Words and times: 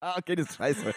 Ah, 0.00 0.14
okay, 0.16 0.36
das 0.36 0.50
ist 0.50 0.56
scheiße. 0.56 0.94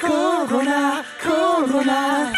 Corona, 0.00 1.04
Corona. 1.22 2.32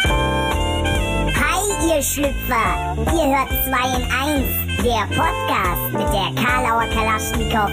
Hi, 1.39 1.61
ihr 1.87 2.03
Schlüpfer! 2.03 2.97
Ihr 3.15 3.27
hört 3.33 3.47
2 3.47 3.95
in 3.95 4.03
1, 4.11 4.83
der 4.83 5.07
Podcast 5.15 5.93
mit 5.93 6.09
der 6.11 6.35
Karlauer 6.43 6.87
Kalaschnikow 6.93 7.71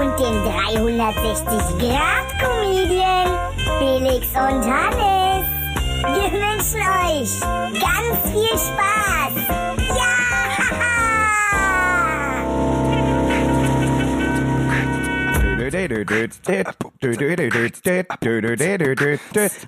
und 0.00 0.12
dem 0.18 0.36
360-Grad-Comedian 0.48 3.28
Felix 3.78 4.24
und 4.28 4.64
Hannes. 4.64 5.44
Wir 6.04 6.32
wünschen 6.32 6.80
euch 6.80 7.32
ganz 7.78 8.16
viel 8.32 8.56
Spaß! 8.56 9.34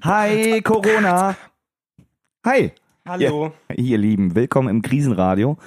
Hi, 0.03 0.63
Corona. 0.63 1.37
Hi. 2.47 2.73
Hallo. 3.07 3.53
Ja, 3.69 3.75
ihr 3.77 3.99
Lieben, 3.99 4.35
willkommen 4.35 4.69
im 4.69 4.81
Krisenradio. 4.81 5.59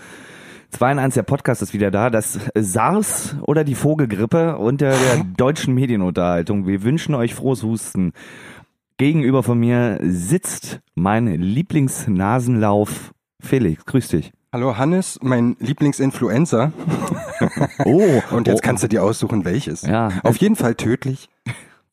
2 0.72 0.94
in 0.94 1.00
1, 1.00 1.14
der 1.14 1.22
Podcast 1.24 1.62
ist 1.62 1.74
wieder 1.74 1.92
da. 1.92 2.10
Das 2.10 2.40
SARS 2.56 3.36
oder 3.42 3.64
die 3.64 3.76
Vogelgrippe 3.76 4.58
unter 4.58 4.90
der 4.90 5.24
deutschen 5.38 5.76
Medienunterhaltung. 5.76 6.66
Wir 6.66 6.82
wünschen 6.82 7.14
euch 7.14 7.36
frohes 7.36 7.62
Husten. 7.62 8.14
Gegenüber 8.98 9.44
von 9.44 9.60
mir 9.60 10.00
sitzt 10.02 10.80
mein 10.96 11.28
Lieblingsnasenlauf 11.28 13.14
Felix. 13.40 13.86
Grüß 13.86 14.08
dich. 14.08 14.34
Hallo 14.52 14.76
Hannes, 14.76 15.20
mein 15.22 15.56
Lieblingsinfluencer. 15.60 16.72
Oh, 17.86 18.22
Und 18.32 18.48
jetzt 18.48 18.58
oh, 18.58 18.62
kannst 18.64 18.84
du 18.84 18.88
dir 18.88 19.04
aussuchen, 19.04 19.45
welches. 19.45 19.82
Ja. 19.82 20.09
Auf 20.23 20.38
jeden 20.38 20.55
Fall 20.55 20.76
tödlich. 20.76 21.30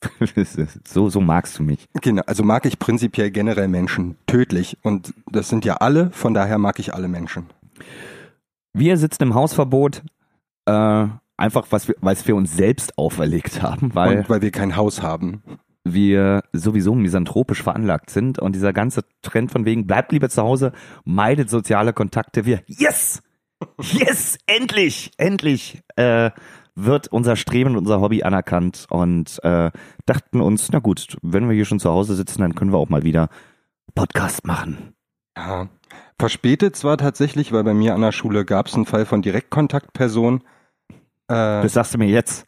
so, 0.84 1.08
so 1.08 1.20
magst 1.20 1.58
du 1.58 1.62
mich. 1.62 1.88
Genau, 2.00 2.22
also 2.26 2.42
mag 2.42 2.66
ich 2.66 2.78
prinzipiell 2.78 3.30
generell 3.30 3.68
Menschen 3.68 4.16
tödlich. 4.26 4.78
Und 4.82 5.14
das 5.30 5.48
sind 5.48 5.64
ja 5.64 5.76
alle, 5.76 6.10
von 6.12 6.34
daher 6.34 6.58
mag 6.58 6.78
ich 6.78 6.94
alle 6.94 7.08
Menschen. 7.08 7.46
Wir 8.72 8.96
sitzen 8.96 9.22
im 9.22 9.34
Hausverbot, 9.34 10.02
äh, 10.66 11.06
einfach 11.36 11.66
was 11.70 11.88
wir, 11.88 11.96
weil 12.00 12.16
wir 12.24 12.36
uns 12.36 12.56
selbst 12.56 12.98
auferlegt 12.98 13.62
haben, 13.62 13.94
weil 13.94 14.18
Und 14.18 14.30
weil 14.30 14.42
wir 14.42 14.50
kein 14.50 14.76
Haus 14.76 15.02
haben. 15.02 15.42
wir 15.84 16.42
sowieso 16.52 16.94
misanthropisch 16.94 17.62
veranlagt 17.62 18.08
sind 18.08 18.38
und 18.38 18.54
dieser 18.54 18.72
ganze 18.72 19.04
Trend 19.20 19.52
von 19.52 19.66
wegen 19.66 19.86
bleibt 19.86 20.12
lieber 20.12 20.30
zu 20.30 20.42
Hause, 20.42 20.72
meidet 21.04 21.50
soziale 21.50 21.92
Kontakte, 21.92 22.46
wir 22.46 22.62
yes, 22.66 23.22
yes, 23.78 24.38
endlich, 24.46 25.12
endlich 25.18 25.82
äh, 25.96 26.30
wird 26.74 27.08
unser 27.08 27.36
Streben 27.36 27.70
und 27.70 27.78
unser 27.78 28.00
Hobby 28.00 28.22
anerkannt 28.22 28.86
und 28.90 29.42
äh, 29.44 29.70
dachten 30.06 30.40
uns, 30.40 30.70
na 30.72 30.78
gut, 30.80 31.16
wenn 31.22 31.48
wir 31.48 31.54
hier 31.54 31.64
schon 31.64 31.80
zu 31.80 31.90
Hause 31.90 32.14
sitzen, 32.14 32.40
dann 32.42 32.54
können 32.54 32.72
wir 32.72 32.78
auch 32.78 32.88
mal 32.88 33.02
wieder 33.04 33.28
Podcast 33.94 34.46
machen. 34.46 34.94
Ja. 35.36 35.68
Verspätet 36.18 36.76
zwar 36.76 36.96
tatsächlich, 36.96 37.52
weil 37.52 37.64
bei 37.64 37.74
mir 37.74 37.94
an 37.94 38.00
der 38.00 38.12
Schule 38.12 38.44
gab 38.44 38.66
es 38.66 38.74
einen 38.74 38.86
Fall 38.86 39.04
von 39.06 39.22
Direktkontaktperson. 39.22 40.42
Äh, 41.28 41.62
Das 41.62 41.72
sagst 41.72 41.94
du 41.94 41.98
mir 41.98 42.08
jetzt. 42.08 42.46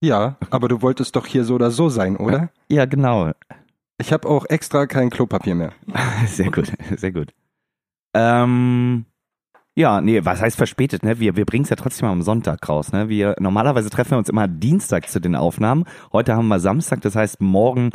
ja, 0.00 0.36
aber 0.50 0.68
du 0.68 0.82
wolltest 0.82 1.16
doch 1.16 1.26
hier 1.26 1.44
so 1.44 1.54
oder 1.54 1.70
so 1.70 1.88
sein, 1.88 2.16
oder? 2.16 2.50
Ja, 2.68 2.84
genau. 2.86 3.32
Ich 3.98 4.12
habe 4.12 4.28
auch 4.28 4.44
extra 4.46 4.86
kein 4.86 5.10
Klopapier 5.10 5.54
mehr. 5.54 5.72
Sehr 6.26 6.50
gut, 6.50 6.70
sehr 6.96 7.12
gut. 7.12 7.32
Ähm, 8.14 9.06
ja, 9.76 10.00
nee, 10.00 10.24
was 10.24 10.40
heißt 10.40 10.56
verspätet, 10.56 11.02
ne? 11.02 11.20
Wir, 11.20 11.36
wir 11.36 11.44
bringen 11.44 11.64
es 11.64 11.70
ja 11.70 11.76
trotzdem 11.76 12.08
am 12.08 12.22
Sonntag 12.22 12.66
raus, 12.68 12.92
ne? 12.92 13.08
Wir, 13.08 13.36
normalerweise 13.38 13.90
treffen 13.90 14.12
wir 14.12 14.18
uns 14.18 14.28
immer 14.30 14.48
Dienstag 14.48 15.08
zu 15.08 15.20
den 15.20 15.36
Aufnahmen. 15.36 15.84
Heute 16.12 16.34
haben 16.34 16.48
wir 16.48 16.58
Samstag, 16.60 17.02
das 17.02 17.14
heißt, 17.14 17.40
morgen 17.40 17.90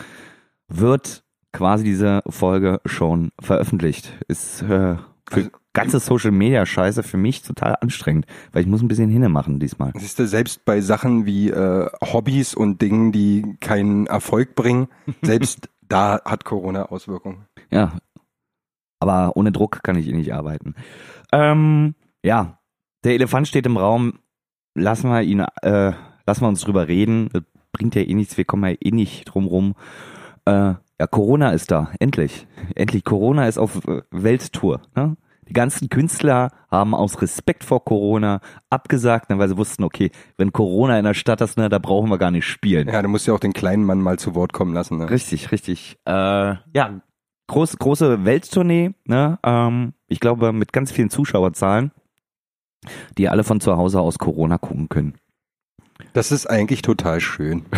wird 0.68 1.24
quasi 1.54 1.84
diese 1.84 2.22
Folge 2.30 2.80
schon 2.86 3.32
veröffentlicht. 3.42 4.14
Ist 4.28 4.62
äh, 4.62 4.68
für 4.68 5.00
Also- 5.32 5.50
ganze 5.74 6.00
Social 6.00 6.32
Media 6.32 6.66
Scheiße 6.66 7.02
für 7.02 7.18
mich 7.18 7.42
total 7.42 7.76
anstrengend, 7.82 8.26
weil 8.52 8.62
ich 8.62 8.68
muss 8.68 8.82
ein 8.82 8.88
bisschen 8.88 9.10
hinne 9.10 9.30
machen 9.30 9.60
diesmal. 9.60 9.92
Siehst 9.98 10.20
du, 10.20 10.28
selbst 10.28 10.66
bei 10.66 10.82
Sachen 10.82 11.26
wie 11.26 11.50
äh, 11.50 11.90
Hobbys 12.04 12.54
und 12.54 12.82
Dingen, 12.82 13.12
die 13.12 13.56
keinen 13.60 14.06
Erfolg 14.06 14.54
bringen, 14.56 14.88
selbst 15.24 15.70
da 15.82 16.22
hat 16.24 16.46
Corona 16.46 16.86
Auswirkungen. 16.86 17.46
Ja. 17.72 17.94
Aber 19.00 19.36
ohne 19.36 19.52
Druck 19.52 19.82
kann 19.82 19.96
ich 19.96 20.08
eh 20.08 20.14
nicht 20.14 20.34
arbeiten. 20.34 20.76
Ähm, 21.32 21.96
ja, 22.24 22.60
der 23.04 23.14
Elefant 23.14 23.48
steht 23.48 23.66
im 23.66 23.78
Raum. 23.78 24.20
Lassen 24.76 25.10
wir 25.10 25.22
ihn, 25.22 25.40
äh, 25.40 25.94
lassen 26.26 26.42
wir 26.42 26.48
uns 26.48 26.62
drüber 26.62 26.88
reden. 26.88 27.30
Das 27.34 27.44
bringt 27.72 27.96
ja 27.96 28.02
eh 28.02 28.14
nichts, 28.14 28.38
wir 28.38 28.46
kommen 28.46 28.70
ja 28.70 28.76
eh 28.80 28.92
nicht 28.92 29.26
drum 29.26 29.48
rum. 29.48 29.76
Äh, 30.46 30.74
ja, 31.00 31.08
Corona 31.10 31.52
ist 31.52 31.72
da, 31.72 31.92
endlich. 32.00 32.48
Endlich, 32.76 33.04
Corona 33.04 33.48
ist 33.48 33.58
auf 33.58 33.88
äh, 33.88 34.02
Welttour. 34.12 34.82
Ne? 34.96 35.18
Die 35.48 35.54
ganzen 35.54 35.90
Künstler 35.90 36.52
haben 36.70 36.96
aus 36.96 37.22
Respekt 37.22 37.64
vor 37.64 37.84
Corona 37.84 38.40
abgesagt, 38.70 39.26
weil 39.30 39.50
sie 39.50 39.58
wussten, 39.58 39.84
okay, 39.84 40.12
wenn 40.38 40.54
Corona 40.54 40.98
in 40.98 41.04
der 41.04 41.14
Stadt 41.14 41.42
ist, 41.42 41.58
ne, 41.58 41.68
da 41.68 41.78
brauchen 41.78 42.10
wir 42.10 42.18
gar 42.18 42.32
nicht 42.32 42.46
spielen. 42.46 42.88
Ja, 42.88 43.02
du 43.02 43.10
musst 43.10 43.28
ja 43.28 43.34
auch 43.34 43.40
den 43.40 43.52
kleinen 43.52 43.84
Mann 43.84 44.00
mal 44.00 44.18
zu 44.18 44.34
Wort 44.34 44.54
kommen 44.54 44.74
lassen. 44.74 45.00
Ne? 45.00 45.10
Richtig, 45.10 45.52
richtig. 45.52 45.98
Äh, 46.06 46.12
ja, 46.74 47.02
groß, 47.52 47.78
große 47.78 48.26
Welttournee, 48.26 48.94
ne? 49.06 49.38
Ähm, 49.44 49.94
ich 50.08 50.20
glaube, 50.20 50.54
mit 50.54 50.74
ganz 50.74 50.92
vielen 50.92 51.10
Zuschauerzahlen, 51.10 51.92
die 53.18 53.30
alle 53.30 53.44
von 53.44 53.60
zu 53.60 53.78
Hause 53.78 54.00
aus 54.00 54.18
Corona 54.18 54.58
gucken 54.58 54.90
können. 54.90 55.16
Das 56.14 56.32
ist 56.32 56.48
eigentlich 56.48 56.82
total 56.82 57.20
schön. 57.20 57.66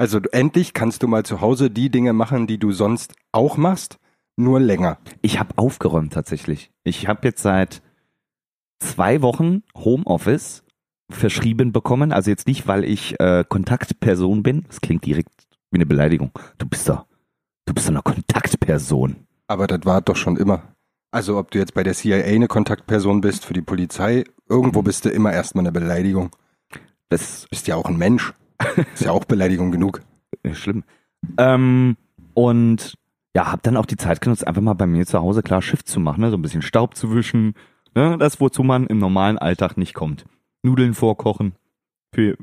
Also 0.00 0.20
endlich 0.30 0.74
kannst 0.74 1.02
du 1.02 1.08
mal 1.08 1.24
zu 1.24 1.40
Hause 1.40 1.72
die 1.72 1.90
Dinge 1.90 2.12
machen, 2.12 2.46
die 2.46 2.58
du 2.58 2.70
sonst 2.70 3.16
auch 3.32 3.56
machst, 3.56 3.98
nur 4.36 4.60
länger. 4.60 4.98
Ich 5.22 5.40
habe 5.40 5.58
aufgeräumt 5.58 6.12
tatsächlich. 6.12 6.70
Ich 6.84 7.08
habe 7.08 7.26
jetzt 7.26 7.42
seit 7.42 7.82
zwei 8.78 9.22
Wochen 9.22 9.64
Homeoffice 9.74 10.62
verschrieben 11.10 11.72
bekommen. 11.72 12.12
Also 12.12 12.30
jetzt 12.30 12.46
nicht, 12.46 12.68
weil 12.68 12.84
ich 12.84 13.18
äh, 13.18 13.42
Kontaktperson 13.48 14.44
bin. 14.44 14.66
Das 14.68 14.80
klingt 14.80 15.04
direkt 15.04 15.48
wie 15.72 15.78
eine 15.78 15.86
Beleidigung. 15.86 16.30
Du 16.58 16.68
bist 16.68 16.88
doch, 16.88 17.04
du 17.68 17.74
bist 17.74 17.86
doch 17.86 17.92
eine 17.92 18.02
Kontaktperson. 18.02 19.16
Aber 19.46 19.66
das 19.66 19.80
war 19.84 20.00
doch 20.00 20.16
schon 20.16 20.36
immer. 20.36 20.62
Also 21.10 21.38
ob 21.38 21.50
du 21.50 21.58
jetzt 21.58 21.74
bei 21.74 21.82
der 21.82 21.94
CIA 21.94 22.24
eine 22.24 22.48
Kontaktperson 22.48 23.20
bist, 23.20 23.44
für 23.44 23.54
die 23.54 23.62
Polizei, 23.62 24.24
irgendwo 24.48 24.82
bist 24.82 25.04
du 25.04 25.10
immer 25.10 25.32
erstmal 25.32 25.62
eine 25.62 25.72
Beleidigung. 25.72 26.30
Das 27.08 27.46
Bist 27.48 27.66
ja 27.66 27.76
auch 27.76 27.86
ein 27.86 27.96
Mensch. 27.96 28.34
Ist 28.94 29.04
ja 29.04 29.12
auch 29.12 29.24
Beleidigung 29.24 29.70
genug. 29.70 30.02
Schlimm. 30.52 30.84
Ähm, 31.38 31.96
und 32.34 32.94
ja, 33.34 33.50
hab 33.50 33.62
dann 33.62 33.76
auch 33.76 33.86
die 33.86 33.96
Zeit 33.96 34.20
genutzt, 34.20 34.46
einfach 34.46 34.62
mal 34.62 34.74
bei 34.74 34.86
mir 34.86 35.06
zu 35.06 35.18
Hause 35.20 35.42
klar 35.42 35.62
Schiff 35.62 35.84
zu 35.84 36.00
machen, 36.00 36.20
ne? 36.20 36.30
so 36.30 36.36
ein 36.36 36.42
bisschen 36.42 36.62
Staub 36.62 36.96
zu 36.96 37.14
wischen. 37.14 37.54
Ne? 37.94 38.16
Das, 38.18 38.40
wozu 38.40 38.62
man 38.62 38.86
im 38.86 38.98
normalen 38.98 39.38
Alltag 39.38 39.76
nicht 39.76 39.94
kommt. 39.94 40.26
Nudeln 40.62 40.94
vorkochen. 40.94 41.54
Für, 42.14 42.36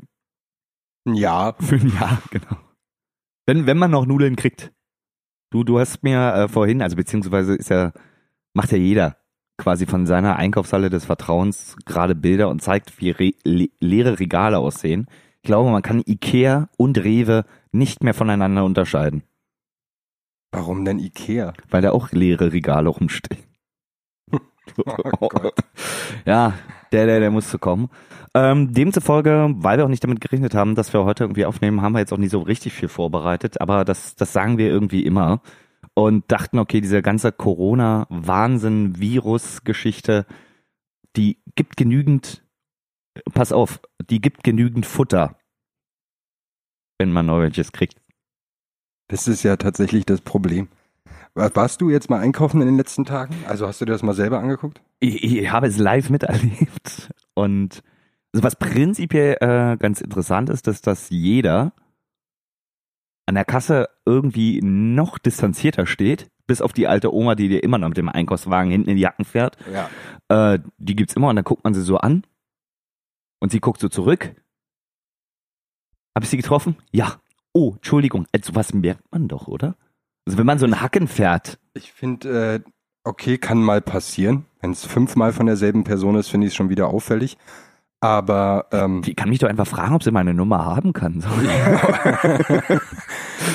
Ja, 1.07 1.53
für 1.59 1.75
ein 1.75 1.93
Jahr, 1.93 2.21
genau. 2.31 2.57
Wenn, 3.45 3.67
wenn 3.67 3.77
man 3.77 3.91
noch 3.91 4.05
Nudeln 4.05 4.35
kriegt. 4.35 4.71
Du, 5.55 5.63
du 5.63 5.79
hast 5.79 6.03
mir 6.03 6.33
äh, 6.33 6.47
vorhin, 6.49 6.81
also 6.81 6.97
beziehungsweise 6.97 7.55
ist 7.55 7.69
ja, 7.69 7.93
macht 8.53 8.73
ja 8.73 8.77
jeder 8.77 9.15
quasi 9.55 9.85
von 9.85 10.05
seiner 10.05 10.35
Einkaufshalle 10.35 10.89
des 10.89 11.05
Vertrauens 11.05 11.77
gerade 11.85 12.13
Bilder 12.13 12.49
und 12.49 12.61
zeigt, 12.61 12.99
wie 12.99 13.11
re 13.11 13.31
le 13.45 13.69
leere 13.79 14.19
Regale 14.19 14.57
aussehen. 14.57 15.07
Ich 15.41 15.43
glaube, 15.43 15.71
man 15.71 15.81
kann 15.81 16.03
Ikea 16.05 16.67
und 16.75 16.97
Rewe 17.01 17.45
nicht 17.71 18.03
mehr 18.03 18.13
voneinander 18.13 18.65
unterscheiden. 18.65 19.23
warum 20.51 20.83
denn 20.83 20.99
Ikea? 20.99 21.53
weil 21.69 21.81
da 21.81 21.91
auch 21.91 22.11
leere 22.11 22.51
Regale 22.51 22.89
rumstehen. 22.89 23.41
Oh 25.21 25.29
ja, 26.25 26.53
der, 26.91 27.05
der, 27.05 27.19
der 27.19 27.29
musste 27.31 27.57
kommen. 27.59 27.89
Ähm, 28.33 28.73
demzufolge, 28.73 29.53
weil 29.57 29.77
wir 29.77 29.85
auch 29.85 29.89
nicht 29.89 30.03
damit 30.03 30.21
gerechnet 30.21 30.55
haben, 30.55 30.73
dass 30.75 30.91
wir 30.93 31.05
heute 31.05 31.23
irgendwie 31.23 31.45
aufnehmen, 31.45 31.81
haben 31.81 31.93
wir 31.93 31.99
jetzt 31.99 32.11
auch 32.13 32.17
nicht 32.17 32.31
so 32.31 32.39
richtig 32.39 32.73
viel 32.73 32.89
vorbereitet, 32.89 33.61
aber 33.61 33.85
das, 33.85 34.15
das 34.15 34.33
sagen 34.33 34.57
wir 34.57 34.67
irgendwie 34.67 35.05
immer. 35.05 35.41
Und 35.93 36.31
dachten, 36.31 36.57
okay, 36.59 36.81
diese 36.81 37.01
ganze 37.01 37.31
Corona-Wahnsinn-Virus-Geschichte, 37.31 40.25
die 41.15 41.41
gibt 41.55 41.77
genügend, 41.77 42.43
pass 43.33 43.53
auf, 43.53 43.79
die 44.09 44.19
gibt 44.19 44.43
genügend 44.43 44.85
Futter, 44.85 45.37
wenn 46.97 47.13
man 47.13 47.27
noch 47.27 47.39
welches 47.39 47.71
kriegt. 47.71 48.01
Das 49.07 49.27
ist 49.27 49.43
ja 49.43 49.55
tatsächlich 49.55 50.05
das 50.05 50.21
Problem. 50.21 50.67
Wa- 51.35 51.51
Warst 51.53 51.81
du 51.81 51.89
jetzt 51.89 52.09
mal 52.09 52.19
einkaufen 52.19 52.61
in 52.61 52.67
den 52.67 52.77
letzten 52.77 53.05
Tagen? 53.05 53.35
Also 53.47 53.67
hast 53.67 53.81
du 53.81 53.85
dir 53.85 53.91
das 53.91 54.03
mal 54.03 54.13
selber 54.13 54.39
angeguckt? 54.39 54.81
ich, 54.99 55.23
ich 55.23 55.51
habe 55.51 55.67
es 55.67 55.77
live 55.77 56.09
miterlebt 56.09 57.11
und 57.33 57.83
also 58.33 58.43
was 58.43 58.55
prinzipiell 58.55 59.37
äh, 59.39 59.77
ganz 59.77 60.01
interessant 60.01 60.49
ist, 60.49 60.67
dass 60.67 60.81
das 60.81 61.09
jeder 61.09 61.73
an 63.27 63.35
der 63.35 63.45
Kasse 63.45 63.89
irgendwie 64.05 64.61
noch 64.61 65.17
distanzierter 65.17 65.85
steht, 65.85 66.29
bis 66.47 66.61
auf 66.61 66.73
die 66.73 66.87
alte 66.87 67.13
Oma, 67.13 67.35
die 67.35 67.47
dir 67.49 67.63
immer 67.63 67.77
noch 67.77 67.87
mit 67.89 67.97
dem 67.97 68.09
Einkaufswagen 68.09 68.69
hinten 68.71 68.89
in 68.89 68.95
die 68.97 69.01
Jacken 69.01 69.25
fährt. 69.25 69.57
Ja. 69.71 69.89
Äh, 70.53 70.59
die 70.77 70.95
gibt's 70.95 71.15
immer 71.15 71.29
und 71.29 71.35
dann 71.37 71.45
guckt 71.45 71.63
man 71.63 71.73
sie 71.73 71.81
so 71.81 71.97
an 71.97 72.23
und 73.39 73.51
sie 73.51 73.59
guckt 73.59 73.79
so 73.81 73.89
zurück 73.89 74.35
Hab 76.15 76.23
ich 76.23 76.29
sie 76.29 76.37
getroffen? 76.37 76.75
Ja. 76.91 77.19
Oh, 77.53 77.73
Entschuldigung. 77.75 78.27
Also 78.33 78.53
was 78.55 78.73
merkt 78.73 79.09
man 79.11 79.27
doch, 79.27 79.47
oder? 79.47 79.75
Also 80.25 80.37
wenn 80.37 80.45
man 80.45 80.59
so 80.59 80.65
einen 80.65 80.81
Hacken 80.81 81.07
fährt. 81.07 81.59
Ich 81.73 81.91
finde, 81.91 82.55
äh, 82.55 82.69
okay, 83.03 83.37
kann 83.37 83.61
mal 83.61 83.81
passieren. 83.81 84.45
Wenn 84.61 84.71
es 84.71 84.85
fünfmal 84.85 85.33
von 85.33 85.45
derselben 85.45 85.83
Person 85.83 86.15
ist, 86.15 86.29
finde 86.29 86.47
ich 86.47 86.53
es 86.53 86.55
schon 86.57 86.69
wieder 86.69 86.87
auffällig. 86.87 87.37
Aber 88.01 88.67
ähm, 88.71 89.01
Die 89.01 89.15
kann 89.15 89.29
mich 89.29 89.39
doch 89.39 89.49
einfach 89.49 89.67
fragen, 89.67 89.95
ob 89.95 90.03
sie 90.03 90.11
meine 90.11 90.33
Nummer 90.33 90.65
haben 90.65 90.93
kann. 90.93 91.23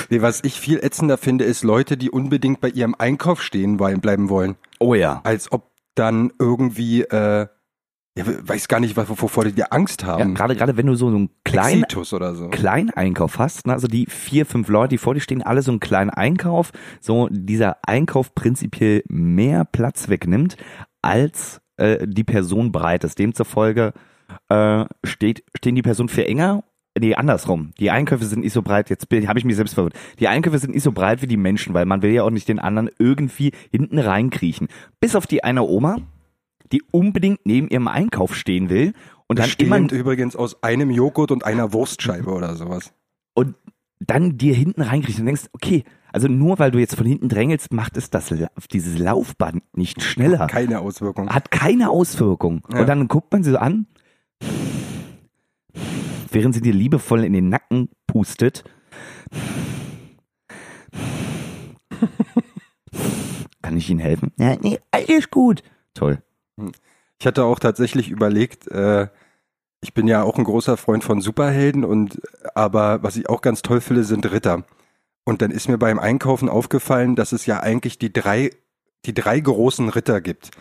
Nee, 0.09 0.21
was 0.21 0.43
ich 0.43 0.59
viel 0.59 0.79
ätzender 0.79 1.17
finde, 1.17 1.45
ist 1.45 1.63
Leute, 1.63 1.95
die 1.95 2.09
unbedingt 2.09 2.59
bei 2.59 2.67
ihrem 2.69 2.95
Einkauf 2.97 3.41
stehen 3.41 3.77
bleiben 3.77 4.27
wollen. 4.27 4.55
Oh 4.79 4.93
ja. 4.93 5.21
Als 5.23 5.51
ob 5.51 5.71
dann 5.95 6.33
irgendwie, 6.37 7.03
äh, 7.03 7.47
ja, 8.17 8.25
weiß 8.25 8.67
gar 8.67 8.79
nicht, 8.79 8.97
was- 8.97 9.09
wovor 9.09 9.45
die 9.45 9.53
dir 9.53 9.71
Angst 9.71 10.01
ja 10.01 10.09
haben. 10.09 10.35
gerade, 10.35 10.55
gerade 10.55 10.75
wenn 10.77 10.85
du 10.87 10.95
so 10.95 11.07
einen 11.07 11.29
kleinen, 11.43 11.85
so. 11.89 12.49
Kleineinkauf 12.49 13.39
hast, 13.39 13.67
ne? 13.67 13.73
also 13.73 13.87
die 13.87 14.05
vier, 14.07 14.45
fünf 14.45 14.67
Leute, 14.67 14.89
die 14.89 14.97
vor 14.97 15.13
dir 15.13 15.21
stehen, 15.21 15.41
alle 15.41 15.61
so 15.61 15.71
einen 15.71 15.79
kleinen 15.79 16.09
Einkauf, 16.09 16.71
so 16.99 17.27
dieser 17.31 17.77
Einkauf 17.87 18.35
prinzipiell 18.35 19.03
mehr 19.07 19.65
Platz 19.65 20.09
wegnimmt, 20.09 20.57
als 21.01 21.61
äh, 21.77 22.05
die 22.07 22.23
Person 22.23 22.71
breit 22.71 23.03
ist. 23.03 23.17
Demzufolge 23.17 23.93
äh, 24.49 24.85
steht, 25.03 25.43
stehen 25.55 25.75
die 25.75 25.81
Personen 25.81 26.09
viel 26.09 26.25
enger. 26.25 26.63
Nee, 26.99 27.15
andersrum. 27.15 27.71
Die 27.79 27.89
Einkäufe 27.89 28.25
sind 28.25 28.41
nicht 28.41 28.51
so 28.51 28.61
breit, 28.61 28.89
jetzt 28.89 29.07
habe 29.09 29.39
ich 29.39 29.45
mich 29.45 29.55
selbst 29.55 29.75
verwirrt. 29.75 29.93
Die 30.19 30.27
Einkäufe 30.27 30.59
sind 30.59 30.73
nicht 30.73 30.83
so 30.83 30.91
breit 30.91 31.21
wie 31.21 31.27
die 31.27 31.37
Menschen, 31.37 31.73
weil 31.73 31.85
man 31.85 32.01
will 32.01 32.11
ja 32.11 32.23
auch 32.23 32.29
nicht 32.29 32.49
den 32.49 32.59
anderen 32.59 32.89
irgendwie 32.99 33.53
hinten 33.71 33.97
reinkriechen. 33.97 34.67
Bis 34.99 35.15
auf 35.15 35.25
die 35.25 35.45
eine 35.45 35.63
Oma, 35.63 35.99
die 36.71 36.83
unbedingt 36.91 37.39
neben 37.45 37.67
ihrem 37.69 37.87
Einkauf 37.87 38.35
stehen 38.35 38.69
will 38.69 38.93
und 39.27 39.39
dann 39.39 39.49
immer 39.57 39.77
Bestehend 39.77 39.91
übrigens 39.91 40.35
aus 40.35 40.61
einem 40.63 40.89
Joghurt 40.91 41.31
und 41.31 41.45
einer 41.45 41.73
Wurstscheibe 41.73 42.31
oder 42.31 42.55
sowas. 42.55 42.93
und 43.33 43.55
dann 43.99 44.37
dir 44.37 44.55
hinten 44.55 44.81
reinkriegst 44.81 45.19
und 45.19 45.27
denkst, 45.27 45.49
okay, 45.53 45.83
also 46.11 46.27
nur 46.27 46.57
weil 46.57 46.71
du 46.71 46.79
jetzt 46.79 46.95
von 46.95 47.05
hinten 47.05 47.29
drängelst, 47.29 47.71
macht 47.71 47.97
es 47.97 48.09
das, 48.09 48.33
dieses 48.71 48.97
Laufband 48.97 49.61
nicht 49.77 50.01
schneller. 50.01 50.47
Keine 50.47 50.79
Auswirkung. 50.79 51.29
Hat 51.29 51.51
keine 51.51 51.91
Auswirkung. 51.91 52.61
Ja. 52.73 52.81
Und 52.81 52.87
dann 52.87 53.07
guckt 53.07 53.31
man 53.31 53.43
sie 53.43 53.51
so 53.51 53.57
an, 53.57 53.85
während 56.31 56.55
sie 56.55 56.61
dir 56.61 56.73
liebevoll 56.73 57.23
in 57.23 57.33
den 57.33 57.49
Nacken 57.49 57.89
pustet. 58.07 58.63
Kann 63.61 63.77
ich 63.77 63.89
Ihnen 63.89 63.99
helfen? 63.99 64.31
Ja, 64.37 64.55
nee, 64.59 64.79
alles 64.89 65.29
gut. 65.29 65.63
Toll. 65.93 66.21
Ich 67.19 67.27
hatte 67.27 67.43
auch 67.43 67.59
tatsächlich 67.59 68.09
überlegt, 68.09 68.67
äh, 68.67 69.07
ich 69.81 69.93
bin 69.93 70.07
ja 70.07 70.23
auch 70.23 70.37
ein 70.37 70.43
großer 70.43 70.77
Freund 70.77 71.03
von 71.03 71.21
Superhelden 71.21 71.83
und 71.83 72.21
aber 72.53 73.03
was 73.03 73.15
ich 73.15 73.29
auch 73.29 73.41
ganz 73.41 73.61
toll 73.61 73.81
finde, 73.81 74.03
sind 74.03 74.31
Ritter. 74.31 74.63
Und 75.23 75.41
dann 75.41 75.51
ist 75.51 75.69
mir 75.69 75.77
beim 75.77 75.99
Einkaufen 75.99 76.49
aufgefallen, 76.49 77.15
dass 77.15 77.31
es 77.31 77.45
ja 77.45 77.59
eigentlich 77.59 77.99
die 77.99 78.13
drei, 78.13 78.51
die 79.05 79.13
drei 79.13 79.39
großen 79.39 79.89
Ritter 79.89 80.21
gibt. 80.21 80.51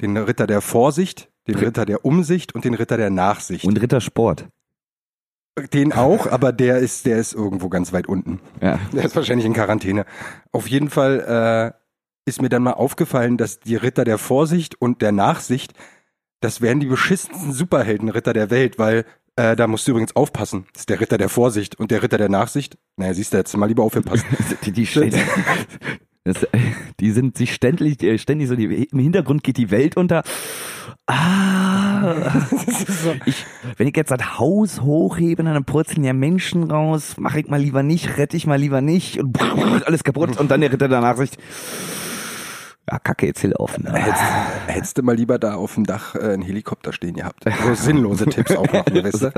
Den 0.00 0.16
Ritter 0.16 0.46
der 0.46 0.60
Vorsicht, 0.60 1.28
den 1.46 1.56
Ritter 1.56 1.84
der 1.84 2.04
Umsicht 2.04 2.54
und 2.54 2.64
den 2.64 2.74
Ritter 2.74 2.96
der 2.96 3.10
Nachsicht. 3.10 3.64
Und 3.64 3.80
Rittersport. 3.80 4.48
den 5.72 5.92
auch, 5.92 6.26
aber 6.26 6.52
der 6.52 6.78
ist, 6.78 7.06
der 7.06 7.18
ist 7.18 7.32
irgendwo 7.32 7.68
ganz 7.68 7.92
weit 7.92 8.06
unten. 8.06 8.40
Ja. 8.60 8.78
Der 8.92 9.04
ist 9.04 9.16
wahrscheinlich 9.16 9.46
in 9.46 9.54
Quarantäne. 9.54 10.04
Auf 10.52 10.68
jeden 10.68 10.90
Fall 10.90 11.74
äh, 11.74 11.87
ist 12.28 12.42
mir 12.42 12.48
dann 12.48 12.62
mal 12.62 12.72
aufgefallen, 12.72 13.36
dass 13.36 13.60
die 13.60 13.76
Ritter 13.76 14.04
der 14.04 14.18
Vorsicht 14.18 14.80
und 14.80 15.02
der 15.02 15.12
Nachsicht, 15.12 15.72
das 16.40 16.60
wären 16.60 16.80
die 16.80 16.86
beschissensten 16.86 17.52
Superheldenritter 17.52 18.32
der 18.32 18.50
Welt, 18.50 18.78
weil 18.78 19.04
äh, 19.36 19.56
da 19.56 19.66
musst 19.66 19.86
du 19.86 19.92
übrigens 19.92 20.16
aufpassen. 20.16 20.66
Das 20.72 20.82
ist 20.82 20.90
der 20.90 21.00
Ritter 21.00 21.18
der 21.18 21.28
Vorsicht 21.28 21.78
und 21.78 21.90
der 21.90 22.02
Ritter 22.02 22.18
der 22.18 22.28
Nachsicht. 22.28 22.76
Naja, 22.96 23.14
siehst 23.14 23.32
du, 23.32 23.38
jetzt 23.38 23.56
mal 23.56 23.66
lieber 23.66 23.82
aufgepasst. 23.84 24.26
Die, 24.64 24.72
die, 24.72 24.86
das, 26.24 26.46
die 27.00 27.10
sind 27.12 27.38
sich 27.38 27.54
ständig, 27.54 28.02
äh, 28.02 28.18
ständig 28.18 28.48
so, 28.48 28.56
die, 28.56 28.84
im 28.84 28.98
Hintergrund 28.98 29.42
geht 29.42 29.56
die 29.56 29.70
Welt 29.70 29.96
unter. 29.96 30.22
Ah, 31.06 32.46
ich, 33.24 33.46
wenn 33.76 33.86
ich 33.86 33.96
jetzt 33.96 34.10
das 34.10 34.38
Haus 34.38 34.82
hochhebe, 34.82 35.42
dann 35.42 35.64
purzeln 35.64 36.04
ja 36.04 36.12
Menschen 36.12 36.70
raus, 36.70 37.16
mache 37.16 37.40
ich 37.40 37.48
mal 37.48 37.60
lieber 37.60 37.82
nicht, 37.82 38.18
rette 38.18 38.36
ich 38.36 38.46
mal 38.46 38.58
lieber 38.58 38.82
nicht 38.82 39.18
und 39.18 39.40
alles 39.86 40.04
kaputt 40.04 40.38
und 40.38 40.50
dann 40.50 40.60
der 40.60 40.72
Ritter 40.72 40.88
der 40.88 41.00
Nachsicht. 41.00 41.38
Ja, 42.90 42.98
kacke, 42.98 43.26
jetzt 43.26 43.40
hier 43.40 43.50
laufen. 43.50 43.86
Hättest, 43.92 44.22
hättest 44.66 44.98
du 44.98 45.02
mal 45.02 45.14
lieber 45.14 45.38
da 45.38 45.54
auf 45.54 45.74
dem 45.74 45.84
Dach 45.84 46.14
äh, 46.14 46.20
einen 46.20 46.42
Helikopter 46.42 46.92
stehen 46.94 47.16
gehabt. 47.16 47.44
So 47.62 47.74
sinnlose 47.74 48.24
Tipps 48.26 48.56
auch 48.56 48.72
noch, 48.72 48.86
weißt 48.86 49.22
du? 49.24 49.32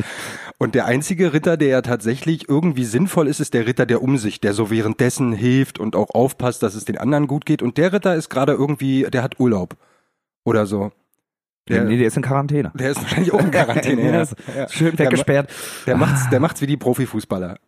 Und 0.59 0.77
der 0.77 0.87
einzige 0.87 1.33
Ritter, 1.33 1.57
der 1.57 1.69
ja 1.69 1.83
tatsächlich 1.83 2.49
irgendwie 2.49 2.85
sinnvoll 2.85 3.27
ist, 3.27 3.41
ist 3.41 3.55
der 3.55 3.67
Ritter 3.67 3.87
der 3.87 4.03
Umsicht, 4.03 4.45
der 4.45 4.53
so 4.53 4.71
währenddessen 4.71 5.33
hilft 5.33 5.81
und 5.81 5.97
auch 5.97 6.11
aufpasst, 6.11 6.63
dass 6.63 6.75
es 6.75 6.85
den 6.85 6.97
anderen 6.99 7.27
gut 7.27 7.45
geht. 7.45 7.61
Und 7.61 7.77
der 7.77 7.93
Ritter 7.93 8.15
ist 8.15 8.29
gerade 8.29 8.53
irgendwie, 8.53 9.03
der 9.11 9.23
hat 9.25 9.41
Urlaub. 9.41 9.77
Oder 10.45 10.67
so. 10.67 10.93
Der, 11.69 11.85
nee, 11.85 11.99
der 11.99 12.07
ist 12.07 12.17
in 12.17 12.23
Quarantäne. 12.23 12.73
der 12.75 12.91
ist 12.91 13.03
wahrscheinlich 13.03 13.33
auch 13.33 13.41
in 13.41 13.51
Quarantäne. 13.51 14.03
Ja, 14.11 14.25
ja. 14.57 14.69
Schön 14.69 14.99
weggesperrt. 14.99 15.51
Der 15.87 15.97
macht's, 15.97 16.29
der 16.31 16.41
macht's 16.41 16.61
wie 16.61 16.67
die 16.67 16.77
Profifußballer. 16.77 17.59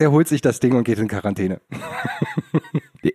Der 0.00 0.12
holt 0.12 0.28
sich 0.28 0.40
das 0.40 0.60
Ding 0.60 0.74
und 0.74 0.84
geht 0.84 0.98
in 0.98 1.08
Quarantäne. 1.08 1.60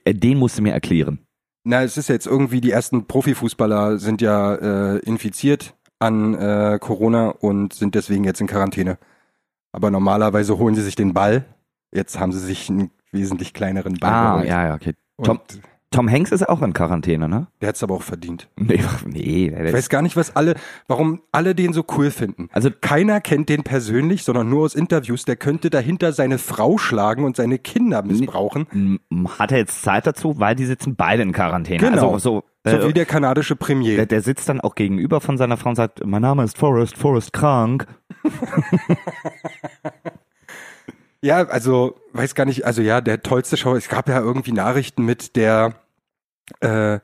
Äh, 0.06 0.14
Den 0.14 0.40
musst 0.40 0.58
du 0.58 0.62
mir 0.62 0.72
erklären. 0.74 1.20
Na, 1.66 1.84
es 1.84 1.98
ist 1.98 2.10
jetzt 2.10 2.28
irgendwie, 2.28 2.60
die 2.62 2.72
ersten 2.72 3.08
Profifußballer 3.08 3.98
sind 3.98 4.22
ja 4.22 4.56
äh, 4.56 4.98
infiziert 5.00 5.76
an 6.00 6.34
äh, 6.34 6.78
Corona 6.82 7.30
und 7.30 7.74
sind 7.74 7.96
deswegen 7.96 8.26
jetzt 8.26 8.42
in 8.42 8.48
Quarantäne. 8.48 8.98
Aber 9.72 9.90
normalerweise 9.90 10.58
holen 10.58 10.76
sie 10.76 10.82
sich 10.82 10.96
den 10.96 11.14
Ball. 11.14 11.46
Jetzt 11.94 12.20
haben 12.20 12.32
sie 12.34 12.40
sich 12.40 12.70
einen 12.70 12.92
wesentlich 13.12 13.54
kleineren 13.54 13.96
Ball 13.96 14.12
Ah, 14.12 14.32
geholt. 14.34 14.50
ja, 14.50 14.68
ja, 14.68 14.76
okay. 14.76 14.94
Tom, 15.24 15.40
Tom 15.94 16.10
Hanks 16.10 16.32
ist 16.32 16.50
auch 16.50 16.62
in 16.64 16.74
Quarantäne, 16.74 17.30
ne? 17.30 17.48
Der 17.62 17.70
hat's 17.70 17.84
aber 17.84 17.94
auch 17.96 18.02
verdient. 18.02 18.50
Nee, 18.58 18.84
nee. 19.06 19.54
Ich 19.66 19.74
weiß 19.74 19.90
gar 19.90 20.02
nicht, 20.02 20.16
was 20.18 20.36
alle, 20.36 20.56
warum 20.88 21.22
alle 21.32 21.54
den 21.54 21.72
so 21.72 21.86
cool 21.96 22.10
finden. 22.10 22.50
Also 22.52 22.70
Keiner 22.82 23.22
kennt 23.22 23.48
den 23.50 23.64
persönlich, 23.64 24.24
sondern 24.24 24.50
nur 24.50 24.66
aus 24.66 24.74
Interviews. 24.74 25.24
Der 25.26 25.36
könnte 25.36 25.70
dahinter 25.70 26.12
seine 26.12 26.40
Frau 26.40 26.78
schlagen 26.80 27.24
und 27.26 27.36
seine 27.36 27.60
Kinder 27.60 28.02
missbrauchen. 28.02 29.00
hat 29.38 29.52
er 29.52 29.60
jetzt 29.60 29.84
Zeit 29.84 30.08
dazu, 30.08 30.40
weil 30.40 30.56
die 30.56 30.66
sitzen 30.66 30.96
beide 30.96 31.22
in 31.22 31.32
Quarantäne. 31.32 31.78
Genau. 31.78 32.14
Also, 32.14 32.44
so, 32.66 32.70
So 32.72 32.78
äh, 32.78 32.88
wie 32.88 32.94
der 32.94 33.06
kanadische 33.06 33.56
Premier. 33.56 33.96
der, 33.96 34.06
der 34.08 34.22
sitzt 34.22 34.50
dann 34.50 34.62
auch 34.62 34.74
gegenüber 34.76 35.22
von 35.22 35.38
seiner 35.38 35.58
Frau 35.58 35.70
und 35.70 35.76
sagt, 35.76 36.04
mein 36.06 36.24
Name 36.24 36.44
ist 36.44 36.58
Forrest, 36.58 36.98
Forrest 36.98 37.34
krank. 37.34 37.86
Ja, 41.24 41.48
also 41.48 41.96
weiß 42.12 42.36
gar 42.36 42.44
nicht, 42.44 42.66
also 42.66 42.82
ja, 42.82 43.00
der 43.00 43.24
tollste 43.24 43.56
Schauspieler, 43.56 43.78
es 43.78 43.88
gab 43.88 44.10
ja 44.10 44.20
irgendwie 44.20 44.52
Nachrichten 44.52 45.06
mit 45.06 45.38
der 45.38 45.74
äh, 46.60 47.00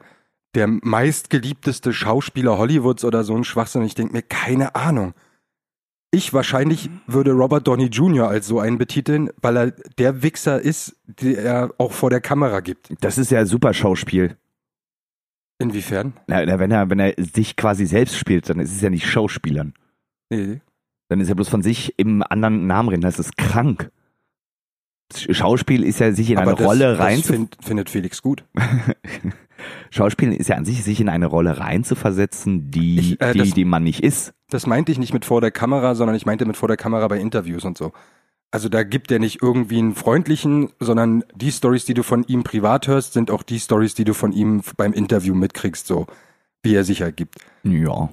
der 0.55 0.67
meistgeliebteste 0.67 1.93
Schauspieler 1.93 2.57
Hollywoods 2.57 3.05
oder 3.05 3.23
so 3.23 3.35
ein 3.35 3.43
Schwachsinn. 3.43 3.83
Ich 3.83 3.95
denke 3.95 4.13
mir, 4.13 4.21
keine 4.21 4.75
Ahnung. 4.75 5.13
Ich 6.11 6.33
wahrscheinlich 6.33 6.89
würde 7.05 7.31
Robert 7.31 7.67
Downey 7.67 7.85
Jr. 7.85 8.27
als 8.27 8.47
so 8.47 8.59
einen 8.59 8.79
betiteln, 8.79 9.29
weil 9.41 9.57
er 9.57 9.71
der 9.99 10.23
Wichser 10.23 10.59
ist, 10.59 10.95
der 11.05 11.43
er 11.43 11.73
auch 11.77 11.91
vor 11.91 12.09
der 12.09 12.19
Kamera 12.19 12.61
gibt. 12.61 12.91
Das 13.01 13.19
ist 13.19 13.29
ja 13.29 13.45
super 13.45 13.73
Schauspiel. 13.73 14.35
Inwiefern? 15.59 16.13
Na, 16.25 16.43
na, 16.45 16.57
wenn 16.57 16.71
er, 16.71 16.89
wenn 16.89 16.99
er 16.99 17.13
sich 17.17 17.55
quasi 17.55 17.85
selbst 17.85 18.17
spielt, 18.17 18.49
dann 18.49 18.59
ist 18.59 18.71
es 18.71 18.81
ja 18.81 18.89
nicht 18.89 19.05
Schauspielern. 19.05 19.73
Nee. 20.31 20.61
Dann 21.09 21.19
ist 21.19 21.29
er 21.29 21.35
bloß 21.35 21.49
von 21.49 21.61
sich 21.61 21.93
im 21.97 22.23
anderen 22.23 22.65
Namen 22.65 22.89
reden. 22.89 23.01
Das 23.01 23.19
ist 23.19 23.37
krank. 23.37 23.91
Schauspiel 25.15 25.83
ist 25.83 25.99
ja 25.99 26.11
sich 26.11 26.29
in 26.31 26.37
eine 26.37 26.51
Aber 26.51 26.57
das, 26.57 26.67
Rolle 26.67 26.99
rein 26.99 27.17
das 27.17 27.27
find, 27.27 27.57
findet 27.63 27.89
Felix 27.89 28.21
gut. 28.21 28.43
Schauspielen 29.91 30.33
ist 30.33 30.47
ja 30.49 30.55
an 30.55 30.65
sich, 30.65 30.83
sich 30.83 31.01
in 31.01 31.09
eine 31.09 31.25
Rolle 31.25 31.59
reinzuversetzen, 31.59 32.71
die, 32.71 32.99
Ich, 32.99 33.21
äh, 33.21 33.33
die, 33.33 33.39
das- 33.39 33.51
die 33.51 33.65
man 33.65 33.83
nicht 33.83 34.03
ist. 34.03 34.33
Das 34.49 34.65
meinte 34.67 34.91
ich 34.91 34.99
nicht 34.99 35.13
mit 35.13 35.25
vor 35.25 35.41
der 35.41 35.51
Kamera, 35.51 35.95
sondern 35.95 36.15
ich 36.15 36.25
meinte 36.25 36.45
mit 36.45 36.57
vor 36.57 36.67
der 36.67 36.77
Kamera 36.77 37.07
bei 37.07 37.19
Interviews 37.19 37.65
und 37.65 37.77
so. 37.77 37.91
Also 38.51 38.67
da 38.67 38.81
gibt 38.83 39.11
er 39.11 39.19
nicht 39.19 39.43
irgendwie 39.43 39.77
einen 39.77 39.93
freundlichen, 39.93 40.69
sondern 40.79 41.23
die 41.35 41.51
Stories, 41.51 41.85
die 41.85 41.93
du 41.93 42.01
von 42.01 42.23
ihm 42.23 42.43
privat 42.43 42.87
hörst, 42.87 43.13
sind 43.13 43.29
auch 43.29 43.43
die 43.43 43.59
Stories, 43.59 43.93
die 43.93 44.05
du 44.05 44.13
von 44.15 44.31
ihm 44.31 44.61
beim 44.75 44.93
Interview 44.93 45.35
mitkriegst, 45.35 45.85
so 45.85 46.07
wie 46.63 46.73
er 46.73 46.83
sich 46.83 47.01
ergibt. 47.01 47.35
Ja. 47.63 48.09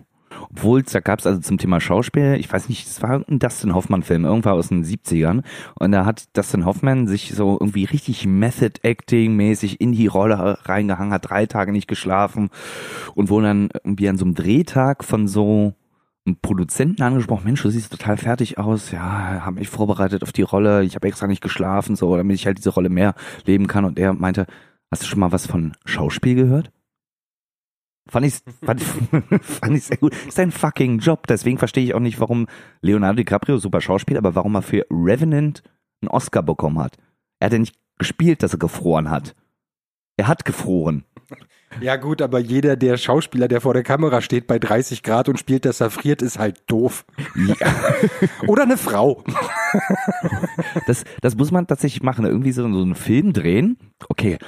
Obwohl, 0.51 0.83
da 0.83 1.01
gab 1.01 1.19
es 1.19 1.27
also 1.27 1.41
zum 1.41 1.59
Thema 1.59 1.81
Schauspiel, 1.81 2.37
ich 2.39 2.53
weiß 2.53 2.69
nicht, 2.69 2.87
es 2.87 3.03
war 3.03 3.25
ein 3.29 3.39
Dustin 3.39 3.75
Hoffmann-Film, 3.75 4.25
irgendwann 4.25 4.55
aus 4.55 4.69
den 4.69 4.85
70ern. 4.85 5.43
Und 5.75 5.93
da 5.93 6.05
hat 6.05 6.37
Dustin 6.37 6.65
Hoffmann 6.65 7.07
sich 7.07 7.33
so 7.35 7.57
irgendwie 7.61 7.85
richtig 7.85 8.27
Method-Acting-mäßig 8.27 9.81
in 9.81 9.93
die 9.93 10.07
Rolle 10.07 10.59
reingehangen, 10.65 11.13
hat 11.13 11.29
drei 11.31 11.47
Tage 11.47 11.73
nicht 11.73 11.89
geschlafen 11.89 12.51
und 13.15 13.29
wurde 13.29 13.47
dann 13.49 13.69
irgendwie 13.85 14.09
an 14.09 14.19
so 14.19 14.25
einem 14.25 14.35
Drehtag 14.35 15.05
von 15.05 15.29
so 15.29 15.75
einem 16.27 16.37
Produzenten 16.43 17.03
angesprochen, 17.03 17.45
Mensch, 17.45 17.63
du 17.63 17.71
siehst 17.71 17.93
total 17.93 18.17
fertig 18.17 18.59
aus, 18.59 18.91
ja, 18.91 19.45
habe 19.45 19.61
mich 19.61 19.69
vorbereitet 19.69 20.23
auf 20.23 20.33
die 20.33 20.43
Rolle, 20.43 20.83
ich 20.83 20.97
habe 20.97 21.07
extra 21.07 21.27
nicht 21.27 21.43
geschlafen, 21.43 21.95
so, 21.95 22.17
damit 22.17 22.35
ich 22.35 22.47
halt 22.47 22.59
diese 22.59 22.71
Rolle 22.71 22.89
mehr 22.89 23.15
leben 23.45 23.67
kann. 23.69 23.85
Und 23.85 23.99
er 23.99 24.13
meinte, 24.13 24.47
hast 24.91 25.03
du 25.03 25.07
schon 25.07 25.21
mal 25.21 25.33
was 25.33 25.47
von 25.47 25.75
Schauspiel 25.85 26.35
gehört? 26.35 26.73
Fand 28.09 28.27
ich, 28.27 28.39
fand, 28.65 28.83
fand 29.43 29.77
ich 29.77 29.85
sehr 29.85 29.97
gut. 29.97 30.15
Ist 30.27 30.39
ein 30.39 30.53
fucking 30.53 30.99
Job. 30.99 31.27
Deswegen 31.27 31.59
verstehe 31.59 31.85
ich 31.85 31.95
auch 31.95 32.01
nicht, 32.01 32.21
warum 32.21 32.47
Leonardo 32.81 33.17
DiCaprio, 33.17 33.59
super 33.59 33.81
Schauspieler, 33.81 34.19
aber 34.19 34.35
warum 34.35 34.55
er 34.55 34.63
für 34.63 34.87
Revenant 34.91 35.63
einen 36.01 36.09
Oscar 36.09 36.43
bekommen 36.43 36.79
hat. 36.79 36.97
Er 37.41 37.47
hat 37.47 37.53
ja 37.53 37.59
nicht 37.59 37.77
gespielt, 37.99 38.43
dass 38.43 38.53
er 38.53 38.59
gefroren 38.59 39.11
hat. 39.11 39.35
Er 40.17 40.29
hat 40.29 40.45
gefroren. 40.45 41.05
Ja 41.81 41.97
gut, 41.97 42.23
aber 42.23 42.39
jeder 42.39 42.77
der 42.77 42.97
Schauspieler, 42.97 43.49
der 43.49 43.61
vor 43.61 43.75
der 43.75 43.83
Kamera 43.83 44.23
steht 44.23 44.47
bei 44.47 44.59
30 44.59 45.03
Grad 45.03 45.29
und 45.29 45.39
spielt, 45.39 45.65
dass 45.65 45.81
er 45.81 45.91
friert, 45.91 46.23
ist 46.23 46.39
halt 46.39 46.63
doof. 46.69 47.05
Oder 48.47 48.63
eine 48.63 48.77
Frau. 48.77 49.23
Das, 50.87 51.05
das 51.21 51.37
muss 51.37 51.51
man 51.51 51.67
tatsächlich 51.67 52.03
machen. 52.03 52.25
Irgendwie 52.25 52.53
so, 52.53 52.63
so 52.63 52.83
einen 52.83 52.95
Film 52.95 53.33
drehen. 53.33 53.79
Okay. 54.09 54.39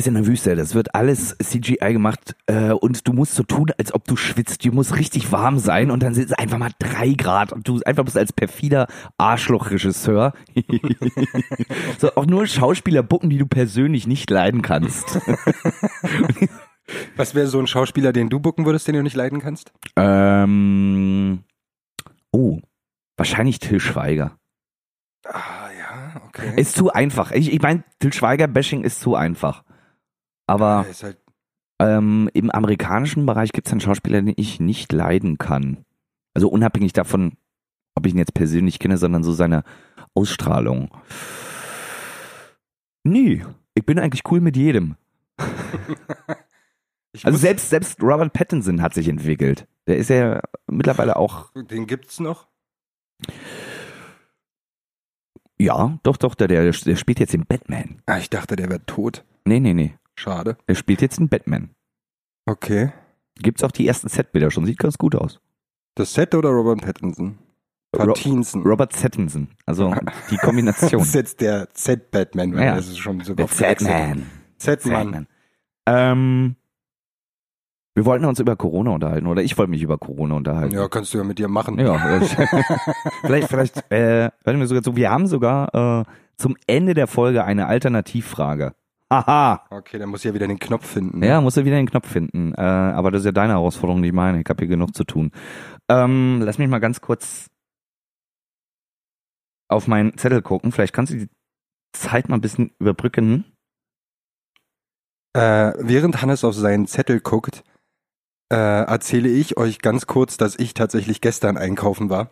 Ist 0.00 0.06
in 0.06 0.14
der 0.14 0.26
Wüste, 0.26 0.56
das 0.56 0.74
wird 0.74 0.94
alles 0.94 1.36
CGI 1.42 1.92
gemacht 1.92 2.34
äh, 2.46 2.70
und 2.70 3.06
du 3.06 3.12
musst 3.12 3.34
so 3.34 3.42
tun, 3.42 3.70
als 3.76 3.92
ob 3.92 4.06
du 4.06 4.16
schwitzt. 4.16 4.64
Du 4.64 4.72
musst 4.72 4.96
richtig 4.96 5.30
warm 5.30 5.58
sein 5.58 5.90
und 5.90 6.02
dann 6.02 6.14
sind 6.14 6.24
es 6.24 6.32
einfach 6.32 6.56
mal 6.56 6.70
drei 6.78 7.12
Grad 7.12 7.52
und 7.52 7.68
du 7.68 7.82
einfach 7.84 8.06
bist 8.06 8.16
als 8.16 8.32
perfider 8.32 8.86
Arschloch-Regisseur. 9.18 10.32
so 11.98 12.14
auch 12.14 12.24
nur 12.24 12.46
Schauspieler 12.46 13.02
bucken, 13.02 13.28
die 13.28 13.36
du 13.36 13.44
persönlich 13.44 14.06
nicht 14.06 14.30
leiden 14.30 14.62
kannst. 14.62 15.20
Was 17.16 17.34
wäre 17.34 17.48
so 17.48 17.58
ein 17.58 17.66
Schauspieler, 17.66 18.14
den 18.14 18.30
du 18.30 18.40
bucken 18.40 18.64
würdest, 18.64 18.88
den 18.88 18.94
du 18.94 19.02
nicht 19.02 19.16
leiden 19.16 19.38
kannst? 19.38 19.70
ähm, 19.96 21.44
oh, 22.32 22.60
wahrscheinlich 23.18 23.58
Till 23.58 23.80
Schweiger. 23.80 24.38
Ah, 25.26 25.68
ja, 25.78 26.22
okay. 26.26 26.58
Ist 26.58 26.74
zu 26.74 26.90
einfach. 26.90 27.32
Ich, 27.32 27.52
ich 27.52 27.60
meine, 27.60 27.84
Till 27.98 28.14
Schweiger-Bashing 28.14 28.82
ist 28.82 29.00
zu 29.00 29.14
einfach. 29.14 29.62
Aber 30.50 30.84
ist 30.90 31.04
halt, 31.04 31.18
ähm, 31.80 32.28
im 32.34 32.50
amerikanischen 32.50 33.24
Bereich 33.24 33.52
gibt 33.52 33.68
es 33.68 33.72
einen 33.72 33.80
Schauspieler, 33.80 34.20
den 34.20 34.34
ich 34.36 34.58
nicht 34.58 34.92
leiden 34.92 35.38
kann. 35.38 35.84
Also 36.34 36.48
unabhängig 36.48 36.92
davon, 36.92 37.34
ob 37.94 38.04
ich 38.06 38.12
ihn 38.12 38.18
jetzt 38.18 38.34
persönlich 38.34 38.80
kenne, 38.80 38.98
sondern 38.98 39.22
so 39.22 39.32
seine 39.32 39.62
Ausstrahlung. 40.14 40.90
Nee, 43.04 43.44
ich 43.74 43.86
bin 43.86 43.98
eigentlich 43.98 44.22
cool 44.30 44.40
mit 44.40 44.56
jedem. 44.56 44.96
Also 47.24 47.38
selbst, 47.38 47.70
selbst 47.70 48.00
Robert 48.00 48.32
Pattinson 48.32 48.80
hat 48.82 48.94
sich 48.94 49.08
entwickelt. 49.08 49.66
Der 49.88 49.96
ist 49.96 50.10
ja 50.10 50.40
mittlerweile 50.68 51.16
auch, 51.16 51.50
den 51.54 51.88
gibt's 51.88 52.20
noch. 52.20 52.46
ja, 55.58 55.98
doch, 56.04 56.16
doch, 56.16 56.36
der, 56.36 56.46
der, 56.46 56.70
der 56.70 56.96
spielt 56.96 57.18
jetzt 57.18 57.32
den 57.32 57.46
Batman. 57.46 58.00
Ah, 58.06 58.18
ich 58.18 58.30
dachte, 58.30 58.54
der 58.54 58.70
wäre 58.70 58.86
tot. 58.86 59.24
Nee, 59.44 59.58
nee, 59.58 59.74
nee. 59.74 59.98
Schade. 60.20 60.58
Der 60.68 60.74
spielt 60.74 61.00
jetzt 61.00 61.18
den 61.18 61.28
Batman. 61.28 61.70
Okay. 62.46 62.92
Gibt's 63.36 63.64
auch 63.64 63.70
die 63.70 63.86
ersten 63.88 64.08
Setbilder 64.08 64.50
schon, 64.50 64.66
sieht 64.66 64.78
ganz 64.78 64.98
gut 64.98 65.14
aus. 65.14 65.40
Das 65.94 66.12
Set 66.12 66.34
oder 66.34 66.50
Robert 66.50 66.82
Pattinson? 66.82 67.38
Pattinson. 67.92 68.62
Robert 68.62 68.92
Pattinson, 68.92 69.48
also 69.66 69.94
die 70.30 70.36
Kombination. 70.36 70.90
Das 71.00 71.08
ist 71.08 71.14
jetzt 71.14 71.40
der 71.40 71.70
Z-Batman, 71.70 72.54
weil 72.54 72.64
Ja. 72.64 72.76
das 72.76 72.88
ist 72.88 72.98
schon 72.98 73.20
sogar. 73.20 73.48
Z-Mann. 73.48 74.26
Batman. 74.62 75.26
Ähm, 75.86 76.56
wir 77.94 78.04
wollten 78.04 78.26
uns 78.26 78.38
über 78.38 78.54
Corona 78.56 78.90
unterhalten, 78.92 79.26
oder 79.26 79.42
ich 79.42 79.56
wollte 79.58 79.70
mich 79.70 79.82
über 79.82 79.98
Corona 79.98 80.36
unterhalten. 80.36 80.74
Ja, 80.74 80.86
kannst 80.88 81.12
du 81.14 81.18
ja 81.18 81.24
mit 81.24 81.38
dir 81.38 81.48
machen. 81.48 81.78
Ja, 81.78 82.16
äh, 82.18 82.20
vielleicht, 83.22 83.48
vielleicht, 83.48 83.90
äh, 83.90 84.30
hören 84.44 84.60
wir 84.60 84.66
sogar 84.66 84.82
zu. 84.82 84.94
Wir 84.94 85.10
haben 85.10 85.26
sogar 85.26 85.74
äh, 86.02 86.04
zum 86.36 86.56
Ende 86.66 86.94
der 86.94 87.06
Folge 87.08 87.42
eine 87.44 87.66
Alternativfrage. 87.66 88.74
Haha. 89.12 89.66
Okay, 89.70 89.98
dann 89.98 90.08
muss 90.08 90.20
ich 90.20 90.26
ja 90.26 90.34
wieder 90.34 90.46
den 90.46 90.60
Knopf 90.60 90.86
finden. 90.86 91.22
Ja, 91.22 91.40
musst 91.40 91.56
du 91.56 91.64
wieder 91.64 91.76
den 91.76 91.90
Knopf 91.90 92.08
finden. 92.08 92.54
Äh, 92.54 92.60
aber 92.60 93.10
das 93.10 93.22
ist 93.22 93.26
ja 93.26 93.32
deine 93.32 93.54
Herausforderung, 93.54 94.00
nicht 94.00 94.14
meine. 94.14 94.40
Ich 94.40 94.48
habe 94.48 94.60
hier 94.60 94.68
genug 94.68 94.94
zu 94.94 95.04
tun. 95.04 95.32
Ähm, 95.88 96.40
lass 96.44 96.58
mich 96.58 96.68
mal 96.68 96.78
ganz 96.78 97.00
kurz 97.00 97.48
auf 99.68 99.88
meinen 99.88 100.16
Zettel 100.16 100.42
gucken. 100.42 100.70
Vielleicht 100.70 100.92
kannst 100.92 101.12
du 101.12 101.18
die 101.18 101.28
Zeit 101.92 102.28
mal 102.28 102.36
ein 102.36 102.40
bisschen 102.40 102.70
überbrücken. 102.78 103.44
Äh, 105.32 105.72
während 105.78 106.22
Hannes 106.22 106.44
auf 106.44 106.54
seinen 106.54 106.86
Zettel 106.86 107.20
guckt, 107.20 107.64
äh, 108.52 108.56
erzähle 108.56 109.28
ich 109.28 109.56
euch 109.56 109.80
ganz 109.80 110.06
kurz, 110.06 110.36
dass 110.36 110.58
ich 110.58 110.74
tatsächlich 110.74 111.20
gestern 111.20 111.56
einkaufen 111.56 112.10
war. 112.10 112.30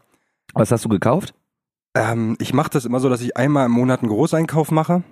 Was 0.55 0.71
hast 0.71 0.85
du 0.85 0.89
gekauft? 0.89 1.35
Ähm, 1.97 2.37
ich 2.41 2.53
mache 2.53 2.71
das 2.71 2.85
immer 2.85 3.01
so, 3.01 3.09
dass 3.09 3.21
ich 3.21 3.37
einmal 3.37 3.67
im 3.67 3.73
Monat 3.73 4.01
einen 4.01 4.11
Großeinkauf 4.11 4.71
mache. 4.71 5.03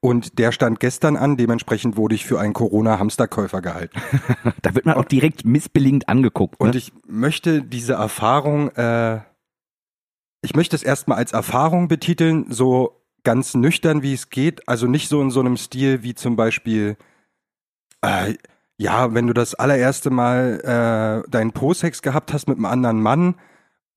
Und 0.00 0.38
der 0.38 0.52
stand 0.52 0.78
gestern 0.78 1.16
an, 1.16 1.36
dementsprechend 1.36 1.96
wurde 1.96 2.14
ich 2.14 2.24
für 2.24 2.38
einen 2.38 2.52
Corona-Hamsterkäufer 2.52 3.60
gehalten. 3.60 4.00
Da 4.62 4.74
wird 4.74 4.86
man 4.86 4.96
auch 4.96 5.04
direkt 5.04 5.44
missbilligend 5.44 6.08
angeguckt. 6.08 6.60
Ne? 6.60 6.66
Und 6.66 6.74
ich 6.74 6.92
möchte 7.06 7.62
diese 7.62 7.94
Erfahrung, 7.94 8.70
äh, 8.76 9.20
ich 10.42 10.54
möchte 10.54 10.76
es 10.76 10.82
erstmal 10.82 11.18
als 11.18 11.32
Erfahrung 11.32 11.88
betiteln, 11.88 12.46
so 12.48 13.02
ganz 13.24 13.54
nüchtern 13.54 14.02
wie 14.02 14.14
es 14.14 14.30
geht. 14.30 14.68
Also 14.68 14.86
nicht 14.86 15.08
so 15.08 15.20
in 15.20 15.30
so 15.30 15.40
einem 15.40 15.56
Stil 15.56 16.02
wie 16.02 16.14
zum 16.14 16.36
Beispiel, 16.36 16.96
äh, 18.02 18.34
ja, 18.76 19.14
wenn 19.14 19.26
du 19.26 19.32
das 19.32 19.54
allererste 19.54 20.10
Mal 20.10 21.24
äh, 21.24 21.30
deinen 21.30 21.52
Po-Sex 21.52 22.02
gehabt 22.02 22.32
hast 22.32 22.48
mit 22.48 22.58
einem 22.58 22.66
anderen 22.66 23.00
Mann 23.00 23.34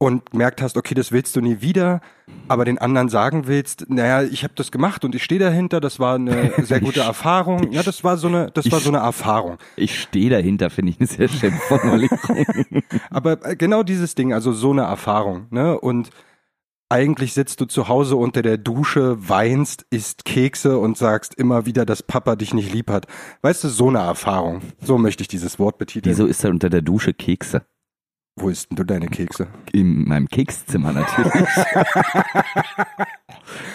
und 0.01 0.31
gemerkt 0.31 0.63
hast, 0.63 0.77
okay, 0.77 0.96
das 0.96 1.12
willst 1.12 1.36
du 1.36 1.41
nie 1.41 1.62
wieder, 1.62 2.01
aber 2.48 2.65
den 2.65 2.79
anderen 2.79 3.08
sagen 3.08 3.46
willst, 3.46 3.86
naja, 3.88 4.24
ich 4.24 4.43
habe 4.43 4.55
das 4.55 4.72
gemacht 4.72 5.05
und 5.05 5.13
ich 5.13 5.24
stehe 5.24 5.39
dahinter, 5.39 5.79
das 5.79 6.00
war 6.00 6.15
eine 6.15 6.53
sehr 6.63 6.79
gute 6.79 7.01
Erfahrung. 7.01 7.72
Ja, 7.72 7.84
das 7.84 8.03
war 8.03 8.17
so 8.17 8.27
eine, 8.27 8.50
das 8.50 8.72
war 8.72 8.79
so 8.79 8.89
eine 8.89 8.98
Erfahrung. 8.98 9.60
ich 9.75 10.00
stehe 10.01 10.31
dahinter, 10.31 10.72
finde 10.72 10.93
ich 10.93 11.00
eine 11.00 11.05
sehr 11.05 11.27
schöne 11.27 11.55
Formulierung. 11.55 12.17
Aber 13.12 13.46
äh, 13.46 13.55
genau 13.55 13.84
dieses 13.84 14.15
Ding, 14.15 14.34
also 14.34 14.53
so 14.53 14.72
eine 14.72 14.81
Erfahrung, 14.81 15.46
ne? 15.51 15.79
Und 15.79 16.10
eigentlich 16.89 17.34
sitzt 17.34 17.62
du 17.62 17.65
zu 17.65 17.88
Hause 17.88 18.15
unter 18.15 18.41
der 18.41 18.58
Dusche, 18.58 19.29
weinst, 19.29 19.86
isst 19.91 20.25
Kekse 20.25 20.79
und 20.79 20.98
sagst 20.98 21.36
immer 21.36 21.67
wieder, 21.67 21.86
dass 21.86 22.01
Papa 22.01 22.36
dich 22.36 22.55
nicht 22.55 22.74
lieb 22.74 22.89
hat. 22.89 23.05
Weißt 23.43 23.63
du, 23.63 23.70
so 23.70 23.89
eine 23.89 24.00
Erfahrung. 24.00 24.62
So 24.81 24.98
möchte 24.98 25.22
ich 25.22 25.27
dieses 25.27 25.60
Wort 25.60 25.77
betiteln. 25.77 26.12
Wieso 26.12 26.25
ist 26.25 26.43
da 26.43 26.50
unter 26.50 26.72
der 26.72 26.81
Dusche 26.81 27.13
Kekse? 27.13 27.62
Wo 28.41 28.50
isst 28.50 28.71
denn 28.71 28.77
du 28.77 28.83
deine 28.83 29.07
Kekse? 29.07 29.48
In 29.71 30.07
meinem 30.07 30.27
Kekszimmer 30.27 30.91
natürlich. 30.93 31.33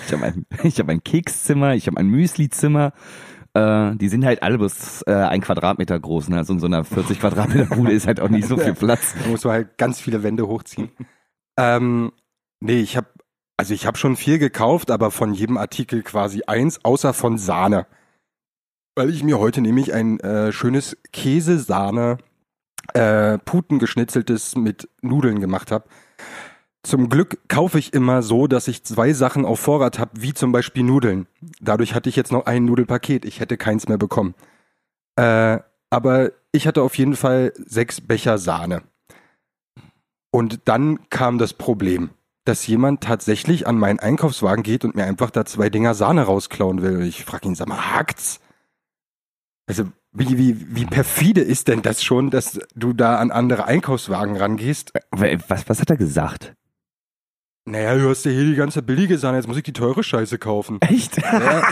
ich 0.07 0.13
habe 0.13 0.25
ein, 0.25 0.45
ich 0.65 0.81
hab 0.81 0.89
ein 0.89 1.05
Kekszimmer, 1.05 1.75
ich 1.75 1.87
habe 1.87 1.99
ein 1.99 2.09
Müslizimmer. 2.09 2.93
Äh, 3.55 3.95
die 3.95 4.09
sind 4.09 4.25
halt 4.25 4.43
alle 4.43 4.59
bloß 4.59 5.03
äh, 5.07 5.13
ein 5.15 5.41
Quadratmeter 5.41 6.01
groß. 6.01 6.31
Ne? 6.31 6.39
Also 6.39 6.53
in 6.53 6.59
so 6.59 6.67
einer 6.67 6.83
40 6.83 7.21
Quadratmeter 7.21 7.77
Bude 7.77 7.93
ist 7.93 8.09
halt 8.09 8.19
auch 8.19 8.29
nicht 8.29 8.49
so 8.49 8.57
viel 8.57 8.75
Platz. 8.79 9.15
Da 9.23 9.31
musst 9.31 9.45
du 9.45 9.51
halt 9.51 9.79
ganz 9.79 10.01
viele 10.01 10.25
Wände 10.25 10.49
hochziehen. 10.49 10.91
ähm, 11.57 12.11
nee, 12.61 12.81
ich 12.81 12.97
habe 12.97 13.07
also 13.57 13.73
ich 13.73 13.87
habe 13.87 13.97
schon 13.97 14.17
viel 14.17 14.39
gekauft, 14.39 14.91
aber 14.91 15.11
von 15.11 15.33
jedem 15.33 15.57
Artikel 15.57 16.03
quasi 16.03 16.43
eins, 16.47 16.85
außer 16.85 17.15
von 17.15 17.39
Sahne. 17.39 17.87
Weil 18.95 19.11
ich 19.11 19.23
mir 19.23 19.39
heute 19.39 19.61
nämlich 19.61 19.95
ein 19.95 20.21
äh, 20.21 20.53
schönes 20.53 20.97
Käsesahne 21.13 22.19
äh, 22.95 23.39
Putengeschnitzeltes 23.39 24.57
mit 24.57 24.89
Nudeln 25.03 25.41
gemacht 25.41 25.71
habe. 25.71 25.89
Zum 26.83 27.09
Glück 27.09 27.39
kaufe 27.49 27.81
ich 27.81 27.93
immer 27.93 28.23
so, 28.23 28.47
dass 28.47 28.69
ich 28.69 28.85
zwei 28.85 29.13
Sachen 29.13 29.45
auf 29.45 29.59
Vorrat 29.59 29.99
habe, 29.99 30.23
wie 30.23 30.35
zum 30.35 30.53
Beispiel 30.53 30.85
Nudeln. 30.85 31.27
Dadurch 31.61 31.95
hatte 31.95 32.09
ich 32.09 32.15
jetzt 32.15 32.31
noch 32.31 32.47
ein 32.47 32.65
Nudelpaket. 32.65 33.25
Ich 33.25 33.41
hätte 33.41 33.57
keins 33.57 33.89
mehr 33.89 33.99
bekommen. 33.99 34.35
Äh, 35.17 35.59
aber 35.91 36.31
ich 36.53 36.67
hatte 36.67 36.83
auf 36.83 36.97
jeden 36.97 37.17
Fall 37.17 37.53
sechs 37.57 38.01
Becher 38.01 38.39
Sahne. 38.39 38.83
Und 40.31 40.69
dann 40.69 41.09
kam 41.11 41.39
das 41.39 41.55
Problem, 41.55 42.11
dass 42.45 42.67
jemand 42.67 43.03
tatsächlich 43.03 43.67
an 43.67 43.79
meinen 43.79 43.99
Einkaufswagen 43.99 44.63
geht 44.63 44.85
und 44.85 44.95
mir 44.95 45.05
einfach 45.05 45.31
da 45.31 45.45
zwei 45.45 45.71
Dinger 45.71 45.95
Sahne 45.95 46.23
rausklauen 46.23 46.83
will. 46.83 46.99
Und 46.99 47.03
ich 47.03 47.25
frage 47.25 47.49
ihn, 47.49 47.55
sag 47.55 47.69
mal, 47.69 47.95
hakt's? 47.95 48.41
Also, 49.67 49.87
wie, 50.19 50.39
wie, 50.39 50.77
wie 50.77 50.87
perfide 50.87 51.41
ist 51.41 51.69
denn 51.69 51.83
das 51.83 52.03
schon, 52.03 52.31
dass 52.31 52.59
du 52.75 52.93
da 52.93 53.19
an 53.19 53.31
andere 53.31 53.67
Einkaufswagen 53.67 54.37
rangehst? 54.37 54.93
Was, 55.11 55.69
was 55.69 55.81
hat 55.81 55.91
er 55.91 55.97
gesagt? 55.97 56.55
Naja, 57.69 57.97
du 57.97 58.09
hast 58.09 58.25
ja 58.25 58.31
hier 58.31 58.45
die 58.45 58.55
ganze 58.55 58.81
billige 58.81 59.19
Sahne, 59.19 59.39
jetzt 59.39 59.49
muss 59.49 59.57
ich 59.57 59.65
die 59.65 59.73
teure 59.73 60.05
Scheiße 60.05 60.39
kaufen. 60.39 60.79
Echt? 60.83 61.17
Ja, 61.21 61.69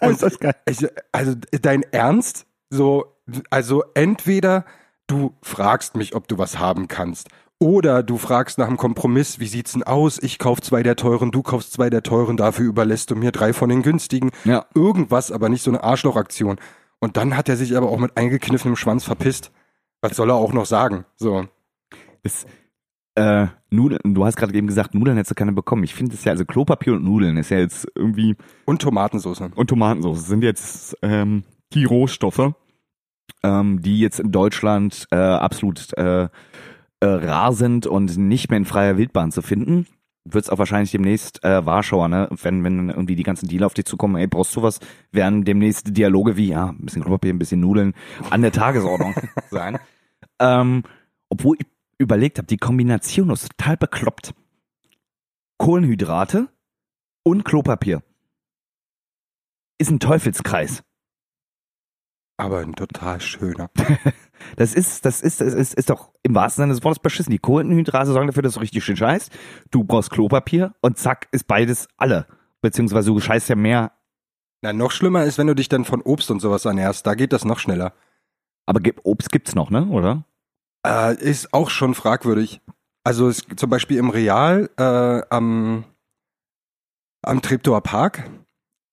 ist 0.08 0.22
das 0.22 0.38
geil. 0.38 0.54
also, 0.64 0.86
also 1.12 1.34
dein 1.60 1.82
Ernst? 1.92 2.46
So, 2.70 3.18
also 3.50 3.84
entweder 3.94 4.64
du 5.06 5.34
fragst 5.42 5.96
mich, 5.96 6.14
ob 6.14 6.28
du 6.28 6.38
was 6.38 6.58
haben 6.58 6.88
kannst. 6.88 7.28
Oder 7.60 8.02
du 8.02 8.18
fragst 8.18 8.58
nach 8.58 8.66
einem 8.66 8.78
Kompromiss, 8.78 9.38
wie 9.38 9.46
sieht's 9.46 9.72
denn 9.72 9.84
aus? 9.84 10.18
Ich 10.20 10.38
kauf 10.38 10.60
zwei 10.60 10.82
der 10.82 10.96
teuren, 10.96 11.30
du 11.30 11.42
kaufst 11.42 11.72
zwei 11.72 11.88
der 11.88 12.02
teuren, 12.02 12.36
dafür 12.36 12.66
überlässt 12.66 13.10
du 13.10 13.16
mir 13.16 13.30
drei 13.30 13.52
von 13.52 13.68
den 13.68 13.82
günstigen. 13.82 14.32
Ja. 14.44 14.66
Irgendwas, 14.74 15.30
aber 15.30 15.48
nicht 15.48 15.62
so 15.62 15.70
eine 15.70 15.84
Arschlochaktion. 15.84 16.56
Und 17.04 17.18
dann 17.18 17.36
hat 17.36 17.50
er 17.50 17.56
sich 17.58 17.76
aber 17.76 17.90
auch 17.90 17.98
mit 17.98 18.16
eingekniffenem 18.16 18.76
Schwanz 18.76 19.04
verpisst. 19.04 19.52
Was 20.00 20.16
soll 20.16 20.30
er 20.30 20.36
auch 20.36 20.54
noch 20.54 20.64
sagen? 20.64 21.04
So. 21.16 21.44
Das, 22.22 22.46
äh, 23.14 23.48
Nudeln, 23.68 24.14
du 24.14 24.24
hast 24.24 24.36
gerade 24.38 24.54
eben 24.54 24.66
gesagt, 24.66 24.94
Nudeln 24.94 25.18
hättest 25.18 25.32
du 25.32 25.34
keine 25.34 25.52
bekommen. 25.52 25.84
Ich 25.84 25.94
finde 25.94 26.14
es 26.14 26.24
ja, 26.24 26.32
also 26.32 26.46
Klopapier 26.46 26.94
und 26.94 27.04
Nudeln 27.04 27.36
ist 27.36 27.50
ja 27.50 27.58
jetzt 27.58 27.86
irgendwie 27.94 28.36
Und 28.64 28.80
Tomatensauce. 28.80 29.42
und 29.54 29.68
Tomatensauce 29.68 30.26
sind 30.26 30.42
jetzt 30.42 30.96
ähm, 31.02 31.44
die 31.74 31.84
Rohstoffe, 31.84 32.54
ähm, 33.42 33.82
die 33.82 34.00
jetzt 34.00 34.20
in 34.20 34.32
Deutschland 34.32 35.06
äh, 35.10 35.16
absolut 35.16 35.92
äh, 35.98 36.22
äh, 36.24 36.30
rar 37.06 37.52
sind 37.52 37.86
und 37.86 38.16
nicht 38.16 38.48
mehr 38.48 38.56
in 38.56 38.64
freier 38.64 38.96
Wildbahn 38.96 39.30
zu 39.30 39.42
finden. 39.42 39.86
Wird 40.24 40.44
es 40.44 40.50
auch 40.50 40.58
wahrscheinlich 40.58 40.90
demnächst 40.90 41.44
äh, 41.44 41.66
Warschauer, 41.66 42.08
ne? 42.08 42.28
Wenn, 42.30 42.64
wenn 42.64 42.88
irgendwie 42.88 43.16
die 43.16 43.22
ganzen 43.22 43.46
Dealer 43.46 43.66
auf 43.66 43.74
dich 43.74 43.84
zukommen, 43.84 44.16
ey, 44.16 44.26
brauchst 44.26 44.56
du 44.56 44.62
was, 44.62 44.80
werden 45.12 45.44
demnächst 45.44 45.96
Dialoge 45.96 46.36
wie, 46.36 46.48
ja, 46.48 46.70
ein 46.70 46.84
bisschen 46.84 47.02
Klopapier, 47.02 47.34
ein 47.34 47.38
bisschen 47.38 47.60
Nudeln 47.60 47.92
an 48.30 48.40
der 48.40 48.52
Tagesordnung 48.52 49.14
sein. 49.50 49.78
Ähm, 50.38 50.82
obwohl 51.28 51.56
ich 51.58 51.66
überlegt 51.98 52.38
habe, 52.38 52.46
die 52.46 52.56
Kombination 52.56 53.30
ist 53.30 53.50
total 53.56 53.76
bekloppt. 53.76 54.34
Kohlenhydrate 55.58 56.48
und 57.22 57.44
Klopapier. 57.44 58.02
Ist 59.78 59.90
ein 59.90 60.00
Teufelskreis. 60.00 60.84
Aber 62.36 62.58
ein 62.60 62.74
total 62.74 63.20
schöner. 63.20 63.70
Das 64.56 64.74
ist, 64.74 65.06
das 65.06 65.22
ist, 65.22 65.40
das 65.40 65.54
ist, 65.54 65.72
ist 65.74 65.88
doch 65.88 66.12
im 66.22 66.34
wahrsten 66.34 66.64
Sinne 66.64 66.74
des 66.74 66.84
Wortes 66.84 66.98
beschissen. 66.98 67.30
Die 67.30 67.38
Kohlenhydrate 67.38 68.12
sorgen 68.12 68.26
dafür, 68.26 68.42
dass 68.42 68.54
du 68.54 68.60
richtig 68.60 68.84
schön 68.84 68.96
scheißt. 68.96 69.32
Du 69.70 69.84
brauchst 69.84 70.10
Klopapier 70.10 70.74
und 70.82 70.98
zack, 70.98 71.28
ist 71.32 71.46
beides 71.46 71.88
alle. 71.96 72.26
Beziehungsweise 72.60 73.10
du 73.10 73.20
scheißt 73.20 73.48
ja 73.48 73.56
mehr. 73.56 73.92
Na, 74.60 74.74
noch 74.74 74.90
schlimmer 74.90 75.24
ist, 75.24 75.38
wenn 75.38 75.46
du 75.46 75.54
dich 75.54 75.68
dann 75.70 75.86
von 75.86 76.02
Obst 76.02 76.30
und 76.30 76.40
sowas 76.40 76.66
ernährst. 76.66 77.06
Da 77.06 77.14
geht 77.14 77.32
das 77.32 77.46
noch 77.46 77.58
schneller. 77.58 77.94
Aber 78.66 78.80
gibt- 78.80 79.00
Obst 79.04 79.30
gibt's 79.32 79.54
noch, 79.54 79.70
ne? 79.70 79.86
Oder? 79.86 80.24
Äh, 80.86 81.14
ist 81.22 81.54
auch 81.54 81.70
schon 81.70 81.94
fragwürdig. 81.94 82.60
Also 83.02 83.28
es, 83.28 83.46
zum 83.56 83.70
Beispiel 83.70 83.96
im 83.96 84.10
Real 84.10 84.68
äh, 84.76 85.22
am, 85.30 85.84
am 87.22 87.40
Treptower 87.40 87.80
Park, 87.80 88.28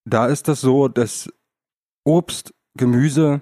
da 0.06 0.28
ist 0.28 0.48
das 0.48 0.62
so, 0.62 0.88
dass 0.88 1.30
Obst, 2.06 2.54
Gemüse 2.76 3.42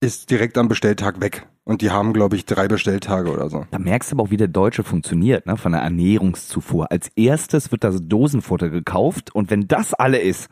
ist 0.00 0.30
direkt 0.30 0.58
am 0.58 0.68
Bestelltag 0.68 1.20
weg. 1.20 1.46
Und 1.64 1.80
die 1.80 1.90
haben, 1.90 2.12
glaube 2.12 2.36
ich, 2.36 2.44
drei 2.44 2.68
Bestelltage 2.68 3.30
oder 3.30 3.48
so. 3.48 3.66
Da 3.70 3.78
merkst 3.78 4.12
du 4.12 4.16
aber 4.16 4.24
auch, 4.24 4.30
wie 4.30 4.36
der 4.36 4.48
Deutsche 4.48 4.84
funktioniert, 4.84 5.46
ne? 5.46 5.56
Von 5.56 5.72
der 5.72 5.80
Ernährungszufuhr. 5.80 6.90
Als 6.90 7.08
erstes 7.16 7.72
wird 7.72 7.84
das 7.84 8.00
Dosenfutter 8.02 8.68
gekauft 8.68 9.34
und 9.34 9.50
wenn 9.50 9.66
das 9.66 9.94
alle 9.94 10.18
ist, 10.18 10.50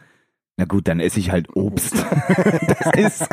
na 0.57 0.65
gut, 0.65 0.89
dann 0.89 1.01
esse 1.01 1.19
ich 1.19 1.31
halt 1.31 1.55
Obst. 1.55 1.95
das 2.69 2.95
ist 2.97 3.29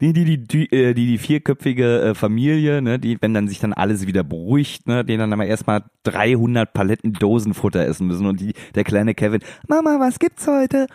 die, 0.00 0.12
die, 0.12 0.24
die, 0.24 0.44
die, 0.46 0.72
äh, 0.72 0.94
die, 0.94 1.06
die 1.06 1.18
vierköpfige 1.18 2.00
äh, 2.00 2.14
Familie, 2.14 2.82
ne, 2.82 2.98
die, 2.98 3.16
wenn 3.20 3.32
dann 3.32 3.48
sich 3.48 3.60
dann 3.60 3.72
alles 3.72 4.06
wieder 4.06 4.24
beruhigt, 4.24 4.86
ne, 4.86 5.04
die 5.04 5.16
dann 5.16 5.32
aber 5.32 5.46
erstmal 5.46 5.84
300 6.04 6.72
Paletten 6.72 7.12
Dosenfutter 7.12 7.86
essen 7.86 8.06
müssen 8.06 8.26
und 8.26 8.40
die, 8.40 8.54
der 8.74 8.84
kleine 8.84 9.14
Kevin, 9.14 9.40
Mama, 9.66 9.98
was 9.98 10.18
gibt's 10.18 10.46
heute? 10.46 10.86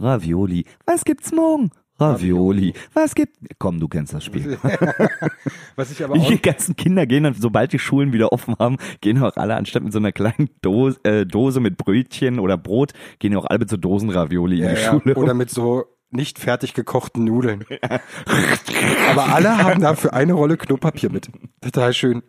Ravioli. 0.00 0.64
Was 0.86 1.04
gibt's 1.04 1.32
morgen? 1.32 1.70
Ravioli. 2.02 2.74
Was 2.94 3.14
gibt? 3.14 3.36
Komm, 3.58 3.80
du 3.80 3.88
kennst 3.88 4.14
das 4.14 4.24
Spiel. 4.24 4.58
Was 5.76 5.90
ich 5.90 6.04
aber 6.04 6.14
auch, 6.14 6.28
Die 6.28 6.40
ganzen 6.40 6.76
Kinder 6.76 7.06
gehen 7.06 7.24
dann, 7.24 7.34
sobald 7.34 7.72
die 7.72 7.78
Schulen 7.78 8.12
wieder 8.12 8.32
offen 8.32 8.56
haben, 8.58 8.76
gehen 9.00 9.22
auch 9.22 9.36
alle 9.36 9.56
anstatt 9.56 9.82
mit 9.82 9.92
so 9.92 9.98
einer 9.98 10.12
kleinen 10.12 10.50
Dose, 10.60 10.98
äh, 11.04 11.26
Dose 11.26 11.60
mit 11.60 11.76
Brötchen 11.76 12.38
oder 12.38 12.56
Brot, 12.56 12.92
gehen 13.18 13.36
auch 13.36 13.46
alle 13.46 13.60
mit 13.60 13.70
so 13.70 13.76
Dosen 13.76 14.10
Ravioli 14.10 14.58
in 14.58 14.64
ja, 14.64 14.74
die 14.74 14.80
ja, 14.80 14.90
Schule. 14.90 15.14
oder 15.14 15.34
mit 15.34 15.50
so 15.50 15.84
nicht 16.10 16.38
fertig 16.38 16.74
gekochten 16.74 17.24
Nudeln. 17.24 17.64
aber 19.10 19.34
alle 19.34 19.58
haben 19.58 19.80
dafür 19.80 20.12
eine 20.12 20.34
Rolle 20.34 20.56
Klopapier 20.56 21.10
mit. 21.10 21.30
Total 21.60 21.92
schön. 21.92 22.22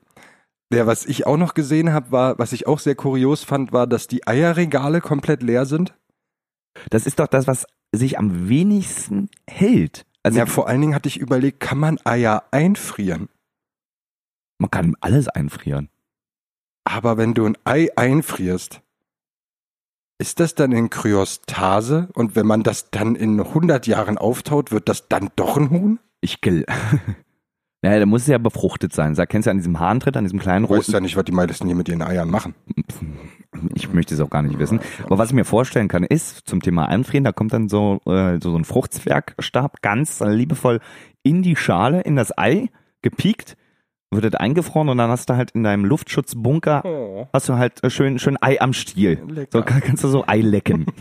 Ja, 0.73 0.87
was 0.87 1.05
ich 1.05 1.27
auch 1.27 1.37
noch 1.37 1.53
gesehen 1.53 1.93
habe, 1.93 2.11
war, 2.11 2.39
was 2.39 2.51
ich 2.51 2.65
auch 2.65 2.79
sehr 2.79 2.95
kurios 2.95 3.43
fand, 3.43 3.73
war, 3.73 3.85
dass 3.85 4.07
die 4.07 4.25
Eierregale 4.25 5.01
komplett 5.01 5.43
leer 5.43 5.65
sind. 5.65 5.93
Das 6.89 7.05
ist 7.05 7.19
doch 7.19 7.27
das, 7.27 7.47
was 7.47 7.65
sich 7.91 8.17
am 8.17 8.49
wenigsten 8.49 9.29
hält. 9.47 10.05
Also 10.23 10.39
ja, 10.39 10.45
vor 10.45 10.67
allen 10.67 10.81
Dingen 10.81 10.95
hatte 10.95 11.09
ich 11.09 11.17
überlegt, 11.19 11.59
kann 11.59 11.77
man 11.77 11.99
Eier 12.05 12.43
einfrieren? 12.51 13.29
man 14.63 14.71
kann 14.71 14.95
alles 15.01 15.27
einfrieren. 15.27 15.89
Aber 16.85 17.17
wenn 17.17 17.33
du 17.33 17.45
ein 17.45 17.57
Ei 17.65 17.89
einfrierst, 17.95 18.81
ist 20.19 20.39
das 20.39 20.55
dann 20.55 20.71
in 20.71 20.89
Kryostase? 20.89 22.07
Und 22.13 22.35
wenn 22.35 22.47
man 22.47 22.63
das 22.63 22.89
dann 22.89 23.15
in 23.15 23.39
100 23.41 23.87
Jahren 23.87 24.17
auftaut, 24.17 24.71
wird 24.71 24.87
das 24.87 25.09
dann 25.09 25.29
doch 25.35 25.57
ein 25.57 25.69
Huhn? 25.69 25.99
Ich 26.21 26.39
gel. 26.39 26.65
Naja, 27.83 27.99
da 27.99 28.05
muss 28.05 28.21
es 28.21 28.27
ja 28.29 28.37
befruchtet 28.37 28.93
sein. 28.93 29.13
Da 29.13 29.25
kennst 29.25 29.45
du 29.45 29.51
an 29.51 29.57
diesem 29.57 29.77
Hahntritt, 29.79 30.15
an 30.15 30.23
diesem 30.23 30.39
kleinen 30.39 30.65
Du 30.65 30.69
weißt 30.71 30.87
roten. 30.87 30.93
ja 30.93 30.99
nicht, 31.01 31.17
was 31.17 31.25
die 31.25 31.33
meisten 31.33 31.67
hier 31.67 31.75
mit 31.75 31.89
ihren 31.89 32.01
Eiern 32.01 32.29
machen. 32.29 32.55
Ich 33.75 33.91
möchte 33.93 34.15
es 34.15 34.21
auch 34.21 34.29
gar 34.29 34.41
nicht 34.41 34.57
wissen. 34.57 34.79
Aber 35.05 35.17
was 35.17 35.29
ich 35.29 35.35
mir 35.35 35.43
vorstellen 35.43 35.89
kann, 35.89 36.03
ist 36.03 36.47
zum 36.47 36.61
Thema 36.61 36.87
Einfrieren, 36.87 37.25
da 37.25 37.33
kommt 37.33 37.51
dann 37.51 37.67
so, 37.67 37.99
äh, 38.05 38.39
so, 38.41 38.55
ein 38.55 38.63
Fruchtzwergstab 38.63 39.81
ganz 39.81 40.21
liebevoll 40.21 40.79
in 41.23 41.41
die 41.43 41.57
Schale, 41.57 42.01
in 42.01 42.15
das 42.15 42.35
Ei, 42.37 42.69
gepiekt, 43.01 43.57
wird 44.11 44.23
das 44.33 44.39
eingefroren 44.39 44.87
und 44.87 44.97
dann 44.97 45.09
hast 45.09 45.29
du 45.29 45.35
halt 45.35 45.51
in 45.51 45.63
deinem 45.63 45.83
Luftschutzbunker, 45.85 47.27
hast 47.33 47.49
du 47.49 47.55
halt 47.55 47.83
äh, 47.83 47.89
schön, 47.89 48.17
schön 48.17 48.37
Ei 48.41 48.61
am 48.61 48.71
Stiel. 48.71 49.21
Lecker. 49.27 49.59
So 49.59 49.61
kann, 49.61 49.81
kannst 49.81 50.03
du 50.03 50.07
so 50.07 50.23
Ei 50.25 50.39
lecken. 50.39 50.85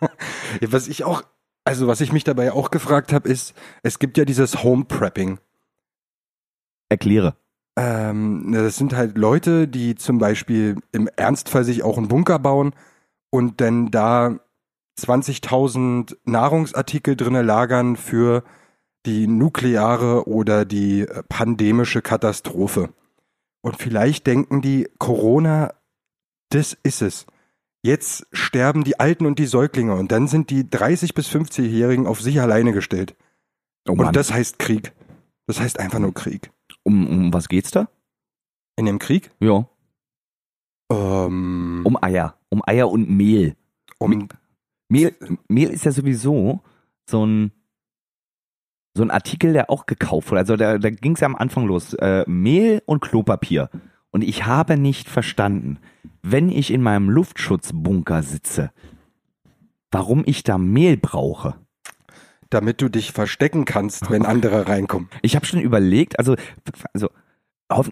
Ja, 0.60 0.72
was 0.72 0.88
ich 0.88 1.04
auch, 1.04 1.22
also 1.64 1.86
was 1.86 2.00
ich 2.00 2.12
mich 2.12 2.24
dabei 2.24 2.52
auch 2.52 2.70
gefragt 2.70 3.12
habe, 3.12 3.28
ist, 3.28 3.54
es 3.82 3.98
gibt 3.98 4.16
ja 4.18 4.24
dieses 4.24 4.64
Home 4.64 4.84
Prepping. 4.84 5.38
Erkläre. 6.88 7.36
Ähm, 7.76 8.50
das 8.52 8.76
sind 8.76 8.96
halt 8.96 9.16
Leute, 9.16 9.68
die 9.68 9.94
zum 9.94 10.18
Beispiel 10.18 10.76
im 10.92 11.08
Ernstfall 11.16 11.64
sich 11.64 11.82
auch 11.82 11.96
einen 11.96 12.08
Bunker 12.08 12.38
bauen 12.38 12.74
und 13.30 13.60
dann 13.60 13.90
da 13.90 14.40
20.000 14.98 16.16
Nahrungsartikel 16.24 17.14
drinne 17.14 17.42
lagern 17.42 17.96
für 17.96 18.42
die 19.06 19.26
nukleare 19.26 20.26
oder 20.26 20.64
die 20.64 21.02
äh, 21.02 21.22
pandemische 21.28 22.02
Katastrophe. 22.02 22.90
Und 23.62 23.76
vielleicht 23.76 24.26
denken 24.26 24.60
die, 24.60 24.88
Corona, 24.98 25.74
das 26.50 26.76
ist 26.82 27.02
es. 27.02 27.26
Jetzt 27.82 28.26
sterben 28.32 28.82
die 28.82 28.98
Alten 28.98 29.24
und 29.24 29.38
die 29.38 29.46
Säuglinge 29.46 29.94
und 29.94 30.10
dann 30.10 30.26
sind 30.26 30.50
die 30.50 30.68
30 30.68 31.14
bis 31.14 31.28
50-Jährigen 31.28 32.06
auf 32.06 32.20
sich 32.20 32.40
alleine 32.40 32.72
gestellt. 32.72 33.14
Oh. 33.88 33.92
Und 33.92 34.16
das 34.16 34.32
heißt 34.32 34.58
Krieg. 34.58 34.92
Das 35.46 35.60
heißt 35.60 35.78
einfach 35.78 36.00
nur 36.00 36.12
Krieg. 36.12 36.50
Um, 36.88 37.06
um 37.06 37.32
was 37.32 37.48
geht's 37.48 37.70
da? 37.70 37.88
In 38.76 38.86
dem 38.86 38.98
Krieg? 38.98 39.30
Ja. 39.40 39.68
Ähm, 40.90 41.82
Um 41.84 42.02
Eier. 42.02 42.36
Um 42.48 42.62
Eier 42.66 42.90
und 42.90 43.10
Mehl. 43.10 43.56
um 43.98 44.28
Mehl, 44.88 45.14
Mehl 45.48 45.70
ist 45.70 45.84
ja 45.84 45.92
sowieso 45.92 46.60
so 47.08 47.26
ein 47.26 47.52
so 48.96 49.02
ein 49.04 49.10
Artikel, 49.10 49.52
der 49.52 49.70
auch 49.70 49.86
gekauft 49.86 50.30
wurde. 50.30 50.40
Also 50.40 50.56
da, 50.56 50.78
da 50.78 50.90
ging 50.90 51.12
es 51.12 51.20
ja 51.20 51.26
am 51.26 51.36
Anfang 51.36 51.66
los. 51.66 51.94
Äh, 51.94 52.24
Mehl 52.26 52.82
und 52.86 53.00
Klopapier. 53.00 53.70
Und 54.10 54.22
ich 54.22 54.46
habe 54.46 54.76
nicht 54.76 55.08
verstanden, 55.08 55.78
wenn 56.22 56.48
ich 56.48 56.72
in 56.72 56.82
meinem 56.82 57.10
Luftschutzbunker 57.10 58.22
sitze, 58.22 58.72
warum 59.92 60.24
ich 60.26 60.42
da 60.42 60.58
Mehl 60.58 60.96
brauche. 60.96 61.54
Damit 62.50 62.80
du 62.80 62.88
dich 62.88 63.12
verstecken 63.12 63.64
kannst, 63.64 64.10
wenn 64.10 64.24
andere 64.24 64.68
reinkommen. 64.68 65.08
Ich 65.22 65.36
habe 65.36 65.46
schon 65.46 65.60
überlegt, 65.60 66.18
also, 66.18 66.36
also 66.92 67.10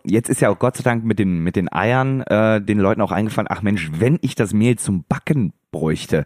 jetzt 0.05 0.29
ist 0.31 0.41
ja 0.41 0.49
auch 0.49 0.59
Gott 0.59 0.77
sei 0.77 0.83
Dank 0.83 1.05
mit 1.05 1.19
den, 1.19 1.41
mit 1.41 1.57
den 1.57 1.71
Eiern 1.73 2.23
äh, 2.23 2.61
den 2.61 2.79
Leuten 2.79 3.03
auch 3.03 3.13
eingefallen, 3.13 3.49
ach 3.51 3.63
Mensch, 3.63 3.91
wenn 3.99 4.19
ich 4.23 4.35
das 4.35 4.55
Mehl 4.55 4.79
zum 4.79 5.05
Backen 5.05 5.53
bräuchte, 5.71 6.25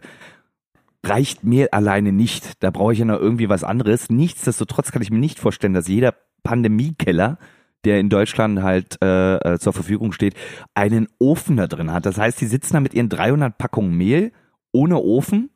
reicht 1.03 1.43
Mehl 1.43 1.69
alleine 1.71 2.11
nicht. 2.11 2.63
Da 2.63 2.71
brauche 2.71 2.93
ich 2.93 2.99
ja 2.99 3.05
noch 3.05 3.19
irgendwie 3.19 3.49
was 3.49 3.63
anderes. 3.63 4.09
Nichtsdestotrotz 4.09 4.91
kann 4.91 5.01
ich 5.01 5.11
mir 5.11 5.19
nicht 5.19 5.39
vorstellen, 5.39 5.73
dass 5.73 5.87
jeder 5.87 6.15
Pandemiekeller, 6.43 7.37
der 7.83 7.99
in 7.99 8.09
Deutschland 8.09 8.61
halt 8.61 8.97
äh, 9.03 9.37
äh, 9.37 9.59
zur 9.59 9.73
Verfügung 9.73 10.11
steht, 10.11 10.35
einen 10.75 11.07
Ofen 11.19 11.57
da 11.57 11.67
drin 11.67 11.91
hat. 11.91 12.05
Das 12.05 12.17
heißt, 12.17 12.39
die 12.39 12.45
sitzen 12.45 12.73
da 12.73 12.79
mit 12.79 12.93
ihren 12.93 13.09
300 13.09 13.57
Packungen 13.57 13.97
Mehl 13.97 14.31
ohne 14.71 14.97
Ofen 14.99 15.49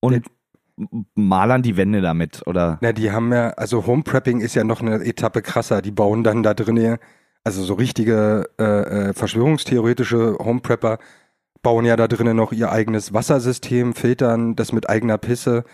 und 0.00 0.24
malern 1.14 1.62
die 1.62 1.76
Wände 1.76 2.00
damit 2.00 2.46
oder 2.46 2.78
Na, 2.82 2.92
die 2.92 3.10
haben 3.10 3.32
ja, 3.32 3.50
also 3.50 3.86
Home 3.86 4.02
Prepping 4.02 4.40
ist 4.40 4.54
ja 4.54 4.64
noch 4.64 4.80
eine 4.80 4.96
Etappe 5.04 5.42
krasser. 5.42 5.82
Die 5.82 5.90
bauen 5.90 6.22
dann 6.22 6.42
da 6.42 6.54
drin, 6.54 6.98
also 7.44 7.62
so 7.62 7.74
richtige 7.74 8.48
äh, 8.58 9.08
äh, 9.08 9.12
verschwörungstheoretische 9.14 10.36
Home 10.38 10.60
Prepper 10.60 10.98
bauen 11.62 11.84
ja 11.84 11.96
da 11.96 12.06
drinnen 12.06 12.36
noch 12.36 12.52
ihr 12.52 12.70
eigenes 12.70 13.12
Wassersystem, 13.12 13.94
filtern 13.94 14.54
das 14.54 14.72
mit 14.72 14.88
eigener 14.88 15.18
Pisse. 15.18 15.64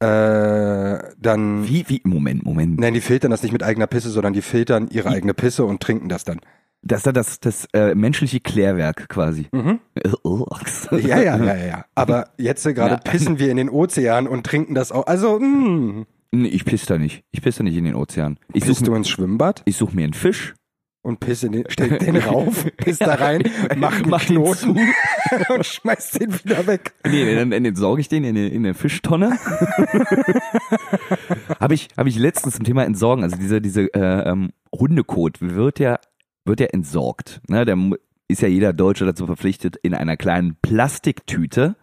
Äh, 0.00 0.98
dann, 1.18 1.66
Wie, 1.66 1.88
wie, 1.88 2.02
Moment, 2.04 2.44
Moment. 2.44 2.78
nein, 2.78 2.94
die 2.94 3.00
filtern 3.00 3.30
das 3.30 3.42
nicht 3.42 3.52
mit 3.52 3.62
eigener 3.62 3.86
Pisse, 3.86 4.10
sondern 4.10 4.32
die 4.32 4.42
filtern 4.42 4.88
ihre 4.90 5.10
Wie? 5.10 5.14
eigene 5.14 5.34
Pisse 5.34 5.64
und 5.64 5.80
trinken 5.80 6.08
das 6.08 6.24
dann. 6.24 6.40
Das 6.86 7.00
ist 7.00 7.06
ja 7.06 7.12
das, 7.12 7.40
das 7.40 7.66
äh, 7.72 7.94
menschliche 7.94 8.40
Klärwerk 8.40 9.08
quasi. 9.08 9.48
Mhm. 9.52 9.80
Ja, 10.90 11.20
ja, 11.20 11.36
ja, 11.36 11.36
ja, 11.38 11.56
ja. 11.56 11.84
Aber 11.94 12.28
jetzt 12.38 12.62
gerade 12.62 12.94
Ja. 13.04 13.10
pissen 13.10 13.38
wir 13.38 13.50
in 13.50 13.56
den 13.56 13.70
Ozean 13.70 14.26
und 14.26 14.44
trinken 14.44 14.74
das 14.74 14.92
auch. 14.92 15.06
Also, 15.06 15.38
mh, 15.38 16.04
Nee, 16.32 16.48
ich 16.48 16.64
piss 16.64 16.84
da 16.86 16.98
nicht. 16.98 17.22
Ich 17.30 17.42
piss 17.42 17.56
da 17.56 17.62
nicht 17.62 17.76
in 17.76 17.84
den 17.84 17.94
Ozean. 17.94 18.38
Ich 18.52 18.64
pisst 18.64 18.80
suche 18.80 18.90
du 18.90 18.96
ins 18.96 19.08
Schwimmbad? 19.08 19.62
ich 19.66 19.76
such 19.76 19.92
mir 19.92 20.02
einen 20.02 20.14
Fisch, 20.14 20.54
und 21.04 21.20
pisst 21.20 21.44
in 21.44 21.52
den, 21.52 21.64
stellt 21.68 22.00
den 22.02 22.16
rauf, 22.16 22.66
pisst 22.78 23.02
da 23.02 23.14
rein, 23.14 23.42
macht 23.76 24.02
einen 24.02 24.10
Macht 24.10 24.30
den 24.30 24.42
Knoten 24.42 24.80
und 25.50 25.66
schmeißt 25.66 26.20
den 26.20 26.32
wieder 26.32 26.66
weg. 26.66 26.94
Nee, 27.06 27.34
dann, 27.34 27.50
dann 27.50 27.64
entsorge 27.64 28.00
ich 28.00 28.08
den 28.08 28.24
in 28.24 28.36
eine, 28.36 28.48
in 28.48 28.64
eine 28.64 28.74
Fischtonne. 28.74 29.38
habe 31.60 31.74
ich, 31.74 31.88
hab 31.96 32.06
ich 32.06 32.18
letztens 32.18 32.54
zum 32.56 32.64
Thema 32.64 32.84
Entsorgen, 32.84 33.22
also 33.22 33.36
diese, 33.36 33.60
diese 33.60 33.82
äh, 33.94 34.30
ähm, 34.30 34.50
Hundekot 34.74 35.40
wird 35.40 35.78
ja, 35.78 35.98
wird 36.44 36.60
ja 36.60 36.66
entsorgt. 36.66 37.40
Ne? 37.48 37.64
Da 37.64 37.76
mu- 37.76 37.96
ist 38.28 38.42
ja 38.42 38.48
jeder 38.48 38.72
Deutsche 38.72 39.04
dazu 39.04 39.26
verpflichtet, 39.26 39.76
in 39.76 39.94
einer 39.94 40.16
kleinen 40.16 40.56
Plastiktüte 40.62 41.76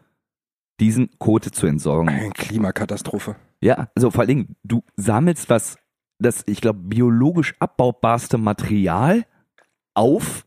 diesen 0.80 1.10
Kot 1.20 1.46
zu 1.46 1.68
entsorgen. 1.68 2.10
Eine 2.10 2.30
Klimakatastrophe. 2.32 3.36
Ja, 3.62 3.90
also 3.96 4.10
vor 4.10 4.22
allen 4.22 4.28
Dingen, 4.30 4.56
du 4.64 4.84
sammelst 4.96 5.50
was, 5.50 5.78
das, 6.20 6.44
ich 6.48 6.62
glaube, 6.62 6.80
biologisch 6.80 7.54
abbaubarste 7.60 8.38
Material 8.40 9.26
auf 9.94 10.46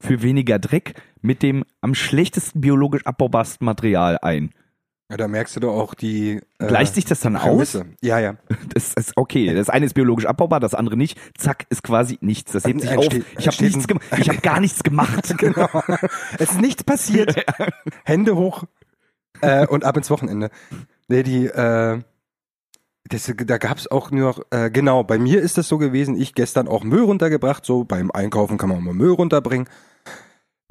für 0.00 0.22
weniger 0.22 0.58
Dreck 0.58 1.00
mit 1.20 1.42
dem 1.42 1.64
am 1.80 1.94
schlechtesten 1.94 2.60
biologisch 2.60 3.06
abbaubarsten 3.06 3.64
Material 3.64 4.18
ein. 4.22 4.50
Ja, 5.12 5.18
da 5.18 5.28
merkst 5.28 5.54
du 5.54 5.60
doch 5.60 5.74
auch 5.74 5.92
die 5.92 6.40
äh, 6.58 6.66
Gleicht 6.68 6.94
sich 6.94 7.04
das 7.04 7.20
dann 7.20 7.36
aus? 7.36 7.78
Ja, 8.00 8.18
ja. 8.18 8.36
Das 8.72 8.94
ist 8.94 9.12
okay. 9.14 9.54
Das 9.54 9.68
eine 9.68 9.84
ist 9.84 9.92
biologisch 9.92 10.24
abbaubar, 10.24 10.58
das 10.58 10.74
andere 10.74 10.96
nicht. 10.96 11.18
Zack, 11.36 11.66
ist 11.68 11.82
quasi 11.82 12.16
nichts. 12.22 12.52
Das 12.52 12.64
hebt 12.64 12.80
sich 12.80 12.96
auf. 12.96 13.08
Ich 13.38 13.46
habe 13.46 13.62
nichts 13.62 13.86
gemacht. 13.86 14.06
Ich 14.16 14.30
habe 14.30 14.38
gar 14.38 14.58
nichts 14.58 14.82
gemacht. 14.82 15.34
Genau. 15.42 15.68
es 16.38 16.52
ist 16.52 16.60
nichts 16.62 16.82
passiert. 16.82 17.44
Hände 18.04 18.36
hoch 18.36 18.64
äh, 19.42 19.66
und 19.66 19.84
ab 19.84 19.98
ins 19.98 20.08
Wochenende. 20.08 20.48
Nee, 21.08 21.22
die, 21.24 21.44
äh, 21.44 22.00
das, 23.04 23.34
da 23.36 23.58
gab's 23.58 23.88
auch 23.88 24.10
nur 24.10 24.28
noch, 24.28 24.42
äh, 24.50 24.70
genau, 24.70 25.04
bei 25.04 25.18
mir 25.18 25.42
ist 25.42 25.58
das 25.58 25.68
so 25.68 25.76
gewesen, 25.76 26.18
ich 26.18 26.34
gestern 26.34 26.68
auch 26.68 26.84
Müll 26.84 27.02
runtergebracht, 27.02 27.66
so 27.66 27.84
beim 27.84 28.10
Einkaufen 28.10 28.56
kann 28.56 28.70
man 28.70 28.78
auch 28.78 28.82
mal 28.82 28.94
Müll 28.94 29.12
runterbringen. 29.12 29.68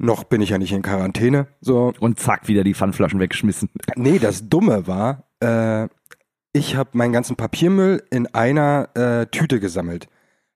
Noch 0.04 0.24
bin 0.24 0.40
ich 0.42 0.50
ja 0.50 0.58
nicht 0.58 0.72
in 0.72 0.82
Quarantäne, 0.82 1.46
so. 1.60 1.92
Und 2.00 2.18
zack, 2.18 2.48
wieder 2.48 2.64
die 2.64 2.74
Pfandflaschen 2.74 3.20
weggeschmissen. 3.20 3.70
Nee, 3.94 4.18
das 4.18 4.48
Dumme 4.48 4.88
war, 4.88 5.28
äh, 5.38 5.88
ich 6.52 6.74
habe 6.74 6.90
meinen 6.94 7.12
ganzen 7.12 7.36
Papiermüll 7.36 8.02
in 8.10 8.26
einer 8.34 8.88
äh, 8.94 9.26
Tüte 9.26 9.60
gesammelt. 9.60 10.08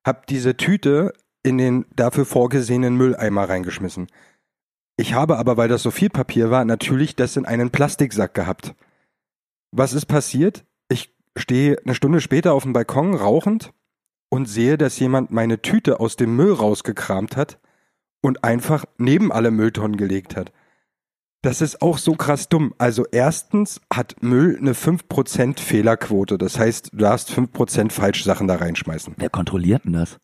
Hab 0.04 0.26
diese 0.26 0.56
Tüte 0.56 1.12
in 1.44 1.58
den 1.58 1.86
dafür 1.94 2.24
vorgesehenen 2.24 2.96
Mülleimer 2.96 3.48
reingeschmissen. 3.48 4.08
Ich 4.96 5.14
habe 5.14 5.38
aber, 5.38 5.56
weil 5.56 5.68
das 5.68 5.84
so 5.84 5.92
viel 5.92 6.10
Papier 6.10 6.50
war, 6.50 6.64
natürlich 6.64 7.14
das 7.14 7.36
in 7.36 7.46
einen 7.46 7.70
Plastiksack 7.70 8.34
gehabt. 8.34 8.74
Was 9.70 9.92
ist 9.92 10.06
passiert? 10.06 10.64
Ich 10.88 11.14
stehe 11.36 11.78
eine 11.84 11.94
Stunde 11.94 12.20
später 12.20 12.52
auf 12.52 12.64
dem 12.64 12.72
Balkon 12.72 13.14
rauchend 13.14 13.72
und 14.28 14.46
sehe, 14.46 14.76
dass 14.76 14.98
jemand 14.98 15.30
meine 15.30 15.62
Tüte 15.62 16.00
aus 16.00 16.16
dem 16.16 16.34
Müll 16.34 16.52
rausgekramt 16.52 17.36
hat 17.36 17.60
und 18.26 18.42
einfach 18.42 18.84
neben 18.98 19.30
alle 19.30 19.50
Mülltonnen 19.52 19.96
gelegt 19.96 20.34
hat. 20.36 20.50
Das 21.42 21.60
ist 21.60 21.80
auch 21.80 21.98
so 21.98 22.14
krass 22.14 22.48
dumm. 22.48 22.74
Also 22.76 23.04
erstens 23.12 23.80
hat 23.94 24.16
Müll 24.20 24.58
eine 24.60 24.72
5% 24.72 25.60
Fehlerquote. 25.60 26.38
Das 26.38 26.58
heißt, 26.58 26.90
du 26.92 26.96
darfst 26.96 27.30
5% 27.30 27.92
Falschsachen 27.92 28.48
da 28.48 28.56
reinschmeißen. 28.56 29.14
Wer 29.16 29.30
kontrolliert 29.30 29.84
denn 29.84 29.92
das? 29.92 30.16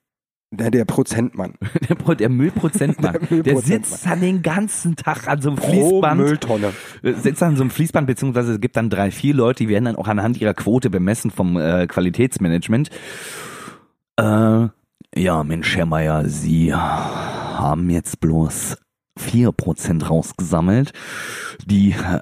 Der, 0.50 0.72
der 0.72 0.84
Prozentmann. 0.84 1.54
Der, 1.88 1.94
Pro- 1.94 2.14
der 2.14 2.28
Müllprozentmann. 2.28 3.12
Der 3.12 3.20
Der, 3.20 3.28
Müllprozentmann. 3.54 3.84
sitzt 3.84 4.04
dann 4.04 4.20
den 4.20 4.42
ganzen 4.42 4.96
Tag 4.96 5.28
an 5.28 5.40
so 5.40 5.50
einem 5.50 5.58
Pro 5.58 5.70
Fließband. 5.70 6.20
Mülltonne. 6.20 6.72
Äh, 7.02 7.12
sitzt 7.14 7.42
an 7.42 7.56
so 7.56 7.62
einem 7.62 7.70
Fließband, 7.70 8.06
beziehungsweise 8.08 8.54
es 8.54 8.60
gibt 8.60 8.76
dann 8.76 8.90
drei, 8.90 9.10
vier 9.12 9.32
Leute, 9.34 9.62
die 9.64 9.68
werden 9.70 9.84
dann 9.86 9.96
auch 9.96 10.08
anhand 10.08 10.40
ihrer 10.40 10.54
Quote 10.54 10.90
bemessen 10.90 11.30
vom 11.30 11.56
äh, 11.56 11.86
Qualitätsmanagement. 11.86 12.90
Äh, 14.16 14.68
ja, 15.14 15.44
Mensch, 15.44 15.76
Herr 15.76 15.86
Meier, 15.86 16.28
Sie 16.28 16.74
haben 16.74 17.90
jetzt 17.90 18.20
bloß 18.20 18.76
4% 19.20 20.04
rausgesammelt. 20.04 20.92
Die 21.66 21.90
äh, 21.92 22.20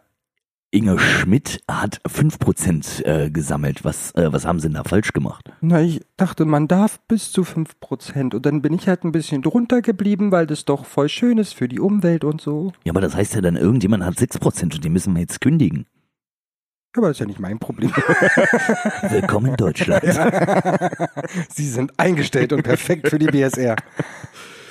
Inge 0.73 0.99
Schmidt 0.99 1.63
hat 1.69 2.01
5% 2.09 3.05
äh, 3.05 3.31
gesammelt. 3.31 3.85
Was, 3.85 4.13
äh, 4.15 4.33
was 4.33 4.47
haben 4.47 4.61
Sie 4.61 4.69
denn 4.69 4.75
da 4.75 4.85
falsch 4.85 5.13
gemacht? 5.13 5.51
Na, 5.61 5.83
ich 5.83 6.01
dachte, 6.17 6.45
man 6.45 6.69
darf 6.69 7.01
bis 7.09 7.33
zu 7.33 7.43
5%. 7.43 8.35
Und 8.35 8.47
dann 8.47 8.63
bin 8.63 8.75
ich 8.75 8.89
halt 8.89 9.05
ein 9.05 9.13
bisschen 9.13 9.43
drunter 9.43 9.83
geblieben, 9.83 10.31
weil 10.31 10.47
das 10.47 10.65
doch 10.65 10.85
voll 10.85 11.09
schön 11.09 11.39
ist 11.39 11.55
für 11.55 11.69
die 11.69 11.81
Umwelt 11.81 12.25
und 12.25 12.41
so. 12.41 12.73
Ja, 12.85 12.93
aber 12.93 13.01
das 13.01 13.17
heißt 13.17 13.35
ja 13.35 13.41
dann, 13.41 13.57
irgendjemand 13.57 14.05
hat 14.05 14.15
6% 14.15 14.63
und 14.63 14.85
die 14.85 14.89
müssen 14.89 15.15
wir 15.15 15.21
jetzt 15.21 15.41
kündigen. 15.41 15.87
Aber 16.97 17.09
das 17.09 17.17
ist 17.17 17.21
ja 17.21 17.27
nicht 17.27 17.39
mein 17.39 17.59
Problem. 17.59 17.91
Willkommen 19.09 19.47
in 19.47 19.57
Deutschland. 19.57 20.03
Sie 21.55 21.69
sind 21.69 21.93
eingestellt 21.99 22.53
und 22.53 22.63
perfekt 22.65 23.09
für 23.09 23.19
die 23.19 23.27
BSR. 23.27 23.77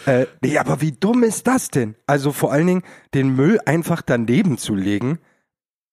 Äh, 0.05 0.25
nee, 0.41 0.57
aber 0.57 0.81
wie 0.81 0.91
dumm 0.91 1.23
ist 1.23 1.47
das 1.47 1.69
denn? 1.69 1.95
Also 2.07 2.33
vor 2.33 2.51
allen 2.51 2.67
Dingen 2.67 2.83
den 3.13 3.35
Müll 3.35 3.59
einfach 3.65 4.01
daneben 4.01 4.57
zu 4.57 4.75
legen 4.75 5.19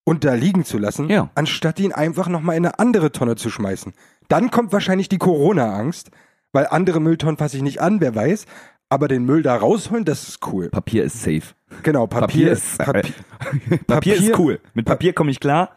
und 0.04 0.24
da 0.24 0.34
liegen 0.34 0.64
zu 0.64 0.78
lassen, 0.78 1.08
Ja. 1.08 1.30
anstatt 1.36 1.78
ihn 1.78 1.92
einfach 1.92 2.28
nochmal 2.28 2.56
in 2.56 2.66
eine 2.66 2.78
andere 2.80 3.12
Tonne 3.12 3.36
zu 3.36 3.48
schmeißen. 3.50 3.92
Dann 4.28 4.50
kommt 4.50 4.72
wahrscheinlich 4.72 5.08
die 5.08 5.18
Corona-Angst, 5.18 6.10
weil 6.52 6.66
andere 6.66 7.00
Mülltonnen 7.00 7.36
fasse 7.36 7.56
ich 7.56 7.62
nicht 7.62 7.80
an, 7.80 8.00
wer 8.00 8.14
weiß. 8.16 8.46
Aber 8.88 9.08
den 9.08 9.24
Müll 9.24 9.42
da 9.42 9.56
rausholen, 9.56 10.04
das 10.04 10.28
ist 10.28 10.46
cool. 10.46 10.68
Papier 10.70 11.02
ist 11.04 11.20
safe. 11.20 11.54
Genau, 11.82 12.06
Papier, 12.06 12.26
Papier 12.26 12.52
ist- 12.52 12.78
Papier, 12.78 13.02
Papier, 13.02 13.78
Papier- 13.86 14.14
ist 14.16 14.38
cool. 14.38 14.60
Mit 14.74 14.86
Papier 14.86 15.12
komme 15.12 15.30
ich 15.32 15.40
klar. 15.40 15.74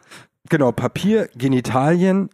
Genau, 0.48 0.72
Papier, 0.72 1.28
Genitalien 1.36 2.30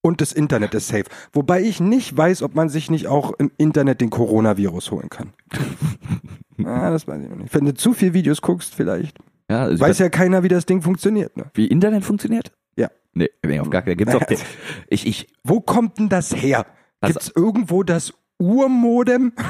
und 0.00 0.20
das 0.20 0.32
Internet 0.32 0.74
ist 0.74 0.88
safe. 0.88 1.04
Wobei 1.32 1.62
ich 1.62 1.80
nicht 1.80 2.16
weiß, 2.16 2.42
ob 2.42 2.54
man 2.54 2.68
sich 2.68 2.90
nicht 2.90 3.06
auch 3.08 3.32
im 3.38 3.50
Internet 3.58 4.00
den 4.00 4.10
Coronavirus 4.10 4.90
holen 4.90 5.08
kann. 5.10 5.32
ah, 6.64 6.90
das 6.90 7.06
weiß 7.06 7.22
ich 7.22 7.28
noch 7.28 7.36
nicht. 7.36 7.54
Wenn 7.54 7.66
du 7.66 7.74
zu 7.74 7.92
viel 7.92 8.14
Videos 8.14 8.40
guckst, 8.40 8.74
vielleicht. 8.74 9.18
Ja, 9.50 9.62
also 9.64 9.82
Weiß 9.82 9.98
ja 9.98 10.08
keiner, 10.08 10.42
wie 10.42 10.48
das 10.48 10.66
Ding 10.66 10.82
funktioniert. 10.82 11.36
Ne? 11.36 11.50
wie 11.54 11.66
Internet 11.66 12.04
funktioniert? 12.04 12.52
Ja. 12.76 12.90
Nee, 13.14 13.30
nee 13.44 13.58
auf 13.60 13.70
gar 13.70 13.82
keinen 13.82 13.96
Gibt's 13.96 14.14
auch 14.14 14.22
ich, 14.88 15.06
ich, 15.06 15.28
Wo 15.42 15.60
kommt 15.60 15.98
denn 15.98 16.08
das 16.08 16.34
her? 16.34 16.66
Was- 17.00 17.12
Gibt's 17.12 17.32
irgendwo 17.34 17.82
das 17.82 18.12
Urmodem? 18.38 19.32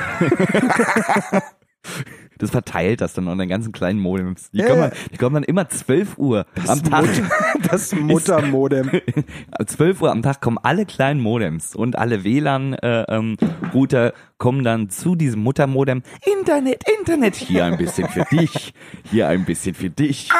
das 2.38 2.50
verteilt 2.50 3.00
das 3.00 3.12
dann 3.14 3.28
an 3.28 3.38
den 3.38 3.48
ganzen 3.48 3.72
kleinen 3.72 4.00
Modems. 4.00 4.50
Die, 4.50 4.58
Ja, 4.58 4.66
kommen, 4.66 4.80
ja. 4.80 4.88
dann, 4.88 4.98
die 5.12 5.16
kommen 5.18 5.34
dann 5.34 5.44
immer 5.44 5.68
12 5.68 6.18
Uhr 6.18 6.46
am 6.66 6.82
Tag. 6.82 7.06
Mutter, 7.06 7.68
das 7.70 7.94
Muttermodem. 7.98 8.90
12 9.66 10.02
Uhr 10.02 10.10
am 10.10 10.22
Tag 10.22 10.40
kommen 10.40 10.58
alle 10.62 10.86
kleinen 10.86 11.20
Modems 11.20 11.74
und 11.74 11.96
alle 11.96 12.24
WLAN-Router 12.24 14.04
äh, 14.04 14.08
ähm, 14.08 14.12
kommen 14.38 14.64
dann 14.64 14.88
zu 14.88 15.14
diesem 15.16 15.42
Muttermodem. 15.42 16.02
Internet, 16.38 16.84
Internet, 16.98 17.34
hier 17.36 17.64
ein 17.64 17.76
bisschen 17.76 18.08
für 18.08 18.24
dich, 18.30 18.72
hier 19.10 19.28
ein 19.28 19.44
bisschen 19.44 19.74
für 19.74 19.90
dich. 19.90 20.30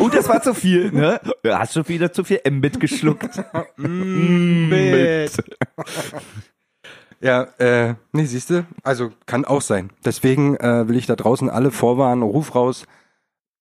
Und 0.00 0.14
das 0.14 0.28
war 0.28 0.42
zu 0.42 0.54
viel, 0.54 0.92
ne? 0.92 1.20
Du 1.42 1.58
hast 1.58 1.74
schon 1.74 1.88
wieder 1.88 2.12
zu 2.12 2.24
viel 2.24 2.40
Mbit 2.48 2.80
geschluckt. 2.80 3.42
Mbit. 3.76 5.32
Ja, 7.20 7.42
äh, 7.58 7.94
nee, 8.12 8.24
siehst 8.24 8.50
du? 8.50 8.64
Also 8.84 9.10
kann 9.26 9.44
auch 9.44 9.60
sein. 9.62 9.90
Deswegen 10.04 10.56
äh, 10.56 10.88
will 10.88 10.96
ich 10.96 11.06
da 11.06 11.16
draußen 11.16 11.50
alle 11.50 11.70
vorwarnen, 11.70 12.22
Ruf 12.22 12.54
raus, 12.54 12.86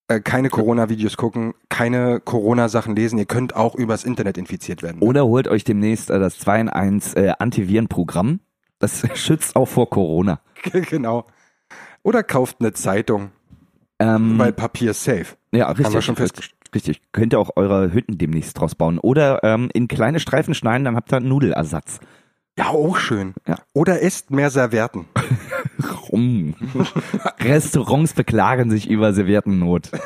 äh, 0.07 0.19
keine 0.19 0.49
Corona-Videos 0.49 1.17
gucken, 1.17 1.53
keine 1.69 2.19
Corona-Sachen 2.19 2.95
lesen. 2.95 3.17
Ihr 3.17 3.25
könnt 3.25 3.55
auch 3.55 3.75
übers 3.75 4.03
Internet 4.03 4.37
infiziert 4.37 4.83
werden. 4.83 5.01
Oder 5.01 5.25
holt 5.25 5.47
euch 5.47 5.63
demnächst 5.63 6.09
äh, 6.09 6.19
das 6.19 6.37
2 6.39 6.61
in 6.61 6.69
1 6.69 7.13
äh, 7.15 7.33
Antivirenprogramm. 7.39 8.39
Das 8.79 9.03
schützt 9.15 9.55
auch 9.55 9.67
vor 9.67 9.89
Corona. 9.89 10.39
genau. 10.89 11.25
Oder 12.03 12.23
kauft 12.23 12.57
eine 12.59 12.73
Zeitung, 12.73 13.31
Ähm, 13.99 14.37
weil 14.37 14.53
Papier 14.53 14.91
ist 14.91 15.03
safe. 15.03 15.35
ja, 15.51 15.67
richtig. 15.67 15.87
Haben 15.87 15.93
wir 15.93 16.01
schon 16.01 16.15
festgestellt. 16.15 16.53
Richtig. 16.75 17.01
Könnt 17.11 17.33
ihr 17.33 17.39
auch 17.39 17.51
eure 17.55 17.91
Hütten 17.91 18.17
demnächst 18.17 18.59
draus 18.59 18.75
bauen. 18.75 18.99
Oder 18.99 19.43
ähm, 19.43 19.69
in 19.73 19.87
kleine 19.87 20.19
Streifen 20.19 20.53
schneiden, 20.53 20.85
dann 20.85 20.95
habt 20.95 21.11
ihr 21.11 21.17
einen 21.17 21.27
Nudelersatz. 21.29 21.99
Ja, 22.57 22.69
auch 22.69 22.97
schön. 22.97 23.33
Ja. 23.47 23.57
Oder 23.73 24.01
esst 24.01 24.31
mehr 24.31 24.49
Servietten. 24.49 25.05
Rum. 26.11 26.55
Restaurants 27.39 28.13
beklagen 28.13 28.71
sich 28.71 28.89
über 28.89 29.13
Serviettennot. 29.13 29.91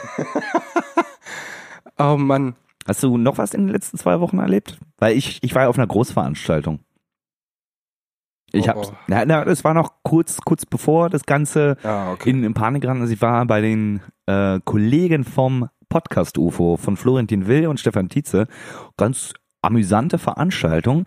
Oh 1.97 2.17
Mann. 2.17 2.55
Hast 2.87 3.03
du 3.03 3.15
noch 3.17 3.37
was 3.37 3.53
in 3.53 3.67
den 3.67 3.73
letzten 3.73 3.95
zwei 3.99 4.19
Wochen 4.21 4.39
erlebt? 4.39 4.79
Weil 4.97 5.15
ich, 5.15 5.37
ich 5.43 5.53
war 5.53 5.63
ja 5.63 5.67
auf 5.69 5.77
einer 5.77 5.85
Großveranstaltung. 5.85 6.79
Ich 8.51 8.65
Oh, 8.65 8.67
hab, 8.69 8.77
oh. 8.77 8.91
na, 9.07 9.23
na, 9.25 9.45
das 9.45 9.63
war 9.63 9.75
noch 9.75 9.93
kurz, 10.01 10.37
kurz 10.43 10.65
bevor 10.65 11.11
das 11.11 11.23
Ganze 11.27 11.77
Ja, 11.83 12.11
okay. 12.11 12.31
in, 12.31 12.43
in 12.43 12.55
Panik 12.55 12.85
ran. 12.87 13.01
Also 13.01 13.13
ich 13.13 13.21
war 13.21 13.45
bei 13.45 13.61
den 13.61 14.01
äh, 14.25 14.59
Kollegen 14.65 15.25
vom 15.25 15.69
Podcast 15.89 16.39
UFO 16.39 16.75
von 16.77 16.97
Florentin 16.97 17.45
Will 17.45 17.67
und 17.67 17.79
Stefan 17.79 18.09
Tietze. 18.09 18.47
Ganz 18.97 19.33
amüsante 19.61 20.17
Veranstaltung. 20.17 21.05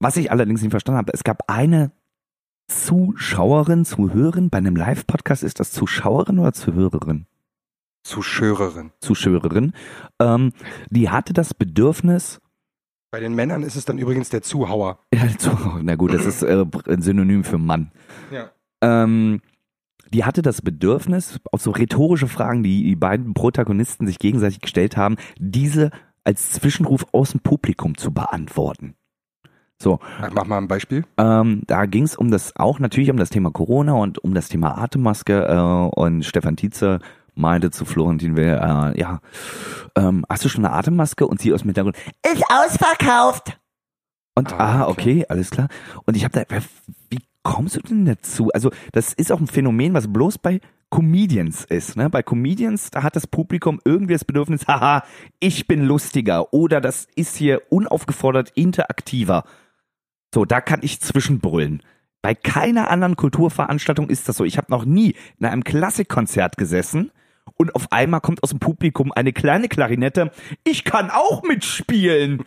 Was 0.00 0.16
ich 0.16 0.30
allerdings 0.32 0.62
nicht 0.62 0.70
verstanden 0.70 0.98
habe, 0.98 1.12
es 1.12 1.24
gab 1.24 1.42
eine 1.46 1.92
Zuschauerin, 2.68 3.84
Zuhörerin. 3.84 4.48
Bei 4.48 4.58
einem 4.58 4.74
Live-Podcast 4.74 5.42
ist 5.42 5.60
das 5.60 5.72
Zuschauerin 5.72 6.38
oder 6.38 6.54
Zuhörerin? 6.54 7.26
Zuschörerin. 8.02 8.92
Zuschauerin. 9.00 9.74
Ähm, 10.18 10.52
die 10.88 11.10
hatte 11.10 11.34
das 11.34 11.52
Bedürfnis, 11.52 12.40
Bei 13.10 13.20
den 13.20 13.34
Männern 13.34 13.62
ist 13.62 13.76
es 13.76 13.84
dann 13.84 13.98
übrigens 13.98 14.30
der 14.30 14.40
Zuhauer. 14.42 15.00
Ja, 15.14 15.28
Zuhauer. 15.36 15.80
Na 15.82 15.96
gut, 15.96 16.14
das 16.14 16.24
ist 16.24 16.42
äh, 16.42 16.64
ein 16.88 17.02
Synonym 17.02 17.44
für 17.44 17.58
Mann. 17.58 17.92
Ja. 18.30 18.50
Ähm, 18.80 19.42
die 20.14 20.24
hatte 20.24 20.40
das 20.40 20.62
Bedürfnis, 20.62 21.38
auf 21.52 21.60
so 21.60 21.72
rhetorische 21.72 22.26
Fragen, 22.28 22.62
die 22.62 22.84
die 22.84 22.96
beiden 22.96 23.34
Protagonisten 23.34 24.06
sich 24.06 24.18
gegenseitig 24.18 24.60
gestellt 24.60 24.96
haben, 24.96 25.16
diese 25.38 25.90
als 26.24 26.52
Zwischenruf 26.52 27.06
aus 27.12 27.32
dem 27.32 27.40
Publikum 27.40 27.96
zu 27.96 28.12
beantworten. 28.12 28.94
So, 29.82 29.98
Ach, 30.20 30.28
Mach 30.34 30.44
mal 30.46 30.58
ein 30.58 30.68
Beispiel. 30.68 31.04
ähm, 31.16 31.62
da 31.66 31.86
ging 31.86 32.04
es 32.04 32.14
um 32.16 32.30
das 32.30 32.54
auch 32.56 32.78
natürlich 32.78 33.10
um 33.10 33.16
das 33.16 33.30
Thema 33.30 33.50
Corona 33.50 33.94
und 33.94 34.22
um 34.22 34.34
das 34.34 34.48
Thema 34.48 34.76
Atemmaske 34.78 35.46
äh, 35.46 35.98
und 35.98 36.24
Stefan 36.24 36.56
Tietze 36.56 36.98
meinte 37.34 37.70
zu 37.70 37.86
Florentin 37.86 38.36
Will, 38.36 38.58
äh, 38.60 39.00
ja, 39.00 39.20
ähm, 39.96 40.26
hast 40.28 40.44
du 40.44 40.48
schon 40.50 40.66
eine 40.66 40.74
Atemmaske? 40.74 41.26
Und 41.26 41.40
sie 41.40 41.54
aus 41.54 41.62
dem 41.62 41.68
Hintergrund, 41.68 41.96
ist 42.30 42.44
ausverkauft. 42.50 43.58
Und 44.34 44.52
Ah, 44.52 44.82
ah, 44.82 44.88
okay, 44.88 45.24
alles 45.28 45.50
klar. 45.50 45.68
Und 46.04 46.16
ich 46.16 46.24
habe 46.24 46.44
da, 46.46 46.56
wie 47.08 47.20
kommst 47.42 47.76
du 47.76 47.80
denn 47.80 48.04
dazu? 48.04 48.50
Also 48.52 48.70
das 48.92 49.14
ist 49.14 49.32
auch 49.32 49.40
ein 49.40 49.46
Phänomen, 49.46 49.94
was 49.94 50.12
bloß 50.12 50.38
bei 50.38 50.60
Comedians 50.90 51.64
ist. 51.64 51.96
Ne? 51.96 52.10
Bei 52.10 52.22
Comedians, 52.22 52.90
da 52.90 53.02
hat 53.02 53.16
das 53.16 53.26
Publikum 53.26 53.80
irgendwie 53.84 54.12
das 54.12 54.24
Bedürfnis, 54.24 54.66
haha, 54.66 55.04
ich 55.38 55.66
bin 55.66 55.84
lustiger 55.84 56.52
oder 56.52 56.80
das 56.80 57.06
ist 57.14 57.36
hier 57.36 57.62
unaufgefordert 57.70 58.50
interaktiver. 58.54 59.44
So, 60.34 60.44
da 60.44 60.60
kann 60.60 60.80
ich 60.82 61.00
zwischenbrüllen. 61.00 61.82
Bei 62.22 62.34
keiner 62.34 62.90
anderen 62.90 63.16
Kulturveranstaltung 63.16 64.10
ist 64.10 64.28
das 64.28 64.36
so. 64.36 64.44
Ich 64.44 64.58
habe 64.58 64.70
noch 64.70 64.84
nie 64.84 65.14
in 65.38 65.46
einem 65.46 65.64
Klassikkonzert 65.64 66.56
gesessen 66.56 67.10
und 67.56 67.74
auf 67.74 67.90
einmal 67.90 68.20
kommt 68.20 68.42
aus 68.42 68.50
dem 68.50 68.58
Publikum 68.58 69.12
eine 69.12 69.32
kleine 69.32 69.68
Klarinette. 69.68 70.30
Ich 70.64 70.84
kann 70.84 71.10
auch 71.10 71.42
mitspielen. 71.42 72.44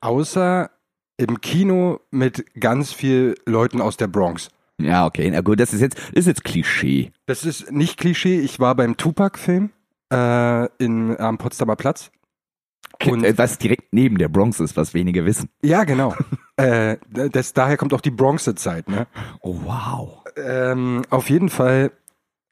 Außer 0.00 0.70
im 1.16 1.40
Kino 1.40 2.00
mit 2.10 2.44
ganz 2.60 2.92
viel 2.92 3.36
Leuten 3.46 3.80
aus 3.80 3.96
der 3.96 4.06
Bronx. 4.08 4.50
Ja, 4.80 5.06
okay, 5.06 5.28
na 5.30 5.40
gut, 5.40 5.58
das 5.58 5.72
ist 5.74 5.80
jetzt, 5.80 5.98
ist 6.12 6.26
jetzt 6.26 6.44
Klischee. 6.44 7.10
Das 7.26 7.44
ist 7.44 7.72
nicht 7.72 7.98
Klischee. 7.98 8.38
Ich 8.40 8.60
war 8.60 8.76
beim 8.76 8.96
Tupac-Film 8.96 9.70
äh, 10.12 10.66
in, 10.78 11.18
am 11.18 11.38
Potsdamer 11.38 11.74
Platz. 11.74 12.12
Und- 13.04 13.24
Und 13.24 13.38
was 13.38 13.58
direkt 13.58 13.92
neben 13.92 14.18
der 14.18 14.28
Bronx 14.28 14.58
ist, 14.60 14.76
was 14.76 14.92
wenige 14.94 15.24
wissen. 15.24 15.48
Ja, 15.62 15.84
genau. 15.84 16.14
äh, 16.56 16.96
das, 17.10 17.52
daher 17.52 17.76
kommt 17.76 17.94
auch 17.94 18.00
die 18.00 18.10
Bronze-Zeit. 18.10 18.88
Ne? 18.88 19.06
Oh, 19.40 19.56
wow. 19.64 20.24
Ähm, 20.36 21.02
auf 21.10 21.30
jeden 21.30 21.48
Fall 21.48 21.92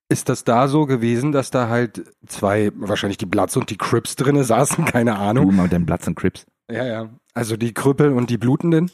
ist 0.08 0.28
das 0.28 0.44
da 0.44 0.68
so 0.68 0.86
gewesen, 0.86 1.32
dass 1.32 1.50
da 1.50 1.68
halt 1.68 2.04
zwei, 2.26 2.70
wahrscheinlich 2.76 3.18
die 3.18 3.26
Bloods 3.26 3.56
und 3.56 3.70
die 3.70 3.76
Crips 3.76 4.14
drinne 4.14 4.44
saßen, 4.44 4.84
keine 4.86 5.12
Du 5.12 5.16
Ahnung. 5.16 5.56
mal 5.56 5.64
mit 5.64 5.72
deinen 5.72 5.86
Platz 5.86 6.06
und 6.06 6.14
Crips. 6.14 6.46
Ja, 6.70 6.84
ja. 6.84 7.08
Also 7.34 7.56
die 7.56 7.74
Krüppel 7.74 8.12
und 8.12 8.30
die 8.30 8.38
Blutenden. 8.38 8.90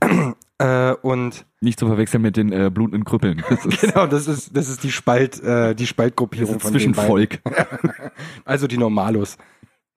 äh, 0.58 0.92
und 1.02 1.46
Nicht 1.60 1.78
zu 1.78 1.86
verwechseln 1.86 2.22
mit 2.22 2.36
den 2.36 2.52
äh, 2.52 2.70
blutenden 2.72 3.04
Krüppeln. 3.04 3.42
Das 3.48 3.64
ist, 3.66 3.80
genau, 3.80 4.06
das 4.06 4.26
ist, 4.26 4.56
das 4.56 4.68
ist 4.68 4.82
die 4.82 4.90
Spalt, 4.92 5.40
äh, 5.42 5.74
die 5.74 5.86
Spaltgruppierung 5.86 6.58
von 6.60 6.72
den 6.72 6.92
beiden. 6.92 6.94
Zwischenvolk. 6.94 7.40
Also 8.44 8.66
die 8.66 8.78
Normalos. 8.78 9.36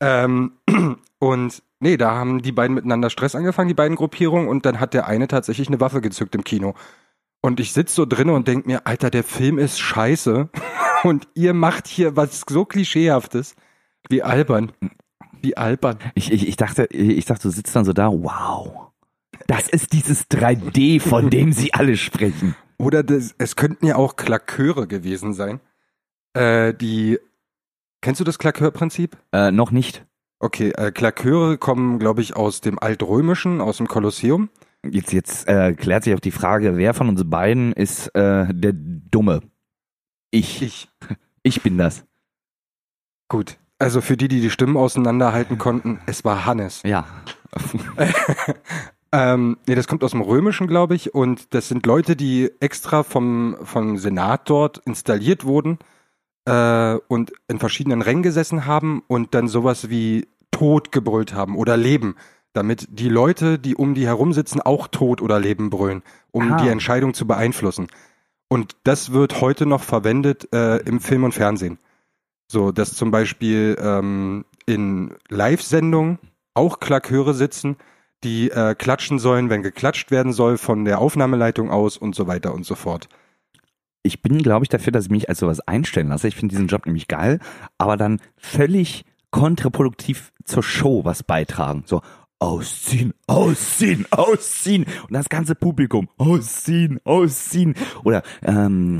Ähm, 0.01 0.53
und 1.19 1.63
nee, 1.79 1.95
da 1.95 2.15
haben 2.15 2.41
die 2.41 2.51
beiden 2.51 2.73
miteinander 2.73 3.09
Stress 3.09 3.35
angefangen, 3.35 3.69
die 3.69 3.73
beiden 3.73 3.95
Gruppierungen, 3.95 4.49
und 4.49 4.65
dann 4.65 4.79
hat 4.79 4.93
der 4.93 5.07
eine 5.07 5.27
tatsächlich 5.27 5.69
eine 5.69 5.79
Waffe 5.79 6.01
gezückt 6.01 6.35
im 6.35 6.43
Kino. 6.43 6.73
Und 7.41 7.59
ich 7.59 7.73
sitze 7.73 7.95
so 7.95 8.05
drinne 8.05 8.33
und 8.33 8.47
denk 8.47 8.67
mir, 8.67 8.85
Alter, 8.85 9.09
der 9.09 9.23
Film 9.23 9.57
ist 9.57 9.79
scheiße. 9.79 10.49
Und 11.03 11.27
ihr 11.33 11.55
macht 11.55 11.87
hier 11.87 12.15
was 12.15 12.43
so 12.47 12.65
Klischeehaftes. 12.65 13.55
Wie 14.09 14.21
albern. 14.21 14.71
Wie 15.41 15.57
albern. 15.57 15.97
Ich, 16.13 16.31
ich, 16.31 16.47
ich 16.47 16.55
dachte, 16.55 16.85
ich 16.85 17.25
dachte, 17.25 17.47
du 17.47 17.49
sitzt 17.49 17.75
dann 17.75 17.85
so 17.85 17.93
da, 17.93 18.09
wow. 18.11 18.91
Das 19.47 19.67
ist 19.67 19.93
dieses 19.93 20.29
3D, 20.29 21.01
von 21.01 21.31
dem 21.31 21.51
sie 21.51 21.73
alle 21.73 21.97
sprechen. 21.97 22.55
Oder 22.77 23.01
das, 23.01 23.33
es 23.39 23.55
könnten 23.55 23.87
ja 23.87 23.95
auch 23.95 24.15
Klaköre 24.15 24.87
gewesen 24.87 25.33
sein. 25.33 25.59
Äh, 26.33 26.73
die. 26.75 27.19
Kennst 28.01 28.19
du 28.19 28.23
das 28.23 28.39
Klakörprinzip? 28.39 29.15
Äh, 29.31 29.51
noch 29.51 29.71
nicht. 29.71 30.05
Okay, 30.39 30.71
äh, 30.71 30.91
Klaköre 30.91 31.59
kommen, 31.59 31.99
glaube 31.99 32.21
ich, 32.21 32.35
aus 32.35 32.61
dem 32.61 32.79
Altrömischen, 32.79 33.61
aus 33.61 33.77
dem 33.77 33.87
Kolosseum. 33.87 34.49
Jetzt, 34.83 35.13
jetzt 35.13 35.47
äh, 35.47 35.73
klärt 35.73 36.03
sich 36.03 36.15
auch 36.15 36.19
die 36.19 36.31
Frage, 36.31 36.77
wer 36.77 36.95
von 36.95 37.09
uns 37.09 37.29
beiden 37.29 37.73
ist 37.73 38.07
äh, 38.15 38.51
der 38.51 38.73
Dumme? 38.73 39.41
Ich. 40.31 40.61
Ich. 40.61 40.89
Ich 41.43 41.63
bin 41.63 41.79
das. 41.79 42.05
Gut. 43.27 43.57
Also 43.79 43.99
für 44.01 44.15
die, 44.15 44.27
die 44.27 44.41
die 44.41 44.51
Stimmen 44.51 44.77
auseinanderhalten 44.77 45.57
konnten, 45.57 45.99
es 46.05 46.23
war 46.23 46.45
Hannes. 46.45 46.83
Ja. 46.83 47.07
Ähm, 49.13 49.57
nee, 49.67 49.75
das 49.75 49.87
kommt 49.87 50.05
aus 50.05 50.11
dem 50.11 50.21
Römischen, 50.21 50.67
glaube 50.67 50.95
ich, 50.95 51.13
und 51.13 51.53
das 51.53 51.67
sind 51.67 51.85
Leute, 51.85 52.15
die 52.15 52.49
extra 52.61 53.03
vom, 53.03 53.57
vom 53.61 53.97
Senat 53.97 54.49
dort 54.49 54.77
installiert 54.85 55.43
wurden 55.43 55.79
äh, 56.45 56.95
und 57.07 57.33
in 57.47 57.59
verschiedenen 57.59 58.01
Rängen 58.01 58.23
gesessen 58.23 58.65
haben 58.65 59.03
und 59.07 59.33
dann 59.33 59.47
sowas 59.47 59.89
wie 59.89 60.27
Tod 60.51 60.91
gebrüllt 60.91 61.33
haben 61.33 61.55
oder 61.55 61.77
Leben, 61.77 62.15
damit 62.53 62.87
die 62.89 63.09
Leute, 63.09 63.57
die 63.59 63.75
um 63.75 63.93
die 63.93 64.05
herum 64.05 64.33
sitzen, 64.33 64.61
auch 64.61 64.87
Tod 64.87 65.21
oder 65.21 65.39
Leben 65.39 65.69
brüllen, 65.69 66.03
um 66.31 66.53
Ah. 66.53 66.57
die 66.61 66.67
Entscheidung 66.69 67.13
zu 67.13 67.25
beeinflussen. 67.25 67.87
Und 68.49 68.75
das 68.83 69.13
wird 69.13 69.39
heute 69.39 69.65
noch 69.65 69.81
verwendet 69.83 70.49
äh, 70.53 70.77
im 70.79 70.99
Film 70.99 71.23
und 71.23 71.33
Fernsehen. 71.33 71.79
So, 72.49 72.71
dass 72.73 72.95
zum 72.95 73.09
Beispiel 73.11 73.77
ähm, 73.81 74.43
in 74.65 75.13
Live-Sendungen 75.29 76.19
auch 76.53 76.81
Klaköre 76.81 77.33
sitzen, 77.33 77.77
die 78.25 78.51
äh, 78.51 78.75
klatschen 78.75 79.19
sollen, 79.19 79.49
wenn 79.49 79.63
geklatscht 79.63 80.11
werden 80.11 80.33
soll 80.33 80.57
von 80.57 80.83
der 80.83 80.99
Aufnahmeleitung 80.99 81.71
aus 81.71 81.95
und 81.95 82.13
so 82.13 82.27
weiter 82.27 82.53
und 82.53 82.65
so 82.65 82.75
fort. 82.75 83.07
Ich 84.03 84.21
bin, 84.21 84.41
glaube 84.41 84.65
ich, 84.65 84.69
dafür, 84.69 84.91
dass 84.91 85.05
ich 85.05 85.11
mich 85.11 85.29
als 85.29 85.39
sowas 85.39 85.59
einstellen 85.61 86.09
lasse. 86.09 86.27
Ich 86.27 86.35
finde 86.35 86.53
diesen 86.53 86.67
Job 86.67 86.85
nämlich 86.85 87.07
geil, 87.07 87.39
aber 87.77 87.97
dann 87.97 88.19
völlig 88.37 89.05
kontraproduktiv 89.29 90.33
zur 90.43 90.63
Show 90.63 91.05
was 91.05 91.23
beitragen. 91.23 91.83
So, 91.85 92.01
ausziehen, 92.41 93.13
ausziehen, 93.27 94.07
ausziehen. 94.09 94.85
Und 95.03 95.13
das 95.13 95.29
ganze 95.29 95.53
Publikum, 95.53 96.09
ausziehen, 96.17 96.99
ausziehen. 97.03 97.75
Oder, 98.03 98.23
ähm, 98.41 98.97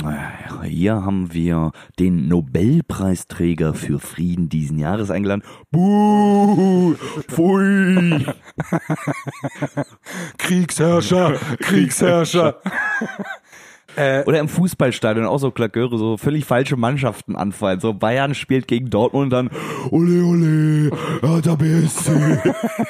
hier 0.64 1.04
haben 1.04 1.34
wir 1.34 1.72
den 1.98 2.28
Nobelpreisträger 2.28 3.74
für 3.74 4.00
Frieden 4.00 4.48
diesen 4.48 4.78
Jahres 4.78 5.10
eingeladen. 5.10 5.44
Buh, 5.72 6.94
pfui. 7.28 8.26
Kriegsherrscher, 10.38 11.34
Kriegsherrscher. 11.60 12.62
äh, 13.96 14.24
Oder 14.26 14.40
im 14.40 14.48
Fußballstadion 14.48 15.26
auch 15.26 15.40
so 15.40 15.52
Klaköre, 15.52 15.98
so 15.98 16.18
völlig 16.18 16.46
falsche 16.46 16.78
Mannschaften 16.78 17.36
anfallen. 17.36 17.80
So 17.80 17.94
Bayern 17.94 18.36
spielt 18.36 18.68
gegen 18.68 18.90
Dortmund 18.90 19.26
und 19.26 19.30
dann 19.32 19.50
Ole 19.90 20.24
Ole, 20.24 20.92
Hertha 21.22 21.56
BSC. 21.56 22.40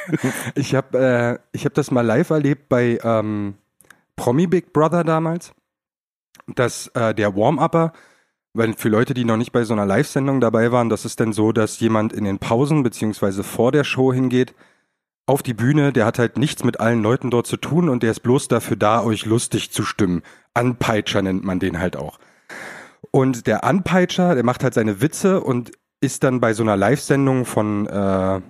ich 0.55 0.75
habe 0.75 0.97
äh, 0.97 1.39
ich 1.51 1.65
hab 1.65 1.73
das 1.73 1.91
mal 1.91 2.01
live 2.01 2.29
erlebt 2.29 2.69
bei 2.69 2.99
ähm, 3.03 3.55
Promi 4.15 4.47
Big 4.47 4.73
Brother 4.73 5.03
damals, 5.03 5.53
dass 6.55 6.87
äh, 6.89 7.15
der 7.15 7.35
Warm-Upper, 7.35 7.93
weil 8.53 8.73
für 8.73 8.89
Leute, 8.89 9.13
die 9.13 9.25
noch 9.25 9.37
nicht 9.37 9.51
bei 9.51 9.63
so 9.63 9.73
einer 9.73 9.85
Live-Sendung 9.85 10.41
dabei 10.41 10.71
waren, 10.71 10.89
das 10.89 11.05
ist 11.05 11.19
dann 11.19 11.33
so, 11.33 11.51
dass 11.51 11.79
jemand 11.79 12.13
in 12.13 12.25
den 12.25 12.37
Pausen 12.37 12.83
beziehungsweise 12.83 13.43
vor 13.43 13.71
der 13.71 13.83
Show 13.83 14.13
hingeht, 14.13 14.53
auf 15.31 15.41
die 15.41 15.53
Bühne, 15.53 15.93
der 15.93 16.05
hat 16.05 16.19
halt 16.19 16.37
nichts 16.37 16.65
mit 16.65 16.81
allen 16.81 17.01
Leuten 17.01 17.31
dort 17.31 17.47
zu 17.47 17.55
tun 17.55 17.87
und 17.87 18.03
der 18.03 18.11
ist 18.11 18.19
bloß 18.19 18.49
dafür 18.49 18.75
da, 18.75 19.01
euch 19.01 19.25
lustig 19.25 19.71
zu 19.71 19.83
stimmen. 19.83 20.23
Anpeitscher 20.53 21.21
nennt 21.21 21.45
man 21.45 21.57
den 21.57 21.79
halt 21.79 21.95
auch. 21.95 22.19
Und 23.11 23.47
der 23.47 23.63
Anpeitscher, 23.63 24.35
der 24.35 24.43
macht 24.43 24.61
halt 24.61 24.73
seine 24.73 24.99
Witze 24.99 25.39
und 25.39 25.71
ist 26.01 26.23
dann 26.23 26.41
bei 26.41 26.53
so 26.53 26.63
einer 26.63 26.75
Live-Sendung 26.75 27.45
von 27.45 27.87
äh, 27.87 27.91
ja, 27.91 28.41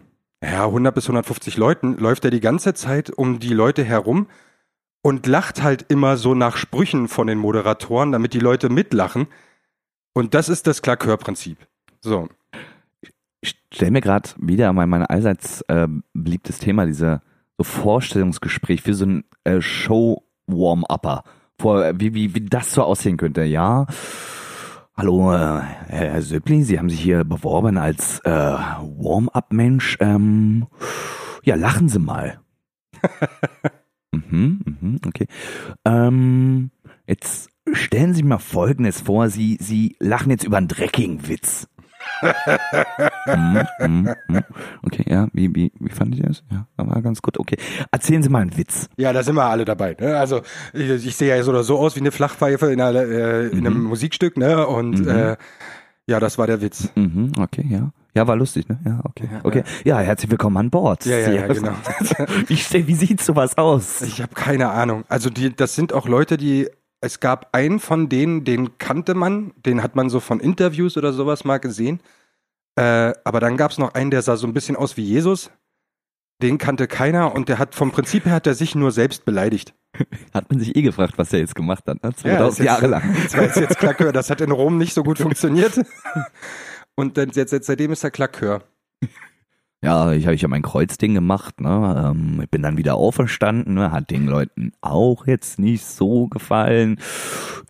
100 0.42 0.96
bis 0.96 1.06
150 1.06 1.56
Leuten, 1.56 1.98
läuft 1.98 2.26
er 2.26 2.32
die 2.32 2.40
ganze 2.40 2.74
Zeit 2.74 3.12
um 3.12 3.40
die 3.40 3.54
Leute 3.54 3.84
herum 3.84 4.28
und 5.04 5.28
lacht 5.28 5.62
halt 5.62 5.86
immer 5.88 6.18
so 6.18 6.34
nach 6.34 6.58
Sprüchen 6.58 7.08
von 7.08 7.28
den 7.28 7.38
Moderatoren, 7.38 8.12
damit 8.12 8.34
die 8.34 8.40
Leute 8.40 8.70
mitlachen. 8.70 9.28
Und 10.14 10.34
das 10.34 10.50
ist 10.50 10.66
das 10.66 10.82
Klakörprinzip. 10.82 11.60
So. 12.02 12.28
Ich 13.42 13.60
stelle 13.74 13.92
mir 13.92 14.02
gerade 14.02 14.30
wieder 14.38 14.72
mein, 14.72 14.88
mein 14.90 15.04
allseits 15.04 15.62
äh, 15.64 15.88
beliebtes 16.14 16.60
Thema, 16.60 16.86
diese 16.86 17.22
so 17.58 17.64
Vorstellungsgespräch 17.64 18.82
für 18.82 18.94
so 18.94 19.06
ein 19.06 19.24
äh, 19.44 19.62
Show-Warm-Upper. 19.62 21.24
Vor, 21.60 21.84
äh, 21.84 21.94
wie, 22.00 22.14
wie, 22.14 22.36
wie 22.36 22.46
das 22.46 22.74
so 22.74 22.84
aussehen 22.84 23.18
könnte. 23.18 23.44
Ja, 23.44 23.88
hallo, 24.96 25.34
äh, 25.34 25.62
Herr 25.88 26.22
Söppli, 26.22 26.64
Sie 26.64 26.78
haben 26.78 26.90
sich 26.90 27.02
hier 27.02 27.24
beworben 27.24 27.78
als 27.78 28.20
äh, 28.20 28.30
Warm-Up-Mensch. 28.30 29.98
Ähm, 30.00 30.68
ja, 31.44 31.56
lachen 31.56 31.90
Sie 31.90 32.00
mal. 32.00 32.40
mhm, 34.12 34.62
mhm, 34.66 35.00
okay. 35.08 35.26
Ähm, 35.86 36.70
jetzt 37.08 37.50
stellen 37.74 38.14
Sie 38.14 38.22
mal 38.22 38.38
Folgendes 38.38 39.02
vor. 39.02 39.30
Sie, 39.30 39.58
Sie 39.60 39.96
lachen 40.00 40.30
jetzt 40.30 40.44
über 40.44 40.58
einen 40.58 40.68
dreckigen 40.68 41.28
Witz. 41.28 41.68
Mhm, 43.26 43.68
mhm, 43.80 44.16
mhm. 44.28 44.44
Okay, 44.84 45.04
ja, 45.08 45.28
wie, 45.34 45.54
wie, 45.56 45.72
wie 45.80 45.92
fand 45.92 46.16
ich 46.16 46.22
das? 46.22 46.44
Ja, 46.52 46.66
war 46.78 47.02
ganz 47.02 47.22
gut. 47.22 47.40
Okay. 47.40 47.58
Erzählen 47.92 48.22
Sie 48.24 48.30
mal 48.30 48.42
einen 48.42 48.58
Witz. 48.58 48.90
Ja, 48.98 49.14
da 49.14 49.24
sind 49.24 49.36
wir 49.36 49.46
alle 49.46 49.66
dabei. 49.66 49.96
Ne? 50.00 50.18
Also 50.18 50.42
ich, 50.74 50.90
ich 51.06 51.16
sehe 51.16 51.36
ja 51.36 51.42
so 51.44 51.52
oder 51.52 51.64
so 51.64 51.78
aus 51.80 51.96
wie 51.96 52.00
eine 52.00 52.12
Flachpfeife 52.12 52.72
in, 52.72 52.82
einer, 52.82 53.02
äh, 53.02 53.48
in 53.48 53.66
einem 53.66 53.84
Musikstück, 53.84 54.38
ne? 54.38 54.68
Und 54.68 55.00
Mhm. 55.02 55.08
äh, 55.08 55.36
ja, 56.08 56.20
das 56.20 56.38
war 56.38 56.48
der 56.48 56.62
Witz. 56.62 56.90
Mhm, 56.96 57.32
okay, 57.40 57.66
ja. 57.70 57.92
Ja, 58.14 58.28
war 58.28 58.36
lustig, 58.36 58.68
ne? 58.68 58.78
Ja, 58.86 59.00
okay. 59.06 59.30
Ja, 59.32 59.40
okay. 59.44 59.64
Ja, 59.86 60.00
herzlich 60.00 60.30
willkommen 60.30 60.58
an 60.58 60.70
Bord. 60.70 61.06
Ja, 61.06 61.18
ja, 61.18 61.32
ja, 61.32 61.48
genau. 61.48 61.72
Wie, 62.48 62.58
wie 62.88 62.96
sieht 62.96 63.22
sowas 63.22 63.58
aus? 63.58 64.02
Ich 64.02 64.22
habe 64.22 64.34
keine 64.34 64.70
Ahnung. 64.70 65.06
Also 65.08 65.30
die, 65.30 65.56
das 65.56 65.76
sind 65.76 65.94
auch 65.94 66.08
Leute, 66.08 66.36
die. 66.38 66.68
Es 67.02 67.20
gab 67.20 67.50
einen 67.56 67.80
von 67.80 68.10
denen, 68.10 68.44
den 68.44 68.78
kannte 68.78 69.16
man, 69.16 69.54
den 69.66 69.82
hat 69.82 69.96
man 69.96 70.10
so 70.10 70.20
von 70.20 70.40
Interviews 70.40 70.98
oder 70.98 71.14
sowas 71.14 71.44
mal 71.44 71.58
gesehen. 71.58 72.00
Äh, 72.76 73.14
aber 73.24 73.40
dann 73.40 73.58
gab 73.58 73.72
es 73.72 73.78
noch 73.80 73.96
einen, 73.96 74.12
der 74.12 74.22
sah 74.22 74.38
so 74.38 74.46
ein 74.48 74.54
bisschen 74.54 74.76
aus 74.76 74.98
wie 74.98 75.04
Jesus. 75.04 75.52
Den 76.42 76.58
kannte 76.58 76.88
keiner 76.88 77.36
und 77.36 77.50
der 77.50 77.60
hat 77.60 77.76
vom 77.76 77.92
Prinzip 77.92 78.26
her 78.26 78.34
hat 78.34 78.48
er 78.48 78.56
sich 78.56 78.74
nur 78.76 78.92
selbst 78.92 79.26
beleidigt. 79.26 79.74
Hat 80.34 80.50
man 80.50 80.60
sich 80.60 80.76
eh 80.76 80.82
gefragt, 80.82 81.16
was 81.18 81.30
der 81.30 81.42
jetzt 81.42 81.54
gemacht 81.54 81.84
hat, 81.86 82.02
ne? 82.02 82.12
Ja, 82.24 82.38
2000 82.38 82.50
ist 82.52 82.58
jetzt- 82.60 82.66
Jahre 82.66 82.88
lang. 82.88 83.16
Das 83.24 83.34
war 83.36 83.44
jetzt, 83.44 83.58
jetzt 83.58 83.78
Klakör. 83.78 84.12
Das 84.14 84.30
hat 84.30 84.40
in 84.42 84.50
Rom 84.52 84.78
nicht 84.78 84.94
so 84.94 85.04
gut 85.04 85.18
funktioniert. 85.20 85.80
Und 86.96 87.18
dann, 87.18 87.30
jetzt, 87.32 87.52
jetzt, 87.52 87.66
seitdem 87.68 87.92
ist 87.92 88.04
er 88.04 88.10
Klakör. 88.12 88.64
Ja, 89.84 90.12
ich 90.12 90.26
habe 90.28 90.36
ich 90.36 90.44
hab 90.44 90.52
mein 90.52 90.62
Kreuzding 90.62 91.16
gemacht, 91.16 91.60
ne? 91.60 92.12
Ähm, 92.12 92.40
ich 92.44 92.50
bin 92.52 92.62
dann 92.62 92.78
wieder 92.78 92.94
auferstanden, 92.94 93.74
ne? 93.74 93.92
Hat 93.92 94.12
den 94.12 94.28
Leuten 94.28 94.74
auch 94.82 95.26
jetzt 95.26 95.58
nicht 95.58 95.84
so 95.84 96.28
gefallen. 96.28 97.00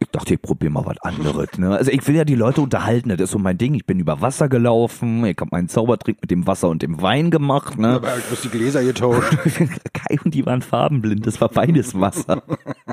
Ich 0.02 0.10
dachte, 0.10 0.34
ich 0.34 0.42
probiere 0.42 0.74
mal 0.74 0.86
was 0.86 0.98
anderes, 1.04 1.58
ne? 1.58 1.74
Also 1.74 1.90
ich 1.90 2.06
will 2.06 2.16
ja 2.16 2.26
die 2.26 2.36
Leute 2.36 2.60
unterhalten, 2.60 3.08
das 3.08 3.22
ist 3.22 3.32
so 3.32 3.40
mein 3.40 3.58
Ding. 3.58 3.76
Ich 3.76 3.86
bin 3.86 3.98
über 3.98 4.20
Wasser 4.20 4.50
gelaufen, 4.50 5.24
ich 5.24 5.38
habe 5.40 5.52
meinen 5.54 5.70
Zaubertrick 5.70 6.18
mit 6.20 6.32
dem 6.32 6.48
Wasser 6.48 6.68
und 6.68 6.82
dem 6.82 7.02
Wein 7.02 7.32
gemacht, 7.32 7.80
ne? 7.80 7.92
Aber 7.94 8.18
ich 8.18 8.30
muss 8.30 8.42
die 8.42 8.50
Gläser 8.50 8.84
getauscht. 8.84 9.38
Kai 9.94 10.18
und 10.26 10.34
die 10.34 10.46
waren 10.46 10.62
farbenblind, 10.62 11.26
das 11.26 11.40
war 11.40 11.48
beides 11.48 11.98
Wasser. 11.98 12.44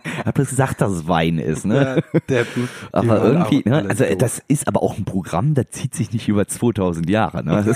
Ich 0.04 0.26
habe 0.26 0.44
gesagt, 0.44 0.80
dass 0.80 0.92
es 0.92 1.08
Wein 1.08 1.40
ist, 1.40 1.66
ne? 1.66 2.04
Ja, 2.30 2.42
Aber 2.92 3.24
irgendwie, 3.24 3.68
ne, 3.68 3.84
also 3.88 4.04
das 4.16 4.40
ist 4.46 4.68
aber 4.68 4.80
auch 4.84 4.96
ein 4.96 5.04
Programm, 5.04 5.54
das 5.54 5.70
zieht 5.70 5.96
sich 5.96 6.12
nicht 6.12 6.28
über 6.28 6.46
2000 6.46 7.10
Jahre, 7.10 7.42
ne? 7.42 7.64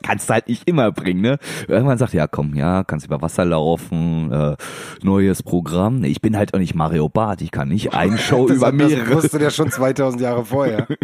Das 0.01 0.09
kannst 0.09 0.29
du 0.29 0.33
halt 0.33 0.47
nicht 0.47 0.67
immer 0.67 0.91
bringen, 0.91 1.21
ne? 1.21 1.37
Irgendwann 1.67 1.97
sagt, 1.97 2.13
ja 2.13 2.27
komm, 2.27 2.55
ja, 2.55 2.83
kannst 2.83 3.05
über 3.05 3.21
Wasser 3.21 3.45
laufen, 3.45 4.31
äh, 4.31 4.55
neues 5.03 5.43
Programm. 5.43 6.03
Ich 6.03 6.21
bin 6.21 6.37
halt 6.37 6.53
auch 6.53 6.59
nicht 6.59 6.75
Mario 6.75 7.09
Barth, 7.09 7.41
ich 7.41 7.51
kann 7.51 7.69
nicht 7.69 7.93
eine 7.93 8.17
Show 8.17 8.47
das, 8.47 8.57
über 8.57 8.71
das 8.71 8.89
mehrere. 8.89 9.15
wusste 9.15 9.39
der 9.39 9.49
schon 9.49 9.71
2000 9.71 10.21
Jahre 10.21 10.45
vorher. 10.45 10.87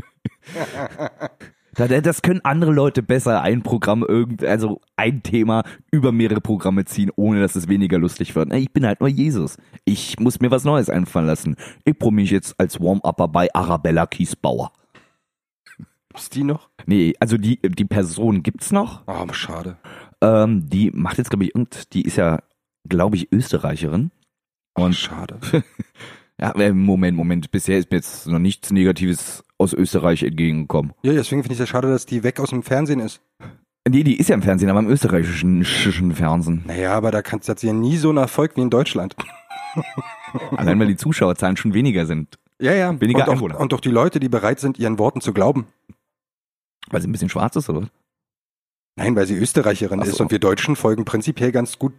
Das, 1.78 1.92
das 2.02 2.24
können 2.24 2.42
andere 2.44 2.72
Leute 2.72 3.04
besser 3.04 3.44
ein 3.44 3.62
Programm 3.62 4.04
irgend, 4.04 4.44
also 4.44 4.82
ein 4.96 5.22
Thema 5.22 5.62
über 5.92 6.12
mehrere 6.12 6.42
Programme 6.42 6.86
ziehen, 6.86 7.12
ohne 7.16 7.40
dass 7.40 7.56
es 7.56 7.68
weniger 7.68 8.00
lustig 8.00 8.36
wird. 8.36 8.52
Ich 8.52 8.74
bin 8.74 8.84
halt 8.84 9.00
nur 9.00 9.10
Jesus. 9.10 9.58
Ich 9.86 10.20
muss 10.20 10.40
mir 10.40 10.50
was 10.50 10.64
Neues 10.64 10.90
einfallen 10.90 11.28
lassen. 11.28 11.56
Ich 11.86 12.00
probiere 12.00 12.22
mich 12.22 12.32
jetzt 12.32 12.56
als 12.60 12.80
Warm-Upper 12.80 13.28
bei 13.28 13.54
Arabella 13.54 14.08
Kiesbauer. 14.08 14.72
Ist 16.18 16.36
die 16.36 16.44
noch? 16.44 16.70
Nee, 16.86 17.14
also 17.20 17.38
die, 17.38 17.60
die 17.62 17.86
Person 17.86 18.44
gibt's 18.44 18.72
noch. 18.72 19.04
Oh, 19.08 19.32
schade. 19.34 19.78
Ähm, 20.22 20.68
die 20.68 20.92
macht 20.92 21.18
jetzt, 21.20 21.30
glaube 21.30 21.46
ich, 21.46 21.54
irgend, 21.56 21.94
die 21.94 22.02
ist 22.02 22.18
ja, 22.18 22.40
glaube 22.90 23.16
ich, 23.16 23.32
Österreicherin. 23.32 24.12
Oh, 24.76 24.86
Und 24.86 24.96
schade. 24.96 25.40
ja, 26.42 26.52
äh, 26.52 26.74
Moment, 26.74 27.16
Moment, 27.16 27.52
bisher 27.52 27.78
ist 27.78 27.92
mir 27.92 27.98
jetzt 27.98 28.28
noch 28.28 28.40
nichts 28.40 28.72
Negatives 28.72 29.44
aus 29.58 29.74
Österreich 29.74 30.24
entgegengekommen. 30.24 30.94
Ja, 31.04 31.14
deswegen 31.14 31.44
finde 31.44 31.54
ich 31.54 31.60
es 31.60 31.68
ja 31.68 31.72
schade, 31.72 31.90
dass 31.90 32.06
die 32.06 32.24
weg 32.24 32.40
aus 32.40 32.50
dem 32.50 32.64
Fernsehen 32.64 33.00
ist. 33.00 33.22
Nee, 33.88 34.04
die 34.04 34.18
ist 34.18 34.30
ja 34.30 34.36
im 34.36 34.42
Fernsehen, 34.42 34.70
aber 34.70 34.80
im 34.80 34.90
österreichischen 34.90 35.64
Fernsehen. 36.14 36.64
Naja, 36.68 36.94
aber 36.94 37.12
da 37.12 37.22
kannst, 37.22 37.48
hat 37.48 37.60
sie 37.60 37.68
ja 37.68 37.74
nie 37.74 37.98
so 37.98 38.10
einen 38.10 38.18
Erfolg 38.18 38.56
wie 38.56 38.62
in 38.62 38.70
Deutschland. 38.70 39.16
Allein 40.58 40.80
weil 40.80 40.88
die 40.88 40.98
Zuschauerzahlen 40.98 41.58
schon 41.58 41.74
weniger 41.74 42.06
sind. 42.06 42.38
Ja, 42.60 42.74
ja. 42.74 43.00
Weniger 43.00 43.28
und, 43.30 43.54
auch, 43.54 43.60
und 43.60 43.72
doch 43.72 43.80
die 43.80 43.90
Leute, 43.90 44.20
die 44.20 44.30
bereit 44.30 44.60
sind, 44.60 44.80
ihren 44.80 45.00
Worten 45.00 45.22
zu 45.22 45.32
glauben. 45.32 45.68
Weil 46.90 47.02
sie 47.02 47.08
ein 47.08 47.12
bisschen 47.12 47.30
schwarz 47.30 47.56
ist, 47.56 47.70
oder? 47.70 47.88
Nein, 48.96 49.16
weil 49.16 49.28
sie 49.28 49.36
Österreicherin 49.36 50.02
so. 50.04 50.10
ist 50.10 50.22
und 50.22 50.32
wir 50.32 50.40
Deutschen 50.40 50.76
folgen 50.76 51.06
prinzipiell 51.06 51.52
ganz 51.52 51.78
gut 51.78 51.94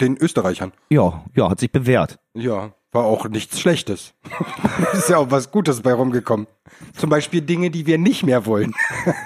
den 0.00 0.16
Österreichern. 0.16 0.72
Ja, 0.90 1.24
ja, 1.34 1.50
hat 1.50 1.60
sich 1.60 1.70
bewährt. 1.70 2.18
Ja, 2.34 2.72
war 2.92 3.04
auch 3.04 3.28
nichts 3.28 3.60
Schlechtes. 3.60 4.14
ist 4.92 5.08
ja 5.08 5.18
auch 5.18 5.30
was 5.30 5.50
Gutes 5.50 5.82
bei 5.82 5.92
rumgekommen. 5.92 6.46
Zum 6.94 7.10
Beispiel 7.10 7.40
Dinge, 7.40 7.70
die 7.70 7.86
wir 7.86 7.98
nicht 7.98 8.24
mehr 8.24 8.46
wollen. 8.46 8.72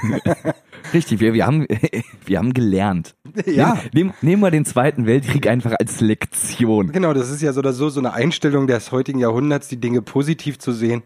Richtig, 0.95 1.21
wir, 1.21 1.35
wir, 1.35 1.47
haben, 1.47 1.67
wir 2.25 2.39
haben 2.39 2.55
gelernt. 2.55 3.15
Ja. 3.45 3.79
Nehmen, 3.93 4.15
nehmen 4.23 4.43
wir 4.43 4.51
den 4.51 4.65
Zweiten 4.65 5.07
Weltkrieg 5.07 5.47
einfach 5.47 5.75
als 5.79 6.01
Lektion. 6.01 6.93
Genau, 6.93 7.13
das 7.13 7.31
ist 7.31 7.43
ja 7.43 7.53
so 7.53 7.61
oder 7.61 7.75
so 7.75 7.91
so 7.91 8.01
eine 8.01 8.15
Einstellung 8.15 8.67
des 8.67 8.91
heutigen 8.91 9.19
Jahrhunderts, 9.19 9.69
die 9.69 9.81
Dinge 9.81 10.01
positiv 10.01 10.59
zu 10.59 10.73
sehen. 10.73 11.03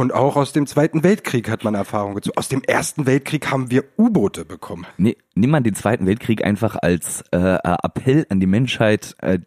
Und 0.00 0.14
auch 0.14 0.36
aus 0.36 0.54
dem 0.54 0.66
Zweiten 0.66 1.02
Weltkrieg 1.02 1.50
hat 1.50 1.62
man 1.62 1.74
Erfahrung 1.74 2.14
gezogen. 2.14 2.38
Aus 2.38 2.48
dem 2.48 2.62
Ersten 2.62 3.04
Weltkrieg 3.04 3.50
haben 3.50 3.70
wir 3.70 3.84
U-Boote 3.98 4.46
bekommen. 4.46 4.86
Ne, 4.96 5.14
nimm 5.34 5.50
mal 5.50 5.60
den 5.60 5.74
Zweiten 5.74 6.06
Weltkrieg 6.06 6.42
einfach 6.42 6.76
als 6.80 7.22
äh, 7.32 7.36
äh, 7.36 7.76
Appell 7.82 8.26
an 8.30 8.40
die 8.40 8.46
Menschheit, 8.46 9.14
äh, 9.18 9.40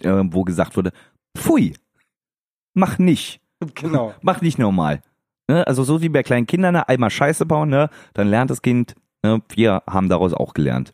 äh, 0.00 0.24
wo 0.32 0.42
gesagt 0.42 0.76
wurde, 0.76 0.90
pfui, 1.38 1.74
mach 2.74 2.98
nicht, 2.98 3.40
Genau. 3.76 4.12
mach 4.20 4.40
nicht 4.40 4.58
normal. 4.58 5.00
Ne? 5.46 5.64
Also 5.64 5.84
so 5.84 6.02
wie 6.02 6.08
bei 6.08 6.24
kleinen 6.24 6.48
Kindern, 6.48 6.72
ne? 6.74 6.88
einmal 6.88 7.10
Scheiße 7.10 7.46
bauen, 7.46 7.68
ne? 7.68 7.88
dann 8.12 8.26
lernt 8.26 8.50
das 8.50 8.62
Kind, 8.62 8.96
ne? 9.22 9.40
wir 9.50 9.84
haben 9.88 10.08
daraus 10.08 10.34
auch 10.34 10.54
gelernt. 10.54 10.92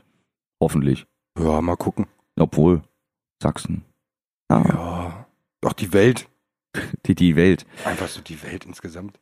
Hoffentlich. 0.61 1.07
Ja, 1.38 1.62
mal 1.62 1.76
gucken. 1.76 2.07
Obwohl, 2.38 2.83
Sachsen. 3.42 3.83
Ah, 4.48 4.62
Ja. 4.68 5.26
Doch 5.62 5.72
die 5.72 5.94
Welt. 5.94 6.29
Die, 7.07 7.15
die 7.15 7.37
Welt. 7.37 7.67
Einfach 7.85 8.09
so 8.09 8.21
die 8.21 8.43
Welt 8.43 8.65
insgesamt. 8.65 9.19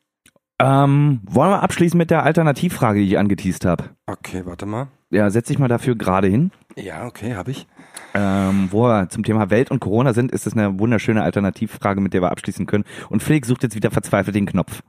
Ähm, 0.60 1.20
wollen 1.24 1.50
wir 1.50 1.62
abschließen 1.62 1.98
mit 1.98 2.10
der 2.10 2.22
Alternativfrage, 2.22 3.00
die 3.00 3.06
ich 3.08 3.18
angeteased 3.18 3.64
habe? 3.64 3.90
Okay, 4.06 4.42
warte 4.44 4.66
mal. 4.66 4.86
Ja, 5.10 5.28
setz 5.30 5.48
dich 5.48 5.58
mal 5.58 5.68
dafür 5.68 5.96
gerade 5.96 6.28
hin. 6.28 6.52
Ja, 6.76 7.06
okay, 7.06 7.34
habe 7.34 7.50
ich. 7.50 7.66
Ähm, 8.14 8.68
wo 8.70 8.84
wir 8.84 9.08
zum 9.08 9.24
Thema 9.24 9.50
Welt 9.50 9.70
und 9.72 9.80
Corona 9.80 10.12
sind, 10.12 10.30
ist 10.30 10.46
es 10.46 10.52
eine 10.52 10.78
wunderschöne 10.78 11.22
Alternativfrage, 11.22 12.00
mit 12.00 12.14
der 12.14 12.22
wir 12.22 12.30
abschließen 12.30 12.66
können. 12.66 12.84
Und 13.10 13.22
Felix 13.22 13.48
sucht 13.48 13.64
jetzt 13.64 13.74
wieder 13.74 13.90
verzweifelt 13.90 14.36
den 14.36 14.46
Knopf. 14.46 14.82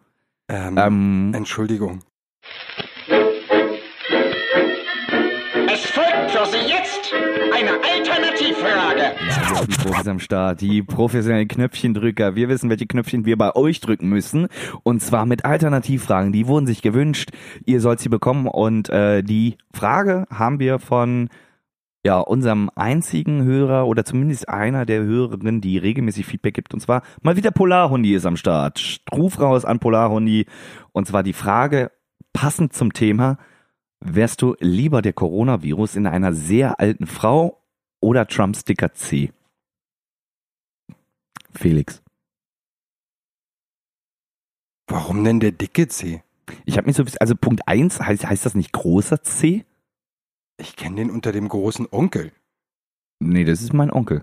Ähm, 0.48 0.78
Ähm, 0.78 1.32
Entschuldigung. 1.34 2.02
Eine 7.56 7.72
Alternativfrage. 7.72 9.16
die 9.68 9.78
Profis 9.78 10.08
am 10.08 10.20
Start, 10.20 10.62
die 10.62 10.84
professionellen 10.84 11.48
Knöpfchendrücker. 11.48 12.36
Wir 12.36 12.50
wissen, 12.50 12.70
welche 12.70 12.86
Knöpfchen 12.86 13.26
wir 13.26 13.38
bei 13.38 13.56
euch 13.56 13.80
drücken 13.80 14.10
müssen. 14.10 14.48
Und 14.84 15.02
zwar 15.02 15.26
mit 15.26 15.46
Alternativfragen. 15.46 16.34
Die 16.34 16.48
wurden 16.48 16.68
sich 16.68 16.82
gewünscht. 16.82 17.32
Ihr 17.66 17.80
sollt 17.80 18.02
sie 18.02 18.10
bekommen. 18.10 18.48
Und 18.48 18.90
äh, 18.90 19.24
die 19.24 19.58
Frage 19.74 20.26
haben 20.30 20.60
wir 20.60 20.80
von 20.80 21.30
ja, 22.04 22.20
unserem 22.20 22.70
einzigen 22.76 23.44
Hörer 23.44 23.88
oder 23.88 24.04
zumindest 24.04 24.50
einer 24.50 24.86
der 24.86 25.04
Hörerinnen, 25.04 25.62
die 25.62 25.78
regelmäßig 25.78 26.26
Feedback 26.26 26.56
gibt. 26.56 26.74
Und 26.74 26.82
zwar 26.82 27.04
mal 27.22 27.38
wieder 27.38 27.52
Polarhundi 27.52 28.14
ist 28.14 28.26
am 28.26 28.38
Start. 28.38 29.00
Ruf 29.14 29.40
raus 29.40 29.64
an 29.64 29.80
Polarhundi. 29.80 30.46
Und 30.92 31.08
zwar 31.08 31.24
die 31.24 31.34
Frage, 31.34 31.92
passend 32.34 32.74
zum 32.74 32.92
Thema, 32.92 33.38
wärst 34.06 34.42
du 34.42 34.56
lieber 34.60 35.02
der 35.02 35.14
Coronavirus 35.14 35.96
in 35.96 36.08
einer 36.08 36.34
sehr 36.34 36.80
alten 36.80 37.08
Frau 37.08 37.62
oder 38.00 38.28
Trump-Sticker 38.28 38.94
C? 38.94 39.32
Felix. 41.52 42.04
Warum 44.88 45.24
denn 45.24 45.40
der 45.40 45.52
dicke 45.52 45.88
C? 45.88 46.24
Ich 46.66 46.78
habe 46.78 46.88
mich 46.88 46.96
so, 46.96 47.04
also 47.20 47.36
Punkt 47.36 47.68
eins 47.68 48.00
heißt, 48.00 48.28
heißt 48.28 48.46
das 48.46 48.56
nicht 48.56 48.72
großer 48.72 49.24
C? 49.24 49.66
Ich 50.58 50.76
kenne 50.76 50.98
den 50.98 51.10
unter 51.10 51.32
dem 51.32 51.50
großen 51.50 51.88
Onkel. 51.92 52.32
Nee, 53.20 53.44
das 53.44 53.62
ist 53.62 53.74
mein 53.74 53.92
Onkel. 53.92 54.20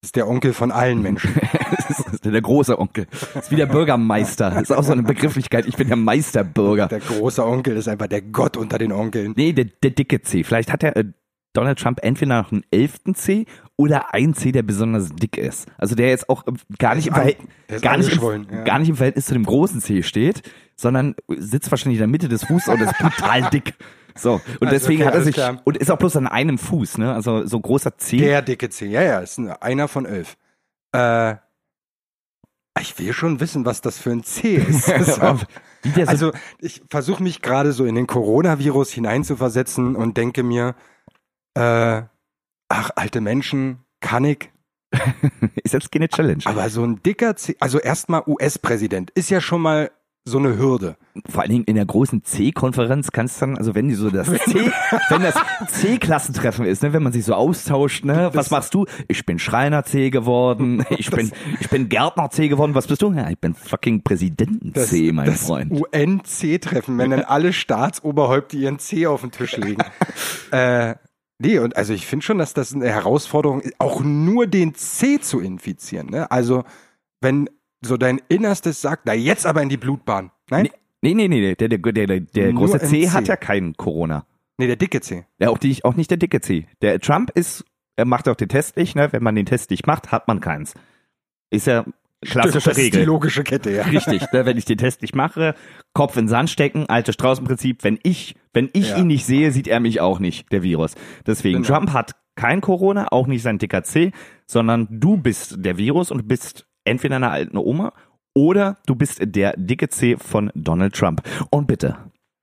Das 0.00 0.08
ist 0.08 0.16
der 0.16 0.28
Onkel 0.28 0.52
von 0.52 0.70
allen 0.70 1.02
Menschen. 1.02 1.34
Das 1.76 1.90
ist 1.98 2.05
der 2.30 2.42
große 2.42 2.78
Onkel. 2.78 3.06
Das 3.34 3.44
ist 3.44 3.50
wie 3.50 3.56
der 3.56 3.66
Bürgermeister. 3.66 4.50
Das 4.50 4.62
ist 4.62 4.72
auch 4.72 4.82
so 4.84 4.92
eine 4.92 5.02
Begrifflichkeit. 5.02 5.66
Ich 5.66 5.76
bin 5.76 5.88
der 5.88 5.96
Meisterbürger. 5.96 6.88
Der 6.88 7.00
große 7.00 7.44
Onkel 7.44 7.76
ist 7.76 7.88
einfach 7.88 8.06
der 8.06 8.22
Gott 8.22 8.56
unter 8.56 8.78
den 8.78 8.92
Onkeln. 8.92 9.34
Nee, 9.36 9.52
der, 9.52 9.66
der 9.82 9.90
dicke 9.90 10.22
C. 10.22 10.44
Vielleicht 10.44 10.72
hat 10.72 10.82
er 10.82 10.96
äh, 10.96 11.04
Donald 11.52 11.78
Trump 11.78 12.00
entweder 12.02 12.42
noch 12.42 12.52
einen 12.52 12.64
elften 12.70 13.14
C 13.14 13.46
oder 13.76 14.12
einen 14.14 14.34
C, 14.34 14.52
der 14.52 14.62
besonders 14.62 15.08
dick 15.10 15.38
ist. 15.38 15.66
Also 15.78 15.94
der 15.94 16.08
jetzt 16.10 16.28
auch 16.28 16.46
äh, 16.46 16.52
gar 16.78 16.94
nicht 16.94 17.06
im 17.08 17.14
gar 17.14 17.96
nicht, 17.96 18.12
im, 18.22 18.46
ja. 18.50 18.62
gar 18.64 18.78
nicht 18.78 18.88
im 18.90 18.96
Verhältnis 18.96 19.26
zu 19.26 19.32
dem 19.34 19.44
großen 19.44 19.80
C 19.80 20.02
steht, 20.02 20.42
sondern 20.76 21.14
sitzt 21.28 21.70
wahrscheinlich 21.70 21.96
in 21.98 22.02
der 22.02 22.08
Mitte 22.08 22.28
des 22.28 22.44
Fußes 22.44 22.68
und 22.68 22.80
ist 22.82 22.94
total 22.98 23.42
dick. 23.52 23.74
So. 24.18 24.34
Und 24.34 24.68
Also, 24.68 24.70
deswegen 24.70 25.02
okay, 25.02 25.08
hat 25.08 25.14
er 25.14 25.22
sich, 25.22 25.34
klar. 25.34 25.60
und 25.64 25.76
ist 25.76 25.90
auch 25.90 25.98
bloß 25.98 26.16
an 26.16 26.26
einem 26.26 26.56
Fuß, 26.58 26.98
ne? 26.98 27.12
Also 27.14 27.46
so 27.46 27.60
großer 27.60 27.96
C. 27.98 28.16
Der 28.18 28.40
dicke 28.42 28.68
C. 28.70 28.86
Ja, 28.86 29.02
ja, 29.02 29.18
ist 29.20 29.38
ein- 29.38 29.50
einer 29.50 29.88
von 29.88 30.06
elf. 30.06 30.36
Äh, 30.92 31.34
ich 32.80 32.98
will 32.98 33.12
schon 33.12 33.40
wissen, 33.40 33.64
was 33.64 33.80
das 33.80 33.98
für 33.98 34.10
ein 34.10 34.22
C 34.22 34.56
ist. 34.56 34.92
Also 36.06 36.32
ich 36.58 36.82
versuche 36.90 37.22
mich 37.22 37.42
gerade 37.42 37.72
so 37.72 37.84
in 37.84 37.94
den 37.94 38.08
Coronavirus 38.08 38.90
hineinzuversetzen 38.90 39.94
und 39.94 40.16
denke 40.16 40.42
mir, 40.42 40.74
äh, 41.54 42.02
ach, 42.68 42.90
alte 42.96 43.20
Menschen, 43.20 43.84
kann 44.00 44.24
ich. 44.24 44.50
ist 45.62 45.74
jetzt 45.74 45.92
keine 45.92 46.08
Challenge. 46.08 46.42
Aber 46.44 46.68
so 46.70 46.84
ein 46.84 47.02
dicker, 47.04 47.36
C 47.36 47.56
also 47.60 47.78
erstmal 47.78 48.24
US-Präsident, 48.26 49.10
ist 49.10 49.30
ja 49.30 49.40
schon 49.40 49.62
mal 49.62 49.92
so 50.28 50.38
eine 50.38 50.58
Hürde. 50.58 50.96
Vor 51.30 51.42
allen 51.42 51.52
Dingen 51.52 51.64
in 51.64 51.76
der 51.76 51.86
großen 51.86 52.24
C-Konferenz 52.24 53.12
kannst 53.12 53.36
du 53.36 53.46
dann, 53.46 53.56
also 53.56 53.76
wenn 53.76 53.88
die 53.88 53.94
so 53.94 54.10
das 54.10 54.26
C, 54.26 54.72
wenn 55.08 55.22
das 55.22 55.36
C-Klassentreffen 55.68 56.66
ist, 56.66 56.82
ne, 56.82 56.92
wenn 56.92 57.04
man 57.04 57.12
sich 57.12 57.24
so 57.24 57.32
austauscht, 57.32 58.04
ne, 58.04 58.30
was 58.34 58.50
machst 58.50 58.74
du? 58.74 58.86
Ich 59.06 59.24
bin 59.24 59.38
Schreiner 59.38 59.84
C 59.84 60.10
geworden, 60.10 60.84
ich 60.98 61.10
bin, 61.12 61.30
ich 61.60 61.70
bin 61.70 61.88
Gärtner 61.88 62.28
C 62.30 62.48
geworden, 62.48 62.74
was 62.74 62.88
bist 62.88 63.02
du? 63.02 63.12
Ja, 63.12 63.30
ich 63.30 63.38
bin 63.38 63.54
fucking 63.54 64.02
Präsidenten 64.02 64.74
C, 64.74 65.12
mein 65.12 65.26
das 65.26 65.46
Freund. 65.46 65.72
UN-C-Treffen, 65.72 66.98
wenn 66.98 67.10
dann 67.10 67.22
alle 67.22 67.52
Staatsoberhäupter 67.52 68.56
ihren 68.56 68.80
C 68.80 69.06
auf 69.06 69.20
den 69.20 69.30
Tisch 69.30 69.56
legen. 69.56 69.82
äh, 70.50 70.96
nee, 71.38 71.60
und 71.60 71.76
also 71.76 71.92
ich 71.92 72.04
finde 72.04 72.26
schon, 72.26 72.38
dass 72.38 72.52
das 72.52 72.74
eine 72.74 72.88
Herausforderung 72.88 73.60
ist, 73.60 73.74
auch 73.78 74.00
nur 74.02 74.48
den 74.48 74.74
C 74.74 75.20
zu 75.20 75.38
infizieren. 75.38 76.10
Ne? 76.10 76.28
Also 76.32 76.64
wenn 77.20 77.48
so 77.84 77.96
dein 77.96 78.20
Innerstes 78.28 78.80
sagt, 78.80 79.02
na 79.06 79.14
jetzt 79.14 79.46
aber 79.46 79.62
in 79.62 79.68
die 79.68 79.76
Blutbahn. 79.76 80.30
Nein? 80.50 80.68
Nee, 81.02 81.14
nee, 81.14 81.28
nee, 81.28 81.40
nee, 81.40 81.54
der, 81.54 81.68
der, 81.68 81.78
der, 81.78 82.20
der, 82.20 82.52
Nur 82.52 82.66
große 82.66 82.80
C 82.80 83.06
MC. 83.06 83.12
hat 83.12 83.28
ja 83.28 83.36
keinen 83.36 83.76
Corona. 83.76 84.26
Nee, 84.58 84.66
der 84.66 84.76
dicke 84.76 85.00
C. 85.00 85.24
Ja, 85.38 85.50
auch, 85.50 85.58
die, 85.58 85.84
auch 85.84 85.94
nicht 85.94 86.10
der 86.10 86.16
dicke 86.18 86.40
C. 86.40 86.66
Der 86.80 86.98
Trump 87.00 87.30
ist, 87.34 87.64
er 87.96 88.06
macht 88.06 88.28
auch 88.28 88.34
den 88.36 88.48
Test 88.48 88.76
nicht, 88.76 88.96
ne? 88.96 89.12
Wenn 89.12 89.22
man 89.22 89.34
den 89.34 89.46
Test 89.46 89.70
nicht 89.70 89.86
macht, 89.86 90.10
hat 90.12 90.26
man 90.28 90.40
keins. 90.40 90.74
Ist 91.50 91.66
ja 91.66 91.84
klassische 92.22 92.70
das 92.70 92.78
ist 92.78 92.92
die 92.94 92.96
Regel. 92.98 93.04
logische 93.04 93.44
Kette, 93.44 93.70
ja. 93.70 93.82
Richtig, 93.84 94.22
ne? 94.32 94.46
wenn 94.46 94.56
ich 94.56 94.64
den 94.64 94.78
Test 94.78 95.02
nicht 95.02 95.14
mache, 95.14 95.54
Kopf 95.92 96.16
in 96.16 96.24
den 96.24 96.28
Sand 96.28 96.48
stecken, 96.50 96.86
alte 96.88 97.12
Straußenprinzip, 97.12 97.84
wenn 97.84 97.98
ich, 98.02 98.34
wenn 98.54 98.70
ich 98.72 98.90
Ja. 98.90 98.96
ihn 98.98 99.06
nicht 99.08 99.26
sehe, 99.26 99.52
sieht 99.52 99.68
er 99.68 99.80
mich 99.80 100.00
auch 100.00 100.18
nicht, 100.18 100.50
der 100.50 100.62
Virus. 100.62 100.94
Deswegen, 101.26 101.62
Genau. 101.62 101.76
Trump 101.76 101.92
hat 101.92 102.12
kein 102.34 102.62
Corona, 102.62 103.08
auch 103.12 103.26
nicht 103.26 103.42
sein 103.42 103.58
dicker 103.58 103.82
C, 103.84 104.12
sondern 104.46 104.88
du 104.90 105.18
bist 105.18 105.56
der 105.64 105.76
Virus 105.76 106.10
und 106.10 106.26
bist 106.26 106.66
entweder 106.86 107.16
eine 107.16 107.30
alte 107.30 107.64
Oma 107.64 107.92
oder 108.34 108.76
du 108.86 108.94
bist 108.94 109.20
der 109.22 109.54
dicke 109.56 109.88
C 109.88 110.16
von 110.16 110.50
Donald 110.54 110.94
Trump. 110.94 111.22
Und 111.50 111.66
bitte, 111.66 111.96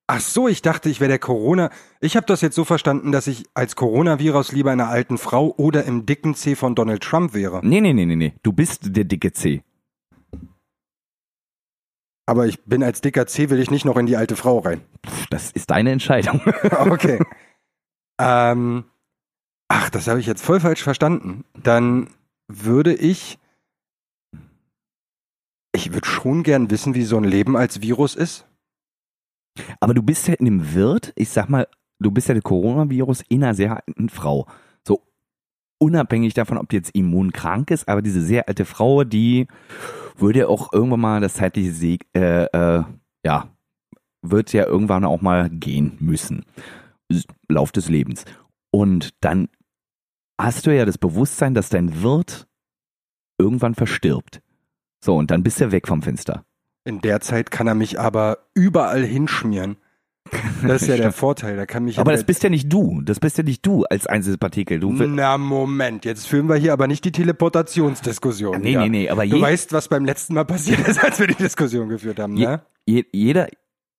Ach 0.05 0.19
so, 0.19 0.49
ich 0.49 0.61
dachte, 0.61 0.89
ich 0.89 0.99
wäre 0.99 1.07
der 1.07 1.17
Corona. 1.19 1.69
Ich 2.01 2.17
habe 2.17 2.25
das 2.25 2.41
jetzt 2.41 2.55
so 2.55 2.65
verstanden, 2.65 3.13
dass 3.13 3.25
ich 3.27 3.45
als 3.53 3.77
Coronavirus 3.77 4.51
lieber 4.51 4.69
einer 4.71 4.89
alten 4.89 5.17
Frau 5.17 5.53
oder 5.57 5.85
im 5.85 6.05
dicken 6.05 6.35
C 6.35 6.55
von 6.55 6.75
Donald 6.75 7.01
Trump 7.01 7.33
wäre. 7.33 7.61
nee, 7.65 7.79
nee, 7.79 7.93
nee, 7.93 8.05
nee, 8.05 8.17
nee, 8.17 8.33
du 8.43 8.51
bist 8.51 8.95
der 8.97 9.05
dicke 9.05 9.31
C. 9.31 9.63
Aber 12.25 12.47
ich 12.47 12.63
bin 12.65 12.83
als 12.83 13.01
dicker 13.01 13.27
C, 13.27 13.49
will 13.49 13.59
ich 13.59 13.71
nicht 13.71 13.85
noch 13.85 13.97
in 13.97 14.05
die 14.05 14.17
alte 14.17 14.35
Frau 14.35 14.59
rein. 14.59 14.81
Pff, 15.05 15.27
Das 15.29 15.51
ist 15.51 15.69
deine 15.69 15.91
Entscheidung. 15.91 16.41
Okay. 16.79 17.19
ähm, 18.19 18.85
ach, 19.67 19.89
das 19.89 20.07
habe 20.07 20.19
ich 20.19 20.25
jetzt 20.25 20.43
voll 20.43 20.59
falsch 20.59 20.83
verstanden. 20.83 21.45
Dann 21.61 22.09
würde 22.47 22.93
ich. 22.93 23.39
Ich 25.75 25.91
würde 25.91 26.07
schon 26.07 26.43
gern 26.43 26.69
wissen, 26.69 26.93
wie 26.93 27.03
so 27.03 27.17
ein 27.17 27.23
Leben 27.23 27.57
als 27.57 27.81
Virus 27.81 28.15
ist. 28.15 28.45
Aber 29.79 29.93
du 29.93 30.03
bist 30.03 30.27
ja 30.27 30.35
in 30.35 30.45
dem 30.45 30.73
Wirt, 30.73 31.13
ich 31.15 31.29
sag 31.29 31.49
mal, 31.49 31.67
du 31.99 32.11
bist 32.11 32.27
ja 32.27 32.33
der 32.33 32.43
Coronavirus 32.43 33.23
in 33.29 33.43
einer 33.43 33.53
sehr 33.53 33.75
alten 33.75 34.09
Frau. 34.09 34.47
So 34.87 35.01
unabhängig 35.79 36.33
davon, 36.33 36.57
ob 36.57 36.69
die 36.69 36.75
jetzt 36.77 36.95
immunkrank 36.95 37.71
ist, 37.71 37.87
aber 37.87 38.01
diese 38.01 38.21
sehr 38.21 38.47
alte 38.47 38.65
Frau, 38.65 39.03
die 39.03 39.47
würde 40.17 40.47
auch 40.47 40.71
irgendwann 40.73 41.01
mal 41.01 41.21
das 41.21 41.35
zeitliche 41.35 41.71
Sieg, 41.71 42.07
äh, 42.13 42.45
äh, 42.45 42.83
ja, 43.25 43.49
wird 44.21 44.53
ja 44.53 44.65
irgendwann 44.65 45.05
auch 45.05 45.21
mal 45.21 45.49
gehen 45.49 45.97
müssen. 45.99 46.45
Lauf 47.47 47.71
des 47.71 47.89
Lebens. 47.89 48.25
Und 48.71 49.13
dann 49.21 49.49
hast 50.39 50.65
du 50.65 50.75
ja 50.75 50.85
das 50.85 50.97
Bewusstsein, 50.97 51.53
dass 51.53 51.69
dein 51.69 52.01
Wirt 52.01 52.47
irgendwann 53.37 53.75
verstirbt. 53.75 54.41
So, 55.03 55.17
und 55.17 55.31
dann 55.31 55.43
bist 55.43 55.59
du 55.59 55.71
weg 55.73 55.87
vom 55.87 56.01
Fenster. 56.01 56.45
In 56.85 57.01
der 57.01 57.19
Zeit 57.19 57.51
kann 57.51 57.67
er 57.67 57.75
mich 57.75 57.99
aber 57.99 58.37
überall 58.53 59.03
hinschmieren. 59.03 59.75
Das 60.65 60.81
ist 60.83 60.87
ja 60.87 60.95
der 60.95 61.11
Vorteil. 61.11 61.57
Da 61.57 61.65
kann 61.65 61.83
mich 61.83 61.99
Aber 61.99 62.13
das 62.13 62.23
bist 62.23 62.41
ja 62.43 62.49
nicht 62.49 62.71
du. 62.71 63.01
Das 63.01 63.19
bist 63.19 63.37
ja 63.37 63.43
nicht 63.43 63.65
du 63.65 63.83
als 63.83 64.07
Einzelpartikel. 64.07 64.79
Du, 64.79 64.93
Na 64.93 65.37
Moment, 65.37 66.05
jetzt 66.05 66.25
führen 66.25 66.47
wir 66.47 66.55
hier 66.55 66.71
aber 66.71 66.87
nicht 66.87 67.03
die 67.03 67.11
Teleportationsdiskussion. 67.11 68.61
Nee, 68.61 68.69
wieder. 68.69 68.81
nee, 68.83 68.89
nee, 68.89 69.09
aber 69.09 69.25
Du 69.27 69.41
weißt, 69.41 69.73
was 69.73 69.89
beim 69.89 70.05
letzten 70.05 70.33
Mal 70.35 70.45
passiert 70.45 70.87
ist, 70.87 71.03
als 71.03 71.19
wir 71.19 71.27
die 71.27 71.35
Diskussion 71.35 71.89
geführt 71.89 72.19
haben, 72.19 72.37
Je- 72.37 72.45
ne? 72.47 72.61
je, 72.85 73.03
jeder, 73.11 73.47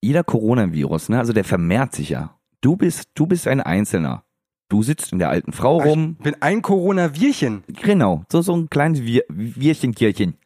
jeder 0.00 0.24
Coronavirus, 0.24 1.10
ne, 1.10 1.18
also 1.18 1.32
der 1.34 1.44
vermehrt 1.44 1.94
sich 1.94 2.08
ja. 2.10 2.38
Du 2.62 2.76
bist, 2.76 3.10
du 3.14 3.26
bist 3.26 3.46
ein 3.46 3.60
Einzelner. 3.60 4.24
Du 4.70 4.82
sitzt 4.82 5.12
in 5.12 5.18
der 5.18 5.28
alten 5.28 5.52
Frau 5.52 5.78
rum. 5.78 6.16
Ich 6.18 6.24
bin 6.24 6.36
ein 6.40 6.62
Corona-Virchen. 6.62 7.62
Genau, 7.82 8.24
so, 8.32 8.40
so 8.40 8.56
ein 8.56 8.70
kleines 8.70 9.02
Wir 9.02 9.22
Wirchenkirchen. 9.28 10.38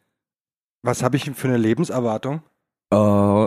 Was 0.81 1.03
habe 1.03 1.17
ich 1.17 1.29
für 1.31 1.47
eine 1.47 1.57
Lebenserwartung? 1.57 2.41
Äh, 2.91 2.95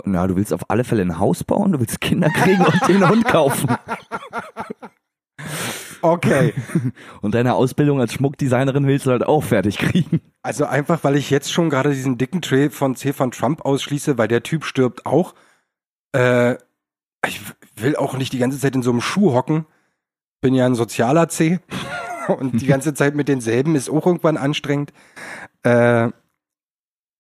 na, 0.05 0.27
du 0.27 0.37
willst 0.37 0.53
auf 0.53 0.71
alle 0.71 0.85
Fälle 0.85 1.03
ein 1.03 1.19
Haus 1.19 1.45
bauen, 1.45 1.73
du 1.73 1.81
willst 1.81 2.01
Kinder 2.01 2.29
kriegen 2.31 2.65
und 2.65 2.89
den 2.89 3.09
Hund 3.09 3.25
kaufen. 3.25 3.69
Okay. 6.03 6.53
Und 7.23 7.35
deine 7.35 7.55
Ausbildung 7.55 8.01
als 8.01 8.13
Schmuckdesignerin 8.13 8.87
willst 8.87 9.07
du 9.07 9.13
halt 9.13 9.25
auch 9.25 9.45
fertig 9.45 9.79
kriegen. 9.79 10.21
Also 10.43 10.67
einfach, 10.67 11.05
weil 11.05 11.17
ich 11.17 11.31
jetzt 11.31 11.53
schon 11.53 11.71
gerade 11.71 11.91
diesen 11.91 12.19
dicken 12.19 12.43
Trail 12.43 12.71
von 12.71 12.97
C 12.97 13.13
von 13.13 13.31
Trump 13.31 13.65
ausschließe, 13.65 14.19
weil 14.19 14.27
der 14.27 14.43
Typ 14.43 14.65
stirbt 14.65 15.07
auch. 15.07 15.35
Äh, 16.13 16.55
ich 17.25 17.41
will 17.77 17.95
auch 17.95 18.17
nicht 18.17 18.33
die 18.33 18.39
ganze 18.39 18.59
Zeit 18.59 18.75
in 18.75 18.83
so 18.83 18.91
einem 18.91 19.01
Schuh 19.01 19.33
hocken. 19.33 19.67
Bin 20.41 20.55
ja 20.55 20.67
ein 20.67 20.75
sozialer 20.75 21.29
C. 21.29 21.61
Und 22.27 22.61
die 22.61 22.67
ganze 22.67 22.95
Zeit 22.95 23.15
mit 23.15 23.29
denselben 23.29 23.77
ist 23.77 23.89
auch 23.89 24.07
irgendwann 24.07 24.37
anstrengend. 24.37 24.93
Äh, 25.63 26.11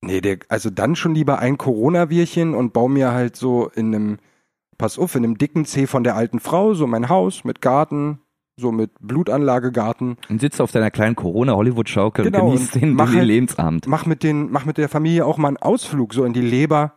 nee, 0.02 0.20
der, 0.20 0.38
also 0.48 0.70
dann 0.70 0.96
schon 0.96 1.14
lieber 1.14 1.38
ein 1.38 1.58
Corona-Wirchen 1.58 2.54
und 2.54 2.72
baue 2.72 2.90
mir 2.90 3.12
halt 3.12 3.36
so 3.36 3.68
in 3.74 3.94
einem, 3.94 4.18
pass 4.78 4.98
auf, 4.98 5.14
in 5.14 5.24
einem 5.24 5.38
dicken 5.38 5.64
C 5.64 5.86
von 5.86 6.04
der 6.04 6.16
alten 6.16 6.40
Frau, 6.40 6.74
so 6.74 6.86
mein 6.86 7.08
Haus 7.08 7.44
mit 7.44 7.60
Garten, 7.60 8.18
so 8.56 8.70
mit 8.72 8.90
Blutanlagegarten. 9.00 10.16
Und 10.28 10.40
sitzt 10.40 10.60
auf 10.60 10.70
deiner 10.72 10.90
kleinen 10.90 11.16
Corona-Hollywood-Schaukel 11.16 12.24
Genau, 12.26 12.46
und 12.46 12.54
genießt 12.56 12.74
den, 12.76 12.94
mach 12.94 13.14
halt- 13.14 13.24
Lebensabend. 13.26 13.86
mach 13.86 14.04
mit 14.06 14.22
den, 14.22 14.50
mach 14.50 14.64
mit 14.66 14.76
der 14.78 14.88
Familie 14.88 15.24
auch 15.24 15.38
mal 15.38 15.48
einen 15.48 15.56
Ausflug 15.56 16.12
so 16.14 16.24
in 16.24 16.32
die 16.32 16.42
Leber. 16.42 16.92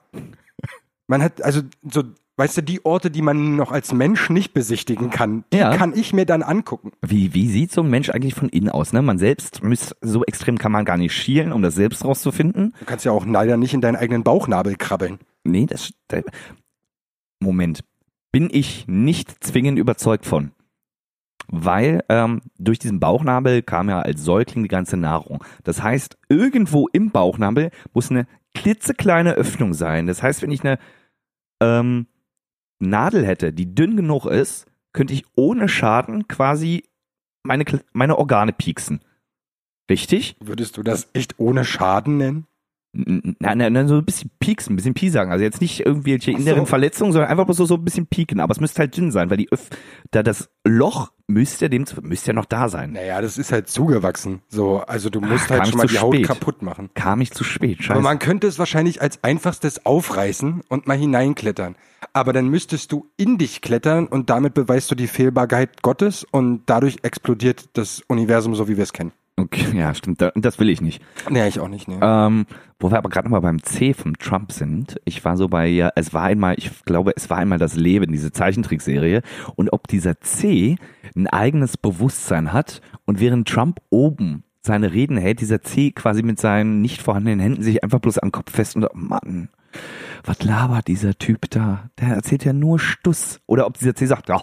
Man 1.08 1.22
hat 1.24 1.42
also 1.42 1.62
so, 1.90 2.04
weißt 2.38 2.58
du, 2.58 2.62
die 2.62 2.84
Orte, 2.86 3.10
die 3.12 3.22
man 3.22 3.56
noch 3.56 3.72
als 3.72 3.94
Mensch 3.94 4.30
nicht 4.30 4.54
besichtigen 4.54 5.10
kann, 5.10 5.46
die 5.54 5.58
Ja. 5.58 5.76
kann 5.78 5.94
ich 5.96 6.14
mir 6.14 6.26
dann 6.26 6.44
angucken. 6.44 6.92
Wie, 7.02 7.34
wie 7.34 7.48
sieht 7.50 7.72
so 7.72 7.82
ein 7.82 7.90
Mensch 7.90 8.10
eigentlich 8.10 8.36
von 8.36 8.50
innen 8.50 8.70
aus? 8.70 8.94
Ne? 8.94 9.02
Man 9.02 9.18
selbst, 9.18 9.64
müsst, 9.64 9.96
so 10.02 10.24
extrem 10.26 10.58
kann 10.58 10.72
man 10.72 10.86
gar 10.86 10.98
nicht 10.98 11.14
schielen, 11.14 11.52
um 11.52 11.62
das 11.62 11.76
selbst 11.76 12.04
rauszufinden. 12.04 12.74
Du 12.80 12.86
kannst 12.86 13.06
ja 13.06 13.12
auch 13.12 13.26
leider 13.26 13.58
nicht 13.58 13.74
in 13.74 13.82
deinen 13.82 13.96
eigenen 13.96 14.24
Bauchnabel 14.24 14.76
krabbeln. 14.76 15.20
Nee, 15.44 15.66
das. 15.66 15.94
da- 16.08 16.22
Moment. 17.40 17.84
Bin 18.32 18.50
ich 18.52 18.86
nicht 18.88 19.44
zwingend 19.44 19.80
überzeugt 19.80 20.26
von. 20.26 20.52
Weil 21.48 22.04
ähm, 22.10 22.42
durch 22.58 22.80
diesen 22.80 23.00
Bauchnabel 23.00 23.62
kam 23.62 23.88
ja 23.88 24.00
als 24.02 24.24
Säugling 24.24 24.64
die 24.64 24.68
ganze 24.70 24.98
Nahrung. 24.98 25.44
Das 25.64 25.82
heißt, 25.84 26.18
irgendwo 26.28 26.88
im 26.92 27.12
Bauchnabel 27.12 27.70
muss 27.94 28.10
eine 28.10 28.26
klitzekleine 28.56 29.34
Öffnung 29.34 29.74
sein. 29.74 30.08
Das 30.08 30.24
heißt, 30.24 30.42
wenn 30.42 30.52
ich 30.52 30.64
eine 30.66 30.80
ähm, 31.62 32.08
Nadel 32.80 33.26
hätte, 33.26 33.54
die 33.54 33.74
dünn 33.74 33.96
genug 33.96 34.26
ist, 34.26 34.66
könnte 34.94 35.14
ich 35.14 35.26
ohne 35.36 35.68
Schaden 35.68 36.28
quasi 36.28 36.84
meine, 37.44 37.66
meine 37.94 38.18
Organe 38.18 38.54
pieksen. 38.54 39.02
Richtig? 39.90 40.36
Würdest 40.40 40.78
du 40.78 40.84
das 40.84 41.10
echt 41.14 41.40
ohne 41.40 41.64
Schaden 41.64 42.18
nennen? 42.18 42.48
Nein, 42.94 43.58
nein, 43.58 43.74
nein, 43.74 43.88
so 43.90 43.96
ein 43.96 44.06
bisschen 44.06 44.32
pieksen, 44.40 44.74
ein 44.74 44.76
bisschen 44.78 44.94
piesagen. 44.94 45.32
Also 45.32 45.44
jetzt 45.44 45.60
nicht 45.60 45.86
irgendwelche 45.86 46.32
so. 46.32 46.38
inneren 46.38 46.66
Verletzungen, 46.66 47.12
sondern 47.12 47.30
einfach 47.30 47.46
bloß 47.46 47.58
so, 47.58 47.66
so 47.66 47.76
ein 47.76 47.84
bisschen 47.84 48.08
pieken. 48.08 48.40
Aber 48.40 48.52
es 48.52 48.62
müsste 48.62 48.80
halt 48.80 48.96
dünn 48.96 49.12
sein, 49.12 49.30
weil 49.30 49.38
die 49.38 49.52
Öff 49.52 49.70
da 50.12 50.24
das 50.24 50.50
Loch 50.66 51.12
müsste 51.28 51.70
dem 51.70 51.86
müsste 52.02 52.28
ja 52.28 52.34
noch 52.34 52.46
da 52.46 52.70
sein. 52.70 52.94
Naja, 52.94 53.22
das 53.22 53.38
ist 53.38 53.52
halt 53.52 53.68
zugewachsen. 53.70 54.42
So, 54.50 54.80
also 54.80 55.10
du 55.10 55.22
musst 55.22 55.48
kam 55.48 55.60
halt 55.60 55.70
schon 55.70 55.78
mal 55.78 55.88
die 55.88 56.00
Haut 56.00 56.16
spät. 56.16 56.28
kaputt 56.28 56.62
machen. 56.62 56.90
Kam 56.94 57.22
ich 57.22 57.32
zu 57.32 57.44
spät. 57.44 57.80
Scheiße. 57.80 57.94
Aber 57.94 58.02
man 58.02 58.20
könnte 58.20 58.48
es 58.48 58.60
wahrscheinlich 58.60 59.02
als 59.02 59.24
einfachstes 59.24 59.86
aufreißen 59.86 60.62
und 60.70 60.88
mal 60.88 60.98
hineinklettern. 60.98 61.76
Aber 62.14 62.34
dann 62.34 62.48
müsstest 62.50 62.92
du 62.92 63.10
in 63.18 63.38
dich 63.38 63.62
klettern 63.62 64.08
und 64.08 64.30
damit 64.30 64.54
beweist 64.54 64.92
du 64.92 64.96
die 64.96 65.08
Fehlbarkeit 65.08 65.82
Gottes 65.82 66.24
und 66.24 66.64
dadurch 66.68 66.98
explodiert 67.02 67.70
das 67.74 68.02
Universum 68.08 68.56
so, 68.56 68.68
wie 68.68 68.78
wir 68.78 68.84
es 68.84 68.94
kennen. 68.94 69.12
Okay, 69.38 69.66
ja, 69.78 69.94
stimmt. 69.94 70.22
da- 70.22 70.32
Das 70.36 70.60
will 70.60 70.70
ich 70.70 70.82
nicht. 70.82 71.02
Nee, 71.30 71.48
ich 71.48 71.60
auch 71.60 71.68
nicht, 71.68 71.88
ne. 71.88 72.00
Ähm, 72.02 72.46
wo 72.80 72.92
wir 72.92 72.98
aber 72.98 73.10
gerade 73.10 73.28
nochmal 73.28 73.42
beim 73.42 73.62
C 73.64 73.94
vom 73.94 74.18
Trump 74.18 74.52
sind. 74.52 75.00
Ich 75.06 75.24
war 75.26 75.38
so 75.38 75.48
bei, 75.48 75.68
ja, 75.68 75.92
es 75.96 76.14
war 76.14 76.24
einmal, 76.24 76.56
ich 76.58 76.84
glaube, 76.86 77.14
es 77.16 77.30
war 77.30 77.38
einmal 77.38 77.58
das 77.60 77.76
Leben, 77.76 78.12
diese 78.12 78.32
Zeichentrickserie. 78.32 79.22
Und 79.56 79.72
ob 79.74 79.88
dieser 79.88 80.20
C 80.22 80.78
ein 81.16 81.28
eigenes 81.28 81.78
Bewusstsein 81.78 82.54
hat 82.54 82.82
und 83.06 83.20
während 83.20 83.48
Trump 83.48 83.80
oben 83.90 84.44
seine 84.62 84.94
Reden 84.94 85.18
hält, 85.18 85.42
dieser 85.42 85.62
C 85.62 85.92
quasi 85.92 86.24
mit 86.24 86.40
seinen 86.40 86.82
nicht 86.82 87.02
vorhandenen 87.02 87.40
Händen 87.40 87.62
sich 87.64 87.84
einfach 87.84 88.00
bloß 88.00 88.18
am 88.18 88.32
Kopf 88.32 88.52
fest 88.52 88.76
und 88.76 88.82
sagt, 88.82 88.96
Mann, 88.96 89.50
was 90.24 90.42
labert 90.44 90.88
dieser 90.88 91.14
Typ 91.18 91.50
da? 91.52 91.90
Der 92.00 92.10
erzählt 92.16 92.46
ja 92.46 92.52
nur 92.54 92.80
Stuss. 92.80 93.40
Oder 93.46 93.68
ob 93.68 93.78
dieser 93.78 93.94
C 93.94 94.06
sagt, 94.08 94.28
ja, 94.30 94.42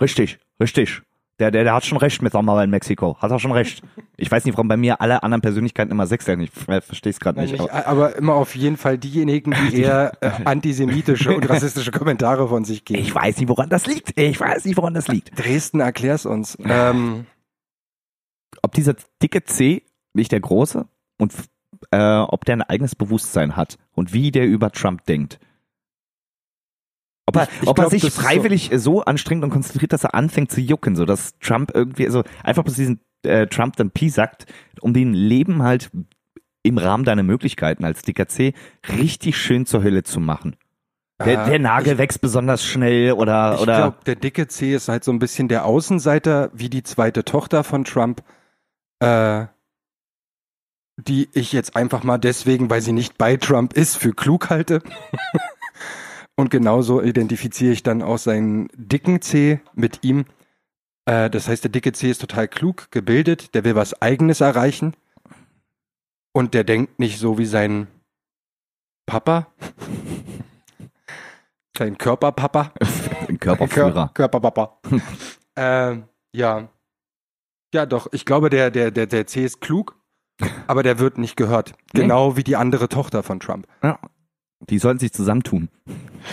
richtig, 0.00 0.40
richtig. 0.60 1.02
Der, 1.40 1.50
der, 1.50 1.64
der 1.64 1.74
hat 1.74 1.84
schon 1.84 1.98
recht 1.98 2.22
mit 2.22 2.32
Mauer 2.32 2.62
in 2.62 2.70
Mexiko. 2.70 3.16
Hat 3.18 3.30
er 3.30 3.40
schon 3.40 3.50
recht. 3.50 3.82
Ich 4.16 4.30
weiß 4.30 4.44
nicht, 4.44 4.54
warum 4.54 4.68
bei 4.68 4.76
mir 4.76 5.00
alle 5.00 5.24
anderen 5.24 5.40
Persönlichkeiten 5.42 5.90
immer 5.90 6.06
sechs 6.06 6.28
werden. 6.28 6.40
Ich 6.42 6.50
verstehe 6.52 7.10
es 7.10 7.18
gerade 7.18 7.40
nicht, 7.40 7.58
aber- 7.58 7.86
aber 7.86 8.16
immer 8.16 8.34
auf 8.34 8.54
jeden 8.54 8.76
Fall 8.76 8.98
diejenigen, 8.98 9.52
die 9.72 9.80
eher 9.82 10.12
äh, 10.20 10.30
antisemitische 10.44 11.34
und 11.34 11.48
rassistische 11.50 11.90
Kommentare 11.90 12.48
von 12.48 12.64
sich 12.64 12.84
geben. 12.84 13.00
Ich 13.02 13.12
weiß 13.12 13.38
nicht, 13.38 13.48
woran 13.48 13.68
das 13.68 13.86
liegt. 13.86 14.16
Ich 14.16 14.38
weiß 14.38 14.64
nicht, 14.64 14.76
woran 14.76 14.94
das 14.94 15.08
liegt. 15.08 15.36
Dresden, 15.36 15.80
erklär's 15.80 16.24
uns. 16.24 16.56
Ähm, 16.64 17.26
Ob 18.62 18.72
dieser 18.72 18.94
dicke 19.22 19.42
C, 19.44 19.82
nicht 20.14 20.30
der 20.32 20.40
große, 20.40 20.86
und 21.18 21.34
äh, 21.90 21.98
ob 22.20 22.44
der 22.44 22.56
ein 22.56 22.62
eigenes 22.62 22.94
Bewusstsein 22.94 23.56
hat 23.56 23.76
und 23.92 24.12
wie 24.12 24.30
der 24.30 24.46
über 24.46 24.70
Trump 24.70 25.04
denkt. 25.04 25.38
Ob 27.26 27.36
er, 27.36 27.42
Ich- 27.44 27.62
ich 27.62 27.68
ob 27.68 27.78
er 27.78 27.82
glaub, 27.82 27.90
sich 27.90 28.02
das 28.02 28.10
ist 28.10 28.16
so- 28.16 28.22
freiwillig 28.22 28.70
so 28.74 29.02
anstrengt 29.04 29.42
und 29.44 29.50
konzentriert, 29.50 29.92
dass 29.92 30.04
er 30.04 30.14
anfängt 30.14 30.50
zu 30.52 30.60
jucken, 30.60 30.94
so 30.96 31.04
dass 31.04 31.38
Trump 31.38 31.70
irgendwie, 31.74 32.06
also 32.06 32.22
einfach 32.42 32.62
bloß 32.64 32.74
diesen 32.76 33.00
äh, 33.24 33.46
Trump 33.46 33.76
dann 33.76 33.90
Pi 33.90 34.10
sagt, 34.10 34.46
um 34.82 34.92
den 34.92 35.14
Leben 35.14 35.62
halt 35.62 35.90
im 36.62 36.76
Rahmen 36.78 37.04
deiner 37.04 37.22
Möglichkeiten 37.22 37.84
als 37.84 38.02
dicker 38.02 38.28
C 38.28 38.52
richtig 38.98 39.36
schön 39.38 39.64
zur 39.66 39.82
Hölle 39.82 40.02
zu 40.02 40.20
machen. 40.20 40.56
Der, 41.24 41.46
äh, 41.46 41.50
der 41.50 41.58
Nagel 41.60 41.96
wächst 41.96 42.20
besonders 42.20 42.64
schnell 42.64 43.12
oder, 43.12 43.54
Ich 43.54 43.60
oder 43.62 43.76
glaube, 43.76 43.96
der 44.04 44.16
dicke 44.16 44.48
C 44.48 44.74
ist 44.74 44.88
halt 44.88 45.04
so 45.04 45.12
ein 45.12 45.18
bisschen 45.20 45.48
der 45.48 45.64
Außenseiter, 45.64 46.50
wie 46.52 46.68
die 46.68 46.82
zweite 46.82 47.24
Tochter 47.24 47.64
von 47.64 47.84
Trump, 47.84 48.22
äh, 49.00 49.46
die 50.96 51.28
ich 51.32 51.52
jetzt 51.52 51.76
einfach 51.76 52.02
mal 52.04 52.18
deswegen, 52.18 52.68
weil 52.70 52.80
sie 52.80 52.92
nicht 52.92 53.16
bei 53.18 53.36
Trump 53.36 53.72
ist, 53.72 53.96
für 53.96 54.12
klug 54.12 54.50
halte. 54.50 54.80
Und 56.36 56.50
genauso 56.50 57.00
identifiziere 57.00 57.72
ich 57.72 57.82
dann 57.82 58.02
auch 58.02 58.18
seinen 58.18 58.68
dicken 58.74 59.22
C 59.22 59.60
mit 59.74 60.02
ihm. 60.02 60.24
Äh, 61.06 61.30
das 61.30 61.48
heißt, 61.48 61.64
der 61.64 61.70
dicke 61.70 61.92
C 61.92 62.10
ist 62.10 62.20
total 62.20 62.48
klug, 62.48 62.90
gebildet, 62.90 63.54
der 63.54 63.64
will 63.64 63.76
was 63.76 64.00
Eigenes 64.02 64.40
erreichen. 64.40 64.96
Und 66.32 66.54
der 66.54 66.64
denkt 66.64 66.98
nicht 66.98 67.18
so 67.18 67.38
wie 67.38 67.46
sein 67.46 67.86
Papa. 69.06 69.46
Sein 71.76 71.98
Körperpapa. 71.98 72.72
Körperführer. 73.40 73.92
Kör 73.92 74.28
Körperpapa. 74.28 74.78
ähm, 75.56 76.04
ja. 76.32 76.68
Ja, 77.74 77.84
doch. 77.84 78.06
Ich 78.12 78.24
glaube, 78.24 78.48
der, 78.48 78.70
der, 78.70 78.92
der, 78.92 79.08
der 79.08 79.26
C 79.26 79.44
ist 79.44 79.60
klug, 79.60 80.00
aber 80.68 80.84
der 80.84 81.00
wird 81.00 81.18
nicht 81.18 81.36
gehört. 81.36 81.72
Nee. 81.92 82.02
Genau 82.02 82.36
wie 82.36 82.44
die 82.44 82.54
andere 82.54 82.88
Tochter 82.88 83.24
von 83.24 83.40
Trump. 83.40 83.66
Ja. 83.82 83.98
Die 84.70 84.78
sollten 84.78 84.98
sich 84.98 85.12
zusammentun. 85.12 85.68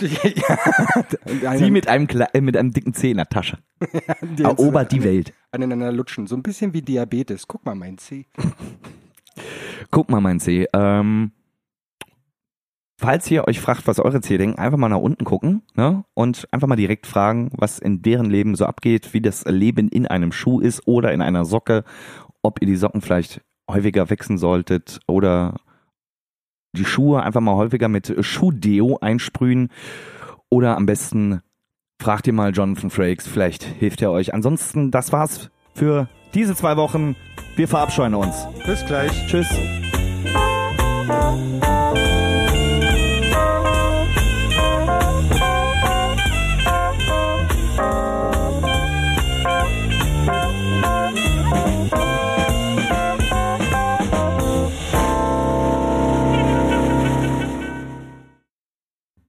ja. 0.00 1.56
Sie 1.58 1.70
mit 1.70 1.86
einem, 1.88 2.06
Kle- 2.06 2.32
äh, 2.32 2.40
mit 2.40 2.56
einem 2.56 2.72
dicken 2.72 2.94
C 2.94 3.10
in 3.10 3.18
der 3.18 3.28
Tasche. 3.28 3.58
Erobert 4.38 4.92
die 4.92 5.04
Welt. 5.04 5.32
Aneinander 5.50 5.92
lutschen. 5.92 6.26
So 6.26 6.34
ein 6.36 6.42
bisschen 6.42 6.72
wie 6.72 6.82
Diabetes. 6.82 7.46
Guck 7.46 7.64
mal, 7.66 7.74
mein 7.74 7.98
C. 7.98 8.26
Guck 9.90 10.10
mal, 10.10 10.20
mein 10.20 10.40
C. 10.40 10.66
Ähm, 10.72 11.32
falls 12.98 13.30
ihr 13.30 13.46
euch 13.46 13.60
fragt, 13.60 13.86
was 13.86 13.98
eure 13.98 14.20
C 14.20 14.38
denken, 14.38 14.58
einfach 14.58 14.78
mal 14.78 14.88
nach 14.88 14.98
unten 14.98 15.24
gucken 15.24 15.62
ne? 15.74 16.04
und 16.14 16.48
einfach 16.52 16.68
mal 16.68 16.76
direkt 16.76 17.06
fragen, 17.06 17.50
was 17.56 17.78
in 17.78 18.00
deren 18.02 18.30
Leben 18.30 18.54
so 18.54 18.64
abgeht, 18.64 19.12
wie 19.12 19.20
das 19.20 19.44
Leben 19.44 19.88
in 19.88 20.06
einem 20.06 20.32
Schuh 20.32 20.60
ist 20.60 20.86
oder 20.86 21.12
in 21.12 21.20
einer 21.20 21.44
Socke, 21.44 21.84
ob 22.42 22.60
ihr 22.62 22.66
die 22.66 22.76
Socken 22.76 23.00
vielleicht 23.02 23.42
häufiger 23.70 24.08
wechseln 24.10 24.38
solltet 24.38 25.00
oder 25.06 25.56
die 26.72 26.84
Schuhe 26.84 27.22
einfach 27.22 27.40
mal 27.40 27.56
häufiger 27.56 27.88
mit 27.88 28.14
Schuhdeo 28.20 28.98
einsprühen 29.00 29.68
oder 30.48 30.76
am 30.76 30.86
besten 30.86 31.40
fragt 32.00 32.26
ihr 32.26 32.32
mal 32.32 32.52
Jonathan 32.52 32.90
Frakes, 32.90 33.26
vielleicht 33.26 33.62
hilft 33.62 34.02
er 34.02 34.10
euch. 34.10 34.34
Ansonsten, 34.34 34.90
das 34.90 35.12
war's 35.12 35.50
für 35.74 36.08
diese 36.34 36.54
zwei 36.54 36.76
Wochen. 36.76 37.16
Wir 37.56 37.68
verabscheuen 37.68 38.14
uns. 38.14 38.46
Bis 38.66 38.84
gleich. 38.86 39.12
Tschüss. 39.26 39.48